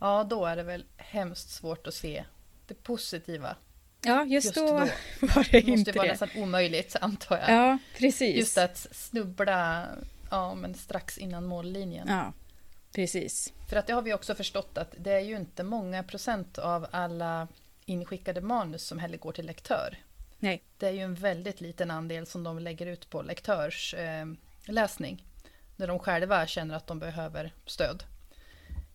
Ja, 0.00 0.26
då 0.30 0.46
är 0.46 0.56
det 0.56 0.62
väl 0.62 0.84
hemskt 0.96 1.50
svårt 1.50 1.86
att 1.86 1.94
se 1.94 2.24
det 2.66 2.82
positiva. 2.82 3.56
Ja, 4.02 4.24
just, 4.24 4.44
just 4.44 4.56
då, 4.56 4.66
då, 4.66 4.78
var 5.26 5.50
det, 5.50 5.60
det 5.60 5.66
måste 5.66 5.92
vara 5.92 6.06
det. 6.06 6.12
nästan 6.12 6.28
omöjligt, 6.36 6.96
antar 7.00 7.38
jag. 7.38 7.50
Ja, 7.50 7.78
precis. 7.98 8.36
Just 8.36 8.58
att 8.58 8.76
snubbla 8.90 9.86
ja, 10.30 10.54
men 10.54 10.74
strax 10.74 11.18
innan 11.18 11.44
mållinjen. 11.44 12.08
Ja, 12.08 12.32
precis. 12.92 13.52
För 13.68 13.76
att 13.76 13.86
det 13.86 13.92
har 13.92 14.02
vi 14.02 14.14
också 14.14 14.34
förstått 14.34 14.78
att 14.78 14.94
det 14.98 15.12
är 15.12 15.20
ju 15.20 15.36
inte 15.36 15.62
många 15.62 16.02
procent 16.02 16.58
av 16.58 16.86
alla 16.90 17.48
inskickade 17.84 18.40
manus 18.40 18.86
som 18.86 18.98
heller 18.98 19.18
går 19.18 19.32
till 19.32 19.46
lektör. 19.46 19.98
Nej. 20.38 20.62
Det 20.78 20.86
är 20.86 20.92
ju 20.92 21.00
en 21.00 21.14
väldigt 21.14 21.60
liten 21.60 21.90
andel 21.90 22.26
som 22.26 22.44
de 22.44 22.58
lägger 22.58 22.86
ut 22.86 23.10
på 23.10 23.22
lektörsläsning. 23.22 25.14
Eh, 25.14 25.33
när 25.76 25.86
de 25.86 25.98
själva 25.98 26.46
känner 26.46 26.74
att 26.74 26.86
de 26.86 26.98
behöver 26.98 27.52
stöd 27.66 28.04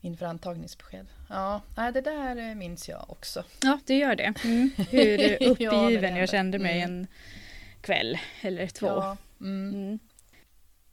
inför 0.02 0.26
antagningsbesked. 0.26 1.08
Ja, 1.30 1.62
det 1.76 2.02
där 2.02 2.56
minns 2.56 2.90
jag 2.90 3.06
också. 3.10 3.44
Ja, 3.62 3.80
det 3.86 3.98
gör 3.98 4.16
det. 4.16 4.34
Mm. 4.44 4.70
Hur 4.90 5.44
uppgiven 5.50 6.16
ja, 6.16 6.20
jag 6.20 6.30
kände 6.30 6.60
mig 6.60 6.82
mm. 6.82 6.96
en 6.96 7.08
kväll 7.82 8.18
eller 8.42 8.68
två. 8.68 8.88
Ja, 8.88 9.18
mm. 9.40 9.70
mm. 9.70 10.00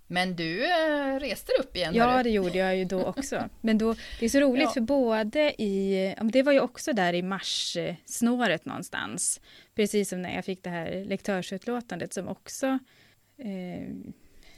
Men 0.09 0.37
du 0.37 0.65
eh, 0.65 1.21
reste 1.21 1.53
upp 1.61 1.77
igen? 1.77 1.95
Ja, 1.95 2.23
det 2.23 2.31
gjorde 2.31 2.59
jag 2.59 2.77
ju 2.77 2.85
då 2.85 3.05
också. 3.05 3.49
Men 3.61 3.79
då, 3.79 3.95
det 4.21 4.25
är 4.25 4.29
så 4.29 4.41
roligt 4.41 4.63
ja. 4.63 4.71
för 4.71 4.81
både 4.81 5.63
i, 5.63 6.15
det 6.23 6.43
var 6.43 6.53
ju 6.53 6.61
också 6.61 6.93
där 6.93 7.13
i 7.13 7.23
mars-snåret 7.23 8.65
någonstans. 8.65 9.41
Precis 9.75 10.09
som 10.09 10.23
när 10.23 10.35
jag 10.35 10.45
fick 10.45 10.63
det 10.63 10.71
här 10.71 11.05
lektörsutlåtandet 11.05 12.13
som 12.15 12.29
också 12.29 12.79
eh, 13.39 13.89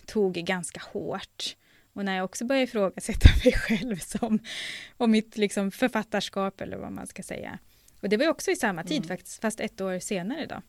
tog 0.09 0.34
ganska 0.34 0.80
hårt. 0.92 1.56
Och 1.92 2.04
när 2.04 2.16
jag 2.16 2.24
också 2.24 2.44
började 2.44 2.64
ifrågasätta 2.64 3.28
mig 3.44 3.52
själv 3.52 3.96
som, 3.96 4.38
och 4.96 5.09
mitt 5.09 5.36
liksom 5.36 5.70
författarskap 5.70 6.61
eller 6.61 6.76
vad 6.76 6.92
man 6.92 7.06
ska 7.06 7.22
säga. 7.22 7.59
Och 8.00 8.09
det 8.09 8.16
var 8.16 8.24
ju 8.24 8.30
också 8.30 8.50
i 8.50 8.56
samma 8.56 8.84
tid 8.84 8.96
mm. 8.96 9.09
faktiskt, 9.09 9.40
fast 9.40 9.61
ett 9.61 9.80
år 9.80 9.98
senare 9.98 10.46
då. 10.46 10.62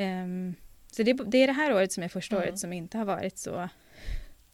Um, 0.00 0.54
så 0.86 1.02
det, 1.02 1.12
det, 1.12 1.38
är 1.38 1.46
det 1.46 1.52
här 1.52 1.74
året 1.74 1.92
som 1.92 2.02
är 2.02 2.08
första 2.08 2.36
mm. 2.36 2.48
året 2.48 2.58
som 2.58 2.72
inte 2.72 2.98
har 2.98 3.04
varit 3.04 3.38
så 3.38 3.68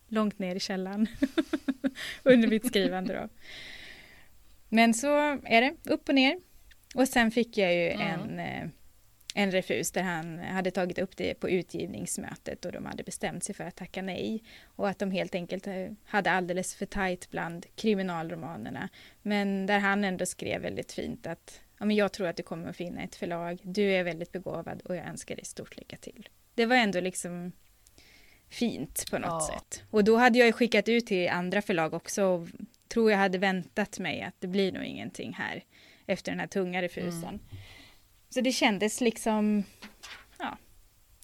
långt 0.08 0.38
ner 0.38 0.56
i 0.56 0.60
källan 0.60 1.06
under 2.22 2.48
mitt 2.48 2.66
skrivande 2.66 3.14
då. 3.14 3.28
Men 4.68 4.94
så 4.94 5.16
är 5.44 5.60
det, 5.60 5.74
upp 5.90 6.08
och 6.08 6.14
ner. 6.14 6.40
Och 6.94 7.08
sen 7.08 7.30
fick 7.30 7.58
jag 7.58 7.74
ju 7.74 7.90
mm. 7.90 8.20
en, 8.20 8.40
eh, 8.40 8.68
en 9.36 9.50
refus 9.50 9.90
där 9.90 10.02
han 10.02 10.38
hade 10.38 10.70
tagit 10.70 10.98
upp 10.98 11.16
det 11.16 11.34
på 11.34 11.50
utgivningsmötet 11.50 12.64
och 12.64 12.72
de 12.72 12.86
hade 12.86 13.02
bestämt 13.02 13.44
sig 13.44 13.54
för 13.54 13.64
att 13.64 13.76
tacka 13.76 14.02
nej. 14.02 14.42
Och 14.64 14.88
att 14.88 14.98
de 14.98 15.10
helt 15.10 15.34
enkelt 15.34 15.66
eh, 15.66 15.86
hade 16.04 16.30
alldeles 16.30 16.74
för 16.74 16.86
tajt 16.86 17.30
bland 17.30 17.66
kriminalromanerna. 17.76 18.88
Men 19.22 19.66
där 19.66 19.78
han 19.78 20.04
ändå 20.04 20.26
skrev 20.26 20.62
väldigt 20.62 20.92
fint 20.92 21.26
att 21.26 21.60
ja, 21.78 21.84
men 21.84 21.96
jag 21.96 22.12
tror 22.12 22.26
att 22.26 22.36
du 22.36 22.42
kommer 22.42 22.68
att 22.68 22.76
finna 22.76 23.02
ett 23.02 23.14
förlag. 23.14 23.58
Du 23.62 23.92
är 23.92 24.04
väldigt 24.04 24.32
begåvad 24.32 24.82
och 24.84 24.96
jag 24.96 25.06
önskar 25.06 25.36
dig 25.36 25.44
stort 25.44 25.76
lycka 25.76 25.96
till. 25.96 26.28
Det 26.54 26.66
var 26.66 26.76
ändå 26.76 27.00
liksom 27.00 27.52
fint 28.50 29.10
på 29.10 29.18
något 29.18 29.28
ja. 29.28 29.50
sätt. 29.54 29.84
Och 29.90 30.04
då 30.04 30.16
hade 30.16 30.38
jag 30.38 30.54
skickat 30.54 30.88
ut 30.88 31.06
till 31.06 31.28
andra 31.28 31.62
förlag 31.62 31.94
också 31.94 32.24
och 32.24 32.48
tror 32.88 33.10
jag 33.10 33.18
hade 33.18 33.38
väntat 33.38 33.98
mig 33.98 34.22
att 34.22 34.34
det 34.38 34.46
blir 34.46 34.72
nog 34.72 34.84
ingenting 34.84 35.32
här 35.32 35.64
efter 36.06 36.32
den 36.32 36.40
här 36.40 36.46
tunga 36.46 36.82
refusen. 36.82 37.28
Mm. 37.28 37.40
Så 38.34 38.40
det 38.40 38.52
kändes 38.52 39.00
liksom, 39.00 39.64
ja, 40.38 40.58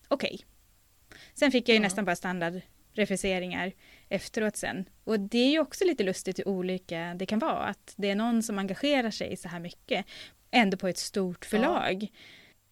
okej. 0.09 0.35
Okay. 0.35 1.19
Sen 1.35 1.51
fick 1.51 1.69
jag 1.69 1.75
ju 1.75 1.77
mm. 1.77 1.83
nästan 1.83 2.05
bara 2.05 2.17
standardrefuseringar 2.17 3.73
efteråt 4.09 4.57
sen. 4.57 4.89
Och 5.05 5.21
det 5.21 5.39
är 5.39 5.51
ju 5.51 5.61
också 5.61 5.85
lite 5.85 6.03
lustigt 6.03 6.39
hur 6.39 6.49
olika 6.49 7.15
det 7.15 7.27
kan 7.27 7.39
vara. 7.39 7.65
Att 7.65 7.95
det 7.97 8.11
är 8.11 8.15
någon 8.15 8.43
som 8.43 8.59
engagerar 8.59 9.11
sig 9.11 9.37
så 9.37 9.49
här 9.49 9.61
mycket 9.61 10.07
ändå 10.51 10.77
på 10.77 10.89
ett 10.89 10.99
stort 10.99 11.45
förlag. 11.45 12.03
Ja. 12.03 12.09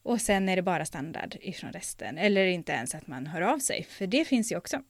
Och 0.03 0.21
sen 0.21 0.49
är 0.49 0.57
det 0.57 0.63
bara 0.63 0.85
standard 0.85 1.37
ifrån 1.41 1.73
resten. 1.73 2.19
Eller 2.19 2.47
inte 2.47 2.73
ens 2.73 2.95
att 2.95 3.07
man 3.07 3.27
hör 3.27 3.43
av 3.43 3.59
sig, 3.59 3.85
för 3.85 4.07
det 4.07 4.25
finns 4.25 4.53
ju 4.53 4.57
också. 4.57 4.83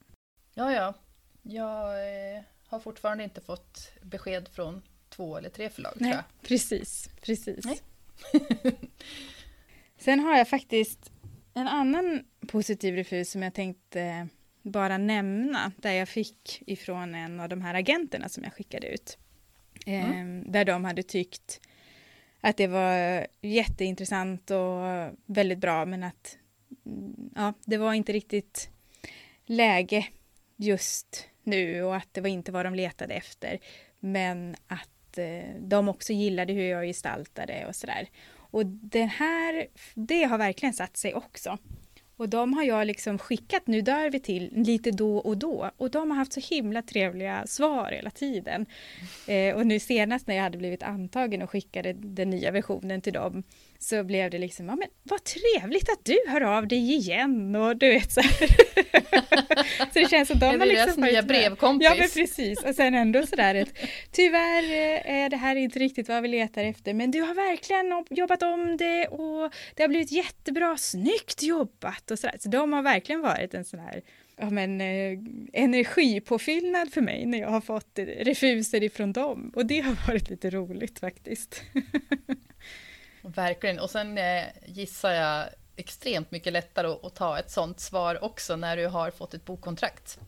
Ja, 0.53 0.73
ja. 0.73 0.93
Jag 1.41 1.89
eh, 2.35 2.41
har 2.67 2.79
fortfarande 2.79 3.23
inte 3.23 3.41
fått 3.41 3.91
besked 4.01 4.47
från 4.47 4.81
två 5.09 5.37
eller 5.37 5.49
tre 5.49 5.69
förlag 5.69 5.93
Nej, 5.95 6.11
tror 6.11 6.23
jag. 6.23 6.47
Precis, 6.47 7.09
precis. 7.21 7.65
sen 9.99 10.19
har 10.19 10.37
jag 10.37 10.47
faktiskt 10.47 11.11
en 11.53 11.67
annan 11.67 12.23
positiv 12.47 12.95
refus 12.95 13.31
som 13.31 13.43
jag 13.43 13.53
tänkte 13.53 14.27
bara 14.61 14.97
nämna, 14.97 15.71
där 15.77 15.91
jag 15.91 16.09
fick 16.09 16.63
ifrån 16.67 17.15
en 17.15 17.39
av 17.39 17.49
de 17.49 17.61
här 17.61 17.73
agenterna 17.73 18.29
som 18.29 18.43
jag 18.43 18.53
skickade 18.53 18.87
ut. 18.87 19.17
Mm. 19.85 20.39
Eh, 20.39 20.51
där 20.51 20.65
de 20.65 20.85
hade 20.85 21.03
tyckt 21.03 21.61
att 22.41 22.57
det 22.57 22.67
var 22.67 23.27
jätteintressant 23.41 24.51
och 24.51 25.17
väldigt 25.25 25.59
bra 25.59 25.85
men 25.85 26.03
att 26.03 26.37
ja, 27.35 27.53
det 27.65 27.77
var 27.77 27.93
inte 27.93 28.13
riktigt 28.13 28.69
läge 29.45 30.07
just 30.55 31.27
nu 31.43 31.83
och 31.83 31.95
att 31.95 32.13
det 32.13 32.21
var 32.21 32.29
inte 32.29 32.51
vad 32.51 32.65
de 32.65 32.75
letade 32.75 33.13
efter. 33.13 33.59
Men 33.99 34.55
att 34.67 35.17
eh, 35.17 35.55
de 35.59 35.89
också 35.89 36.13
gillade 36.13 36.53
hur 36.53 36.63
jag 36.63 36.85
gestaltade 36.85 37.65
och 37.67 37.75
sådär. 37.75 38.09
Och 38.51 38.65
det 38.65 39.05
här, 39.05 39.67
det 39.95 40.23
har 40.23 40.37
verkligen 40.37 40.73
satt 40.73 40.97
sig 40.97 41.13
också. 41.13 41.57
Och 42.17 42.29
de 42.29 42.53
har 42.53 42.63
jag 42.63 42.87
liksom 42.87 43.17
skickat 43.17 43.67
Nu 43.67 43.81
dör 43.81 44.09
vi 44.09 44.19
till 44.19 44.49
lite 44.51 44.91
då 44.91 45.17
och 45.17 45.37
då. 45.37 45.71
Och 45.77 45.91
de 45.91 46.11
har 46.11 46.17
haft 46.17 46.33
så 46.33 46.39
himla 46.39 46.81
trevliga 46.81 47.47
svar 47.47 47.91
hela 47.91 48.11
tiden. 48.11 48.65
Eh, 49.27 49.55
och 49.55 49.67
nu 49.67 49.79
senast 49.79 50.27
när 50.27 50.35
jag 50.35 50.43
hade 50.43 50.57
blivit 50.57 50.83
antagen 50.83 51.41
och 51.41 51.49
skickade 51.49 51.93
den 51.93 52.29
nya 52.29 52.51
versionen 52.51 53.01
till 53.01 53.13
dem 53.13 53.43
så 53.81 54.03
blev 54.03 54.31
det 54.31 54.37
liksom, 54.37 54.65
ja 54.65 54.75
men 54.75 54.87
vad 55.03 55.23
trevligt 55.23 55.89
att 55.89 56.05
du 56.05 56.17
hör 56.27 56.41
av 56.41 56.67
dig 56.67 56.91
igen 56.93 57.55
och 57.55 57.77
du 57.77 57.89
vet 57.89 58.11
så 58.11 58.21
här. 58.21 58.47
så 59.93 59.99
det 59.99 60.09
känns 60.09 60.27
som 60.27 60.39
de 60.39 60.45
har 60.45 60.65
liksom 60.65 61.03
nya 61.03 61.23
brevkompis. 61.23 61.85
Ja 61.85 61.95
men 61.99 62.09
precis 62.09 62.63
och 62.63 62.75
sen 62.75 62.95
ändå 62.95 63.25
sådär 63.27 63.55
att 63.55 63.69
tyvärr 64.11 64.63
eh, 64.63 65.21
är 65.23 65.29
det 65.29 65.37
här 65.37 65.55
inte 65.55 65.79
riktigt 65.79 66.09
vad 66.09 66.21
vi 66.21 66.27
letar 66.27 66.63
efter 66.63 66.93
men 66.93 67.11
du 67.11 67.21
har 67.21 67.33
verkligen 67.33 68.05
jobbat 68.09 68.43
om 68.43 68.77
det 68.77 69.07
och 69.07 69.53
det 69.75 69.83
har 69.83 69.87
blivit 69.87 70.11
jättebra, 70.11 70.77
snyggt 70.77 71.43
jobbat 71.43 72.11
och 72.11 72.19
sådär. 72.19 72.35
Så 72.39 72.49
de 72.49 72.73
har 72.73 72.81
verkligen 72.81 73.21
varit 73.21 73.53
en 73.53 73.65
sån 73.65 73.79
här 73.79 74.01
ja, 74.37 74.49
men, 74.49 74.81
eh, 74.81 75.19
energipåfyllnad 75.53 76.93
för 76.93 77.01
mig 77.01 77.25
när 77.25 77.37
jag 77.37 77.49
har 77.49 77.61
fått 77.61 77.99
refuser 78.19 78.83
ifrån 78.83 79.13
dem 79.13 79.51
och 79.55 79.65
det 79.65 79.79
har 79.79 80.07
varit 80.07 80.29
lite 80.29 80.49
roligt 80.49 80.99
faktiskt. 80.99 81.61
Verkligen, 83.35 83.79
och 83.79 83.89
sen 83.89 84.17
eh, 84.17 84.45
gissar 84.65 85.11
jag 85.11 85.49
extremt 85.75 86.31
mycket 86.31 86.53
lättare 86.53 86.87
att, 86.87 87.05
att, 87.05 87.15
ta 87.15 87.39
ett 87.39 87.51
sånt 87.51 87.79
svar 87.79 88.23
också 88.23 88.55
när 88.55 88.77
du 88.77 88.87
har 88.87 89.11
fått 89.11 89.33
ett 89.33 89.45
bokkontrakt. 89.45 90.19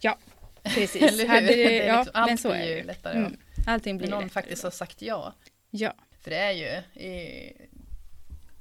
Ja, 0.00 0.18
precis. 0.62 1.02
Eller 1.02 1.28
hur? 1.28 1.46
Det, 1.46 1.54
det 1.54 1.86
ja, 1.86 1.98
liksom, 1.98 2.12
allt 2.14 2.42
blir 2.42 2.76
ju 2.76 2.84
lättare. 2.84 3.18
Mm. 3.18 3.36
Allting 3.66 3.98
blir 3.98 4.08
någon 4.08 4.22
lättare 4.22 4.32
faktiskt 4.32 4.62
har 4.62 4.70
sagt 4.70 5.02
ja. 5.02 5.34
Ja. 5.70 5.94
För 6.20 6.30
det 6.30 6.36
är 6.36 6.52
ju... 6.52 7.00
I, 7.02 7.52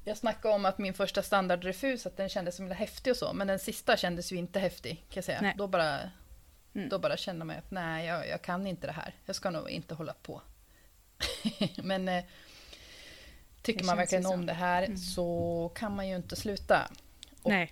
jag 0.04 0.18
snackade 0.18 0.56
om 0.56 0.66
att 0.66 0.78
min 0.78 0.94
första 0.94 1.24
standardrefus, 1.24 2.06
att 2.06 2.18
den 2.18 2.30
kändes 2.30 2.56
som 2.56 2.72
häftig 2.72 3.12
och 3.12 3.18
så, 3.18 3.34
men 3.34 3.48
den 3.48 3.60
sista 3.60 3.98
kändes 3.98 4.32
ju 4.32 4.36
inte 4.36 4.60
häftig, 4.60 4.96
kan 4.96 5.06
jag 5.16 5.24
säga. 5.24 5.42
Nej. 5.42 5.56
Då 5.58 5.68
bara, 5.68 6.00
mm. 6.76 6.90
då 6.90 7.00
bara 7.00 7.18
kände 7.18 7.46
man 7.46 7.56
att 7.58 7.72
nej, 7.72 8.08
jag, 8.08 8.28
jag, 8.28 8.42
kan 8.42 8.68
inte 8.68 8.88
det 8.88 8.94
här. 8.94 9.16
Jag 9.26 9.36
ska 9.36 9.50
nog 9.50 9.70
inte 9.70 9.94
hålla 9.94 10.14
på. 10.14 10.42
men 11.84 12.10
eh, 12.10 12.24
Tycker 13.62 13.86
man 13.86 13.98
verkligen 13.98 14.26
om 14.26 14.46
det 14.46 14.54
här 14.54 14.84
mm. 14.84 14.98
så 14.98 15.72
kan 15.76 15.96
man 15.96 16.10
ju 16.10 16.16
inte 16.16 16.36
sluta. 16.36 16.92
Och 17.42 17.52
Nej. 17.52 17.72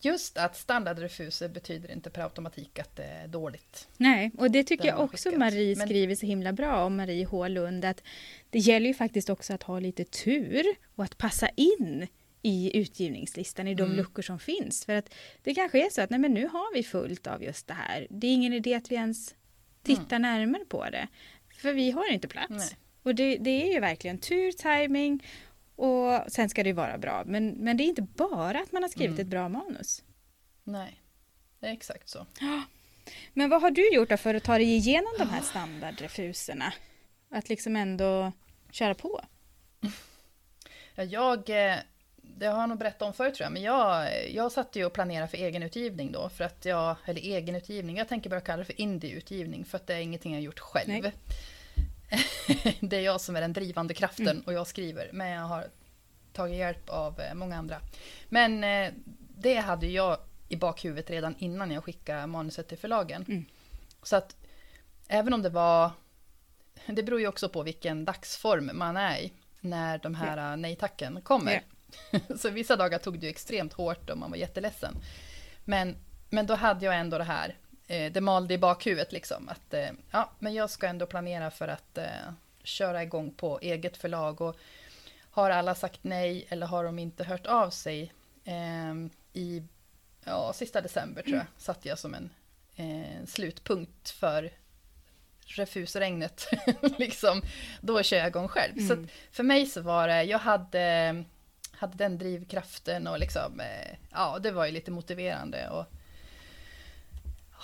just 0.00 0.38
att 0.38 0.56
standardrefuser 0.56 1.48
betyder 1.48 1.90
inte 1.92 2.10
per 2.10 2.22
automatik 2.22 2.78
att 2.78 2.96
det 2.96 3.04
är 3.04 3.28
dåligt. 3.28 3.88
Nej, 3.96 4.30
och 4.38 4.50
det 4.50 4.64
tycker 4.64 4.86
jag 4.86 5.00
också 5.00 5.28
skickat. 5.28 5.38
Marie 5.38 5.76
skriver 5.76 6.14
så 6.14 6.26
himla 6.26 6.52
bra 6.52 6.84
om, 6.84 6.96
Marie 6.96 7.24
H 7.24 7.48
Lund, 7.48 7.84
att 7.84 8.02
det 8.50 8.58
gäller 8.58 8.86
ju 8.86 8.94
faktiskt 8.94 9.30
också 9.30 9.52
att 9.54 9.62
ha 9.62 9.78
lite 9.78 10.04
tur 10.04 10.64
och 10.94 11.04
att 11.04 11.18
passa 11.18 11.48
in 11.48 12.06
i 12.42 12.78
utgivningslistan, 12.78 13.68
i 13.68 13.74
de 13.74 13.82
mm. 13.82 13.96
luckor 13.96 14.22
som 14.22 14.38
finns. 14.38 14.84
För 14.84 14.92
att 14.92 15.14
det 15.42 15.54
kanske 15.54 15.86
är 15.86 15.90
så 15.90 16.02
att 16.02 16.10
nej, 16.10 16.20
men 16.20 16.34
nu 16.34 16.46
har 16.46 16.74
vi 16.74 16.82
fullt 16.82 17.26
av 17.26 17.42
just 17.42 17.66
det 17.66 17.74
här. 17.74 18.06
Det 18.10 18.26
är 18.26 18.34
ingen 18.34 18.52
idé 18.52 18.74
att 18.74 18.90
vi 18.90 18.94
ens 18.94 19.34
tittar 19.82 20.16
mm. 20.16 20.22
närmare 20.22 20.64
på 20.64 20.84
det. 20.90 21.08
För 21.54 21.72
vi 21.72 21.90
har 21.90 22.12
inte 22.12 22.28
plats. 22.28 22.50
Nej. 22.50 22.78
Och 23.04 23.14
det, 23.14 23.36
det, 23.36 23.50
är 23.50 23.72
ju 23.72 23.80
verkligen 23.80 24.18
tur, 24.18 24.52
timing 24.52 25.26
och 25.76 26.32
sen 26.32 26.48
ska 26.48 26.62
det 26.62 26.68
ju 26.68 26.74
vara 26.74 26.98
bra. 26.98 27.22
Men, 27.26 27.48
men 27.48 27.76
det 27.76 27.84
är 27.84 27.88
inte 27.88 28.02
bara 28.02 28.60
att 28.60 28.72
man 28.72 28.82
har 28.82 28.90
skrivit 28.90 29.10
mm. 29.10 29.20
ett 29.20 29.30
bra 29.30 29.48
manus. 29.48 30.02
Nej, 30.64 31.00
det 31.60 31.66
är 31.66 31.72
exakt 31.72 32.08
så. 32.08 32.26
Men 33.32 33.50
vad 33.50 33.62
har 33.62 33.70
du 33.70 33.94
gjort 33.94 34.20
för 34.20 34.34
att 34.34 34.44
ta 34.44 34.54
dig 34.54 34.74
igenom 34.76 35.12
de 35.18 35.28
här 35.28 35.40
standardrefuserna? 35.50 36.72
Att 37.30 37.48
liksom 37.48 37.76
ändå 37.76 38.32
köra 38.70 38.94
på? 38.94 39.20
Ja, 40.96 41.04
jag, 41.04 41.50
eh, 41.50 41.76
det 42.16 42.46
har 42.46 42.60
jag 42.60 42.68
nog 42.68 42.78
berättat 42.78 43.02
om 43.02 43.14
förut 43.14 43.34
tror 43.34 43.44
jag, 43.44 43.52
men 43.52 43.62
jag, 43.62 44.08
jag 44.30 44.52
satt 44.52 44.76
ju 44.76 44.84
och 44.84 44.92
planerade 44.92 45.28
för 45.28 45.38
egenutgivning 45.38 46.12
då, 46.12 46.28
för 46.28 46.44
att 46.44 46.64
jag, 46.64 46.96
eller 47.04 47.20
egenutgivning, 47.20 47.96
jag 47.96 48.08
tänker 48.08 48.30
bara 48.30 48.40
kalla 48.40 48.58
det 48.58 48.64
för 48.64 48.80
indieutgivning, 48.80 49.64
för 49.64 49.76
att 49.76 49.86
det 49.86 49.94
är 49.94 50.00
ingenting 50.00 50.32
jag 50.32 50.42
gjort 50.42 50.58
själv. 50.58 50.88
Nej. 50.88 51.12
det 52.80 52.96
är 52.96 53.00
jag 53.00 53.20
som 53.20 53.36
är 53.36 53.40
den 53.40 53.52
drivande 53.52 53.94
kraften 53.94 54.28
mm. 54.28 54.42
och 54.46 54.52
jag 54.52 54.66
skriver. 54.66 55.10
Men 55.12 55.28
jag 55.28 55.42
har 55.42 55.66
tagit 56.32 56.56
hjälp 56.56 56.88
av 56.88 57.20
eh, 57.20 57.34
många 57.34 57.56
andra. 57.56 57.80
Men 58.28 58.64
eh, 58.64 58.92
det 59.36 59.56
hade 59.56 59.86
jag 59.86 60.18
i 60.48 60.56
bakhuvudet 60.56 61.10
redan 61.10 61.34
innan 61.38 61.70
jag 61.70 61.84
skickade 61.84 62.26
manuset 62.26 62.68
till 62.68 62.78
förlagen. 62.78 63.24
Mm. 63.28 63.44
Så 64.02 64.16
att 64.16 64.36
även 65.08 65.34
om 65.34 65.42
det 65.42 65.50
var... 65.50 65.90
Det 66.86 67.02
beror 67.02 67.20
ju 67.20 67.28
också 67.28 67.48
på 67.48 67.62
vilken 67.62 68.04
dagsform 68.04 68.70
man 68.74 68.96
är 68.96 69.18
i 69.18 69.32
när 69.60 69.98
de 69.98 70.14
här 70.14 70.36
yeah. 70.36 70.56
nej-tacken 70.56 71.20
kommer. 71.22 71.52
Yeah. 72.10 72.22
så 72.38 72.50
vissa 72.50 72.76
dagar 72.76 72.98
tog 72.98 73.20
det 73.20 73.26
ju 73.26 73.30
extremt 73.30 73.72
hårt 73.72 74.10
och 74.10 74.18
man 74.18 74.30
var 74.30 74.36
jätteledsen. 74.36 74.96
Men, 75.64 75.96
men 76.30 76.46
då 76.46 76.54
hade 76.54 76.84
jag 76.84 76.96
ändå 76.96 77.18
det 77.18 77.24
här 77.24 77.54
eh, 77.86 78.12
det 78.12 78.20
malde 78.20 78.54
i 78.54 78.58
bakhuvudet 78.58 79.12
liksom. 79.12 79.48
Att 79.48 79.74
eh, 79.74 79.90
ja, 80.10 80.30
men 80.38 80.54
jag 80.54 80.70
ska 80.70 80.86
ändå 80.86 81.06
planera 81.06 81.50
för 81.50 81.68
att 81.68 81.98
eh, 81.98 82.32
köra 82.62 83.02
igång 83.02 83.30
på 83.30 83.58
eget 83.60 83.96
förlag. 83.96 84.40
Och 84.40 84.56
har 85.30 85.50
alla 85.50 85.74
sagt 85.74 86.00
nej 86.02 86.46
eller 86.48 86.66
har 86.66 86.84
de 86.84 86.98
inte 86.98 87.24
hört 87.24 87.46
av 87.46 87.70
sig 87.70 88.12
eh, 88.44 88.94
i 89.32 89.62
ja, 90.24 90.52
sista 90.52 90.80
december 90.80 91.22
tror 91.22 91.36
jag, 91.36 91.46
satte 91.56 91.88
jag 91.88 91.98
som 91.98 92.14
en 92.14 92.30
eh, 92.76 93.26
slutpunkt 93.26 94.10
för 94.10 94.50
refusregnet. 95.46 96.48
liksom, 96.98 97.42
då 97.80 98.02
kör 98.02 98.16
jag 98.16 98.28
igång 98.28 98.48
själv. 98.48 98.78
Mm. 98.78 98.88
Så 98.88 99.12
för 99.30 99.42
mig 99.42 99.66
så 99.66 99.80
var 99.80 100.08
det, 100.08 100.22
jag 100.22 100.38
hade, 100.38 101.24
hade 101.70 101.96
den 101.96 102.18
drivkraften 102.18 103.06
och 103.06 103.18
liksom, 103.18 103.60
eh, 103.60 103.96
ja 104.10 104.38
det 104.38 104.50
var 104.50 104.66
ju 104.66 104.72
lite 104.72 104.90
motiverande 104.90 105.68
att 105.68 105.90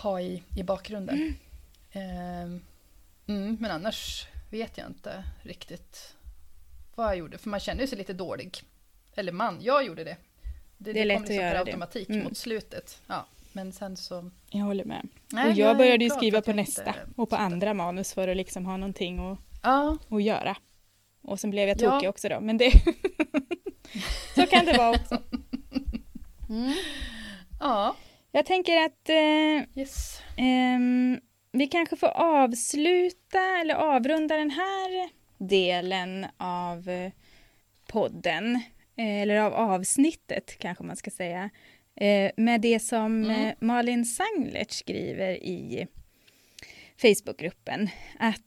ha 0.02 0.20
i, 0.20 0.42
i 0.56 0.62
bakgrunden. 0.62 1.16
Mm. 1.16 1.34
Eh, 1.92 2.60
mm, 3.26 3.56
men 3.60 3.70
annars 3.70 4.26
vet 4.50 4.78
jag 4.78 4.86
inte 4.86 5.24
riktigt 5.42 6.16
vad 6.94 7.06
jag 7.06 7.16
gjorde, 7.16 7.38
för 7.38 7.48
man 7.48 7.60
känner 7.60 7.86
sig 7.86 7.98
lite 7.98 8.12
dålig. 8.12 8.62
Eller 9.14 9.32
man, 9.32 9.58
jag 9.60 9.86
gjorde 9.86 10.04
det. 10.04 10.16
Det, 10.78 10.92
det 10.92 11.00
är 11.00 11.04
lätt 11.04 11.20
liksom 11.20 11.36
att 11.36 11.42
göra 11.42 11.50
per 11.52 11.58
automatik 11.58 12.08
mm. 12.08 12.24
mot 12.24 12.36
slutet. 12.36 13.02
Ja, 13.06 13.26
men 13.52 13.72
sen 13.72 13.96
så... 13.96 14.30
Jag 14.50 14.64
håller 14.64 14.84
med. 14.84 15.08
Nej, 15.28 15.44
och 15.44 15.50
jag, 15.50 15.70
jag 15.70 15.76
började 15.76 16.04
ju 16.04 16.10
skriva 16.10 16.42
på 16.42 16.52
nästa 16.52 16.94
och 17.16 17.30
på 17.30 17.36
andra 17.36 17.74
manus 17.74 18.14
för 18.14 18.28
att 18.28 18.36
liksom 18.36 18.66
ha 18.66 18.76
någonting 18.76 19.18
att, 19.18 19.38
ja. 19.62 19.98
att 20.08 20.22
göra. 20.22 20.56
Och 21.22 21.40
sen 21.40 21.50
blev 21.50 21.68
jag 21.68 21.78
tokig 21.78 22.06
ja. 22.06 22.08
också 22.08 22.28
då, 22.28 22.40
men 22.40 22.58
det... 22.58 22.70
så 24.34 24.46
kan 24.46 24.64
det 24.64 24.78
vara 24.78 24.90
också. 24.90 25.22
Mm. 26.48 26.74
Ja. 27.60 27.96
Jag 28.32 28.46
tänker 28.46 28.76
att 28.76 29.08
eh, 29.08 29.80
yes. 29.80 30.22
eh, 30.36 30.78
vi 31.52 31.66
kanske 31.66 31.96
får 31.96 32.08
avsluta 32.16 33.58
eller 33.60 33.74
avrunda 33.74 34.36
den 34.36 34.50
här 34.50 35.10
delen 35.38 36.26
av 36.36 36.88
eh, 36.88 37.12
podden, 37.86 38.54
eh, 38.96 39.20
eller 39.22 39.36
av 39.36 39.54
avsnittet 39.54 40.58
kanske 40.58 40.84
man 40.84 40.96
ska 40.96 41.10
säga, 41.10 41.50
eh, 41.96 42.30
med 42.36 42.60
det 42.60 42.80
som 42.80 43.24
mm. 43.24 43.54
Malin 43.60 44.04
Sanglert 44.04 44.70
skriver 44.70 45.32
i 45.32 45.86
Facebookgruppen. 46.96 47.88
Att 48.18 48.42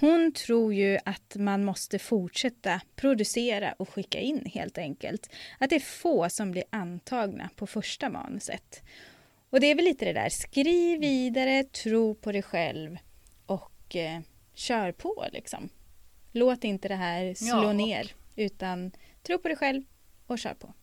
hon 0.00 0.32
tror 0.32 0.74
ju 0.74 0.98
att 1.04 1.36
man 1.36 1.64
måste 1.64 1.98
fortsätta 1.98 2.80
producera 2.96 3.72
och 3.72 3.88
skicka 3.88 4.20
in 4.20 4.46
helt 4.46 4.78
enkelt. 4.78 5.30
Att 5.58 5.70
det 5.70 5.76
är 5.76 5.80
få 5.80 6.28
som 6.28 6.50
blir 6.50 6.64
antagna 6.70 7.50
på 7.56 7.66
första 7.66 8.10
manuset. 8.10 8.82
Och 9.50 9.60
det 9.60 9.66
är 9.66 9.74
väl 9.74 9.84
lite 9.84 10.04
det 10.04 10.12
där, 10.12 10.28
skriv 10.28 11.00
vidare, 11.00 11.64
tro 11.64 12.14
på 12.14 12.32
dig 12.32 12.42
själv 12.42 12.96
och 13.46 13.96
eh, 13.96 14.20
kör 14.54 14.92
på 14.92 15.24
liksom. 15.32 15.68
Låt 16.32 16.64
inte 16.64 16.88
det 16.88 16.94
här 16.94 17.34
slå 17.34 17.62
ja, 17.62 17.72
ner, 17.72 18.12
utan 18.36 18.92
tro 19.22 19.38
på 19.38 19.48
dig 19.48 19.56
själv 19.56 19.82
och 20.26 20.38
kör 20.38 20.54
på. 20.54 20.74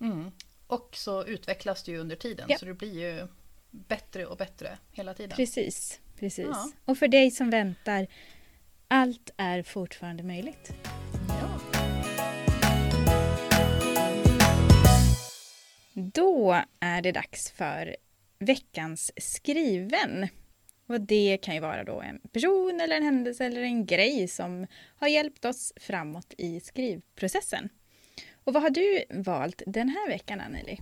Mm. 0.00 0.30
Och 0.66 0.96
så 0.96 1.24
utvecklas 1.24 1.82
det 1.82 1.92
ju 1.92 1.98
under 1.98 2.16
tiden, 2.16 2.46
ja. 2.48 2.58
så 2.58 2.66
det 2.66 2.74
blir 2.74 3.00
ju 3.00 3.26
bättre 3.70 4.26
och 4.26 4.36
bättre 4.36 4.78
hela 4.92 5.14
tiden. 5.14 5.36
Precis, 5.36 6.00
precis. 6.20 6.46
Ja. 6.46 6.70
Och 6.84 6.98
för 6.98 7.08
dig 7.08 7.30
som 7.30 7.50
väntar, 7.50 8.06
allt 8.88 9.30
är 9.36 9.62
fortfarande 9.62 10.22
möjligt. 10.22 10.72
Ja. 11.28 11.60
Då 15.94 16.62
är 16.80 17.02
det 17.02 17.12
dags 17.12 17.50
för 17.50 17.96
veckans 18.38 19.12
skriven. 19.16 20.28
Och 20.86 21.00
det 21.00 21.38
kan 21.42 21.54
ju 21.54 21.60
vara 21.60 21.84
då 21.84 22.00
en 22.00 22.20
person 22.32 22.80
eller 22.80 22.96
en 22.96 23.02
händelse 23.02 23.44
eller 23.44 23.62
en 23.62 23.86
grej 23.86 24.28
som 24.28 24.66
har 24.96 25.08
hjälpt 25.08 25.44
oss 25.44 25.72
framåt 25.76 26.34
i 26.38 26.60
skrivprocessen. 26.60 27.68
Och 28.44 28.52
vad 28.52 28.62
har 28.62 28.70
du 28.70 29.04
valt 29.10 29.62
den 29.66 29.88
här 29.88 30.08
veckan, 30.08 30.40
Anneli? 30.40 30.78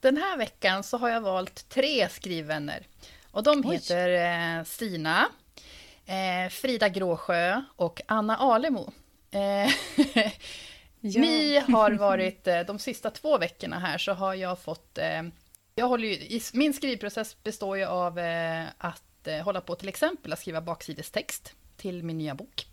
Den 0.00 0.16
här 0.16 0.38
veckan 0.38 0.82
så 0.82 0.96
har 0.98 1.08
jag 1.08 1.20
valt 1.20 1.68
tre 1.68 2.08
skrivvänner. 2.08 2.86
Och 3.30 3.42
de 3.42 3.62
Oj. 3.66 3.74
heter 3.74 4.08
eh, 4.58 4.64
Stina, 4.64 5.28
eh, 6.06 6.50
Frida 6.50 6.88
Gråsjö 6.88 7.62
och 7.76 8.00
Anna 8.06 8.36
Alemo. 8.36 8.92
Eh, 9.30 9.40
ja. 11.00 11.20
Ni 11.20 11.58
har 11.58 11.92
varit, 11.92 12.44
de 12.66 12.78
sista 12.78 13.10
två 13.10 13.38
veckorna 13.38 13.78
här 13.78 13.98
så 13.98 14.12
har 14.12 14.34
jag 14.34 14.58
fått 14.58 14.98
jag 15.74 15.88
håller 15.88 16.08
ju, 16.08 16.40
min 16.52 16.74
skrivprocess 16.74 17.42
består 17.42 17.78
ju 17.78 17.84
av 17.84 18.18
att 18.78 19.28
hålla 19.44 19.60
på 19.60 19.74
till 19.74 19.88
exempel 19.88 20.32
att 20.32 20.38
skriva 20.38 20.60
baksidestext 20.60 21.54
till 21.76 22.02
min 22.02 22.18
nya 22.18 22.34
bok. 22.34 22.66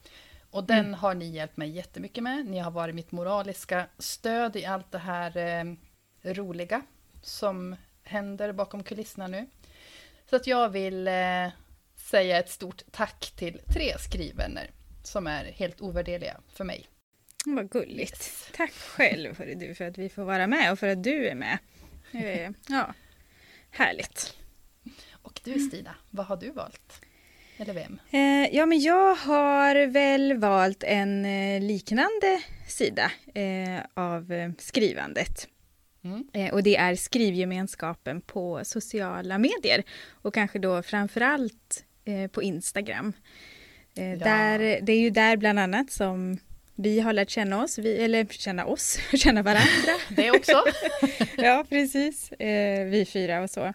Och 0.52 0.64
den 0.64 0.80
mm. 0.80 0.94
har 0.94 1.14
ni 1.14 1.26
hjälpt 1.26 1.58
mig 1.58 1.70
jättemycket 1.70 2.24
med. 2.24 2.46
Ni 2.46 2.60
har 2.60 2.72
varit 2.72 2.96
mitt 2.96 3.12
moraliska 3.12 3.86
stöd 3.98 4.56
i 4.56 4.66
allt 4.66 4.92
det 4.92 4.98
här 4.98 5.78
roliga 6.24 6.82
som 7.22 7.76
händer 8.04 8.52
bakom 8.52 8.84
kulisserna 8.84 9.28
nu. 9.28 9.48
Så 10.30 10.36
att 10.36 10.48
jag 10.48 10.70
vill 10.70 11.08
eh, 11.08 11.48
säga 11.96 12.40
ett 12.40 12.50
stort 12.50 12.82
tack 12.92 13.34
till 13.36 13.62
tre 13.74 13.98
skrivvänner 14.00 14.72
som 15.04 15.28
är 15.28 15.46
helt 15.46 15.82
ovärderliga 15.82 16.38
för 16.54 16.64
mig. 16.64 16.88
Vad 17.46 17.70
gulligt. 17.70 18.00
Yes. 18.00 18.50
Tack 18.54 18.72
själv 18.72 19.34
för, 19.34 19.46
du, 19.46 19.76
för 19.76 19.86
att 19.86 19.98
vi 19.98 20.10
får 20.10 20.24
vara 20.24 20.48
med 20.48 20.72
och 20.72 20.80
för 20.80 20.88
att 20.88 21.04
du 21.04 21.28
är 21.28 21.36
med. 21.36 21.58
Ja, 22.68 22.94
härligt. 23.72 24.38
Och 25.12 25.42
du 25.44 25.60
Stina, 25.60 25.96
vad 26.10 26.26
har 26.26 26.38
du 26.38 26.52
valt? 26.52 27.02
Eller 27.58 27.74
vem? 27.74 28.00
Eh, 28.12 28.56
ja, 28.56 28.66
men 28.66 28.80
jag 28.80 29.16
har 29.16 29.86
väl 29.86 30.38
valt 30.38 30.84
en 30.84 31.26
eh, 31.26 31.62
liknande 31.62 32.42
sida 32.68 33.12
eh, 33.34 33.80
av 33.94 34.32
eh, 34.32 34.52
skrivandet. 34.60 35.48
Mm. 36.08 36.28
Eh, 36.34 36.54
och 36.54 36.64
det 36.64 36.76
är 36.76 36.96
skrivgemenskapen 36.96 38.22
på 38.22 38.62
sociala 38.64 39.38
medier. 39.38 39.84
Och 40.12 40.34
kanske 40.34 40.60
då 40.60 40.84
framförallt 40.84 41.86
eh, 42.06 42.28
på 42.32 42.44
Instagram. 42.44 43.14
Ja. 43.94 44.04
Där, 44.04 44.60
det 44.82 44.94
är 44.94 45.00
ju 45.00 45.10
där 45.10 45.38
bland 45.38 45.60
annat 45.60 45.92
som 45.92 46.38
vi 46.76 47.00
har 47.00 47.14
lärt 47.14 47.30
känna 47.30 47.64
oss, 47.64 47.78
vi, 47.78 47.98
eller 47.98 48.26
känna 48.26 48.66
oss, 48.66 49.00
känna 49.14 49.42
varandra. 49.42 49.94
det 50.10 50.32
också. 50.32 50.64
ja, 51.38 51.66
precis. 51.70 52.32
vi 52.86 53.08
fyra 53.14 53.42
och 53.42 53.50
så. 53.50 53.74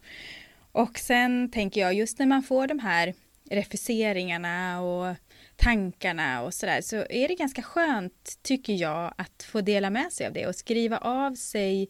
Och 0.72 0.98
sen 0.98 1.50
tänker 1.50 1.80
jag 1.80 1.94
just 1.94 2.18
när 2.18 2.26
man 2.26 2.42
får 2.42 2.66
de 2.66 2.78
här 2.78 3.14
refuseringarna 3.50 4.82
och 4.82 5.16
tankarna 5.56 6.42
och 6.42 6.54
sådär 6.54 6.80
så 6.80 6.96
är 6.96 7.28
det 7.28 7.34
ganska 7.34 7.62
skönt 7.62 8.38
tycker 8.42 8.72
jag 8.72 9.14
att 9.18 9.42
få 9.42 9.60
dela 9.60 9.90
med 9.90 10.12
sig 10.12 10.26
av 10.26 10.32
det 10.32 10.46
och 10.46 10.54
skriva 10.54 10.98
av 10.98 11.34
sig 11.34 11.88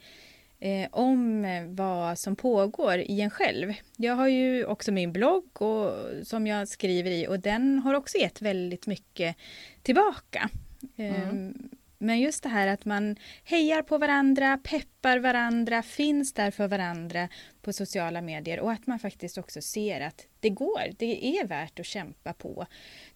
eh, 0.62 0.88
om 0.92 1.46
vad 1.74 2.18
som 2.18 2.36
pågår 2.36 2.98
i 2.98 3.20
en 3.20 3.30
själv. 3.30 3.72
Jag 3.96 4.16
har 4.16 4.28
ju 4.28 4.64
också 4.64 4.92
min 4.92 5.12
blogg 5.12 5.62
och, 5.62 5.92
som 6.26 6.46
jag 6.46 6.68
skriver 6.68 7.10
i 7.10 7.26
och 7.26 7.40
den 7.40 7.78
har 7.78 7.94
också 7.94 8.18
gett 8.18 8.42
väldigt 8.42 8.86
mycket 8.86 9.36
tillbaka. 9.82 10.48
Mm. 10.96 11.30
Um, 11.30 11.70
men 11.98 12.20
just 12.20 12.42
det 12.42 12.48
här 12.48 12.66
att 12.66 12.84
man 12.84 13.16
hejar 13.44 13.82
på 13.82 13.98
varandra, 13.98 14.58
peppar 14.64 15.18
varandra, 15.18 15.82
finns 15.82 16.32
där 16.32 16.50
för 16.50 16.68
varandra 16.68 17.28
på 17.62 17.72
sociala 17.72 18.22
medier 18.22 18.60
och 18.60 18.72
att 18.72 18.86
man 18.86 18.98
faktiskt 18.98 19.38
också 19.38 19.62
ser 19.62 20.00
att 20.00 20.26
det 20.40 20.50
går, 20.50 20.82
det 20.98 21.26
är 21.26 21.46
värt 21.46 21.80
att 21.80 21.86
kämpa 21.86 22.32
på. 22.32 22.66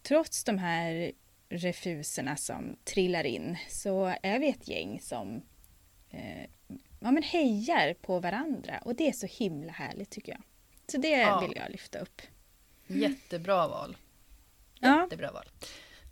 Trots 0.03 0.45
de 0.45 0.59
här 0.59 1.13
refuserna 1.49 2.37
som 2.37 2.77
trillar 2.85 3.25
in 3.25 3.57
så 3.69 4.15
är 4.23 4.39
vi 4.39 4.49
ett 4.49 4.69
gäng 4.69 5.01
som 5.01 5.43
eh, 6.11 6.51
ja, 7.01 7.11
men 7.11 7.23
hejar 7.23 7.95
på 7.95 8.21
varandra 8.21 8.79
och 8.85 8.95
det 8.95 9.09
är 9.09 9.13
så 9.13 9.27
himla 9.27 9.73
härligt 9.73 10.11
tycker 10.11 10.33
jag. 10.33 10.43
Så 10.93 10.99
det 10.99 11.09
ja. 11.09 11.41
vill 11.41 11.57
jag 11.57 11.71
lyfta 11.71 11.99
upp. 11.99 12.23
Jättebra 12.87 13.69
val. 13.69 13.97
Jättebra 14.81 15.27
ja. 15.27 15.33
val. 15.33 15.49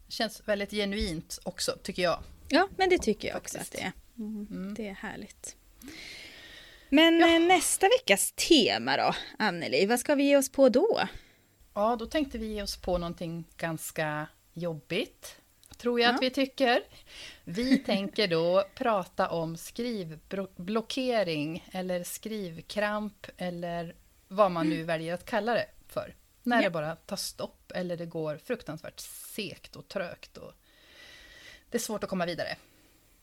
Känns 0.09 0.49
väldigt 0.49 0.71
genuint 0.71 1.39
också 1.43 1.73
tycker 1.83 2.03
jag. 2.03 2.23
Ja, 2.49 2.69
men 2.77 2.89
det 2.89 2.99
tycker 2.99 3.29
jag 3.29 3.37
också 3.37 3.59
att 3.59 3.73
det 3.73 3.81
är. 3.81 3.93
Mm. 4.19 4.47
mm. 4.51 4.75
Det 4.75 4.89
är 4.89 4.95
härligt. 4.95 5.57
Men 6.89 7.21
ja. 7.21 7.35
Eh, 7.35 7.41
nästa 7.41 7.87
veckas 7.89 8.33
tema 8.33 8.97
då, 8.97 9.15
Anneli, 9.39 9.87
vad 9.87 10.01
ska 10.01 10.15
vi 10.15 10.25
ge 10.25 10.37
oss 10.37 10.53
på 10.53 10.69
då? 10.69 11.01
Ja, 11.75 11.97
då 11.97 12.07
tänkte 12.07 12.39
vi 12.39 12.47
ge 12.47 12.63
oss 12.63 12.77
på 12.77 12.99
någonting 12.99 13.45
ganska 13.57 14.27
jobbigt, 14.53 15.37
tror 15.85 16.01
jag 16.01 16.11
ja. 16.11 16.15
att 16.15 16.23
vi 16.23 16.31
tycker. 16.31 16.83
Vi 17.45 17.79
tänker 17.87 18.29
då 18.29 18.65
prata 18.75 19.29
om 19.29 19.57
skrivblockering 19.57 21.69
eller 21.73 22.05
skrivkramp 22.05 23.27
eller 23.37 23.95
vad 24.29 24.51
man 24.51 24.71
nu 24.71 24.83
väljer 24.83 25.15
att 25.15 25.25
kalla 25.25 25.55
det 25.55 25.67
för. 25.89 26.15
När 26.43 26.57
ja. 26.57 26.63
det 26.63 26.71
bara 26.71 26.97
tar 26.97 27.17
stopp 27.17 27.73
eller 27.75 27.97
det 27.97 28.07
går 28.07 28.37
fruktansvärt 28.37 29.01
segt 29.01 29.77
och 29.77 29.89
trögt 29.89 30.37
och 30.37 30.53
det 31.71 31.77
är 31.77 31.81
svårt 31.81 32.05
att 32.05 32.11
komma 32.11 32.27
vidare. 32.27 32.57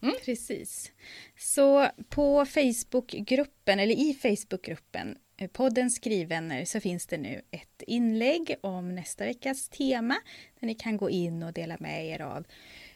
Mm. 0.02 0.16
Precis. 0.26 0.92
Så 1.38 1.88
på 2.10 2.46
Facebookgruppen, 2.46 3.80
eller 3.80 3.96
i 3.96 4.14
Facebookgruppen, 4.14 5.18
eh, 5.38 5.48
podden 5.48 5.90
Skrivvänner, 5.90 6.66
så 6.66 6.80
finns 6.80 7.08
det 7.08 7.18
nu 7.18 7.42
ett 7.52 7.84
inlägg 7.88 8.56
om 8.62 8.96
nästa 8.96 9.26
veckas 9.26 9.70
tema, 9.70 10.16
där 10.60 10.68
ni 10.68 10.76
kan 10.76 10.98
gå 10.98 11.10
in 11.10 11.44
och 11.44 11.54
dela 11.54 11.78
med 11.80 12.08
er 12.08 12.22
av 12.22 12.46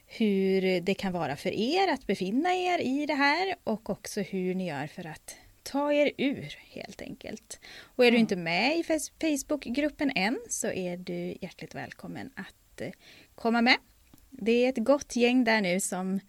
hur 0.07 0.81
det 0.81 0.93
kan 0.93 1.13
vara 1.13 1.35
för 1.35 1.49
er 1.49 1.93
att 1.93 2.07
befinna 2.07 2.55
er 2.55 2.79
i 2.79 3.05
det 3.05 3.13
här 3.13 3.55
och 3.63 3.89
också 3.89 4.21
hur 4.21 4.55
ni 4.55 4.67
gör 4.67 4.87
för 4.87 5.07
att 5.07 5.35
ta 5.63 5.93
er 5.93 6.11
ur 6.17 6.57
helt 6.71 7.01
enkelt. 7.01 7.59
Och 7.79 8.05
är 8.05 8.11
du 8.11 8.17
inte 8.17 8.35
med 8.35 8.77
i 8.77 8.83
Facebookgruppen 9.19 10.11
än 10.15 10.39
så 10.49 10.67
är 10.67 10.97
du 10.97 11.37
hjärtligt 11.41 11.75
välkommen 11.75 12.29
att 12.35 12.81
eh, 12.81 12.91
komma 13.35 13.61
med. 13.61 13.77
Det 14.29 14.51
är 14.51 14.69
ett 14.69 14.83
gott 14.83 15.15
gäng 15.15 15.43
där 15.43 15.61
nu 15.61 15.79
som 15.79 16.19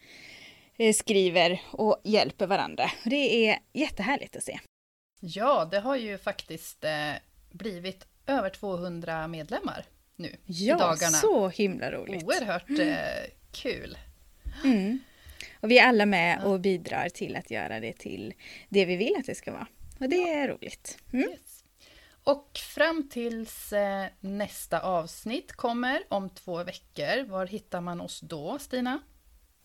skriver 0.95 1.61
och 1.71 2.01
hjälper 2.05 2.47
varandra. 2.47 2.91
Det 3.05 3.49
är 3.49 3.59
jättehärligt 3.73 4.37
att 4.37 4.43
se. 4.43 4.61
Ja, 5.21 5.69
det 5.71 5.81
har 5.81 5.97
ju 5.97 6.19
faktiskt 6.19 6.85
eh, 6.85 7.13
blivit 7.51 8.07
över 8.27 8.51
200 8.51 9.29
medlemmar 9.29 9.85
nu 10.17 10.29
i 10.29 10.37
Ja, 10.47 10.79
dagarna. 10.79 11.17
så 11.17 11.49
himla 11.49 11.91
roligt. 11.91 12.25
Oerhört 12.25 12.71
eh, 12.71 13.31
kul. 13.53 13.99
Mm. 14.65 14.99
Och 15.61 15.71
vi 15.71 15.79
är 15.79 15.87
alla 15.89 16.07
med 16.07 16.45
och 16.45 16.61
bidrar 16.61 17.09
till 17.09 17.37
att 17.37 17.51
göra 17.51 17.81
det 17.81 17.93
till 17.93 18.35
det 18.69 18.85
vi 18.85 18.97
vill 18.97 19.17
att 19.19 19.27
det 19.27 19.35
ska 19.35 19.53
vara. 19.53 19.67
Och 20.01 20.09
det 20.09 20.33
är 20.33 20.49
roligt. 20.49 20.99
Mm. 21.13 21.31
Yes. 21.31 21.65
Och 22.25 22.51
fram 22.75 23.09
tills 23.09 23.73
eh, 23.73 24.07
nästa 24.21 24.81
avsnitt 24.81 25.53
kommer 25.53 26.03
om 26.09 26.31
två 26.31 26.65
veckor, 26.65 27.25
var 27.25 27.47
hittar 27.47 27.81
man 27.81 28.01
oss 28.01 28.21
då, 28.21 28.59
Stina? 28.59 28.99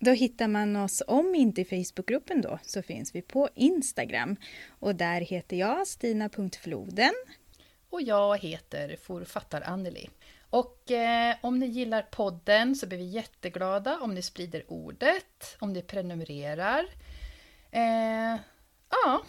Då 0.04 0.12
hittar 0.12 0.48
man 0.48 0.76
oss, 0.76 1.04
om 1.08 1.36
inte 1.36 1.62
i 1.62 1.66
Facebookgruppen 1.66 2.42
då, 2.42 2.60
så 2.64 2.82
finns 2.82 3.16
vi 3.16 3.22
på 3.22 3.50
Instagram. 3.56 4.36
Och 4.80 4.96
där 4.96 5.22
heter 5.22 5.58
jag 5.58 5.88
stina.floden. 5.88 7.14
Och 7.90 8.02
jag 8.02 8.38
heter 8.38 8.96
Forfattar 9.04 9.62
Anneli. 9.62 10.10
Och 10.50 10.92
eh, 10.92 11.36
om 11.42 11.60
ni 11.60 11.66
gillar 11.66 12.02
podden 12.02 12.76
så 12.76 12.88
blir 12.88 12.98
vi 12.98 13.04
jätteglada 13.06 14.00
om 14.00 14.14
ni 14.14 14.22
sprider 14.22 14.64
ordet, 14.68 15.58
om 15.60 15.74
ni 15.74 15.82
prenumererar. 15.82 16.86
Eh, 17.72 18.40
ja, 18.90 19.22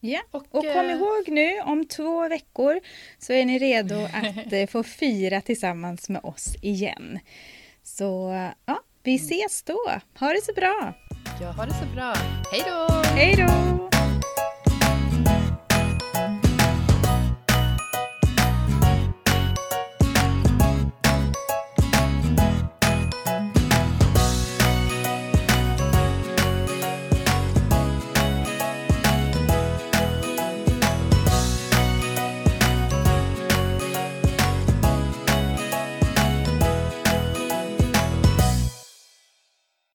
Ja. 0.00 0.22
och, 0.30 0.46
Och 0.50 0.62
kom 0.62 0.86
eh, 0.86 0.90
ihåg 0.90 1.28
nu, 1.28 1.60
om 1.60 1.84
två 1.86 2.28
veckor 2.28 2.80
så 3.18 3.32
är 3.32 3.44
ni 3.44 3.58
redo 3.58 4.08
att 4.12 4.52
eh, 4.52 4.66
få 4.66 4.82
fira 4.82 5.40
tillsammans 5.40 6.08
med 6.08 6.24
oss 6.24 6.56
igen. 6.62 7.18
Så 7.82 8.32
ja, 8.66 8.82
vi 9.04 9.14
ses 9.14 9.62
då. 9.62 9.78
Ha 10.20 10.28
det 10.28 10.44
så 10.44 10.52
bra. 10.52 10.94
Jag 11.40 11.52
har 11.52 11.66
det 11.66 11.74
så 11.74 11.94
bra. 11.94 12.14
Hej 12.52 12.62
då! 12.66 13.02
Hej 13.04 13.34
då! 13.36 13.93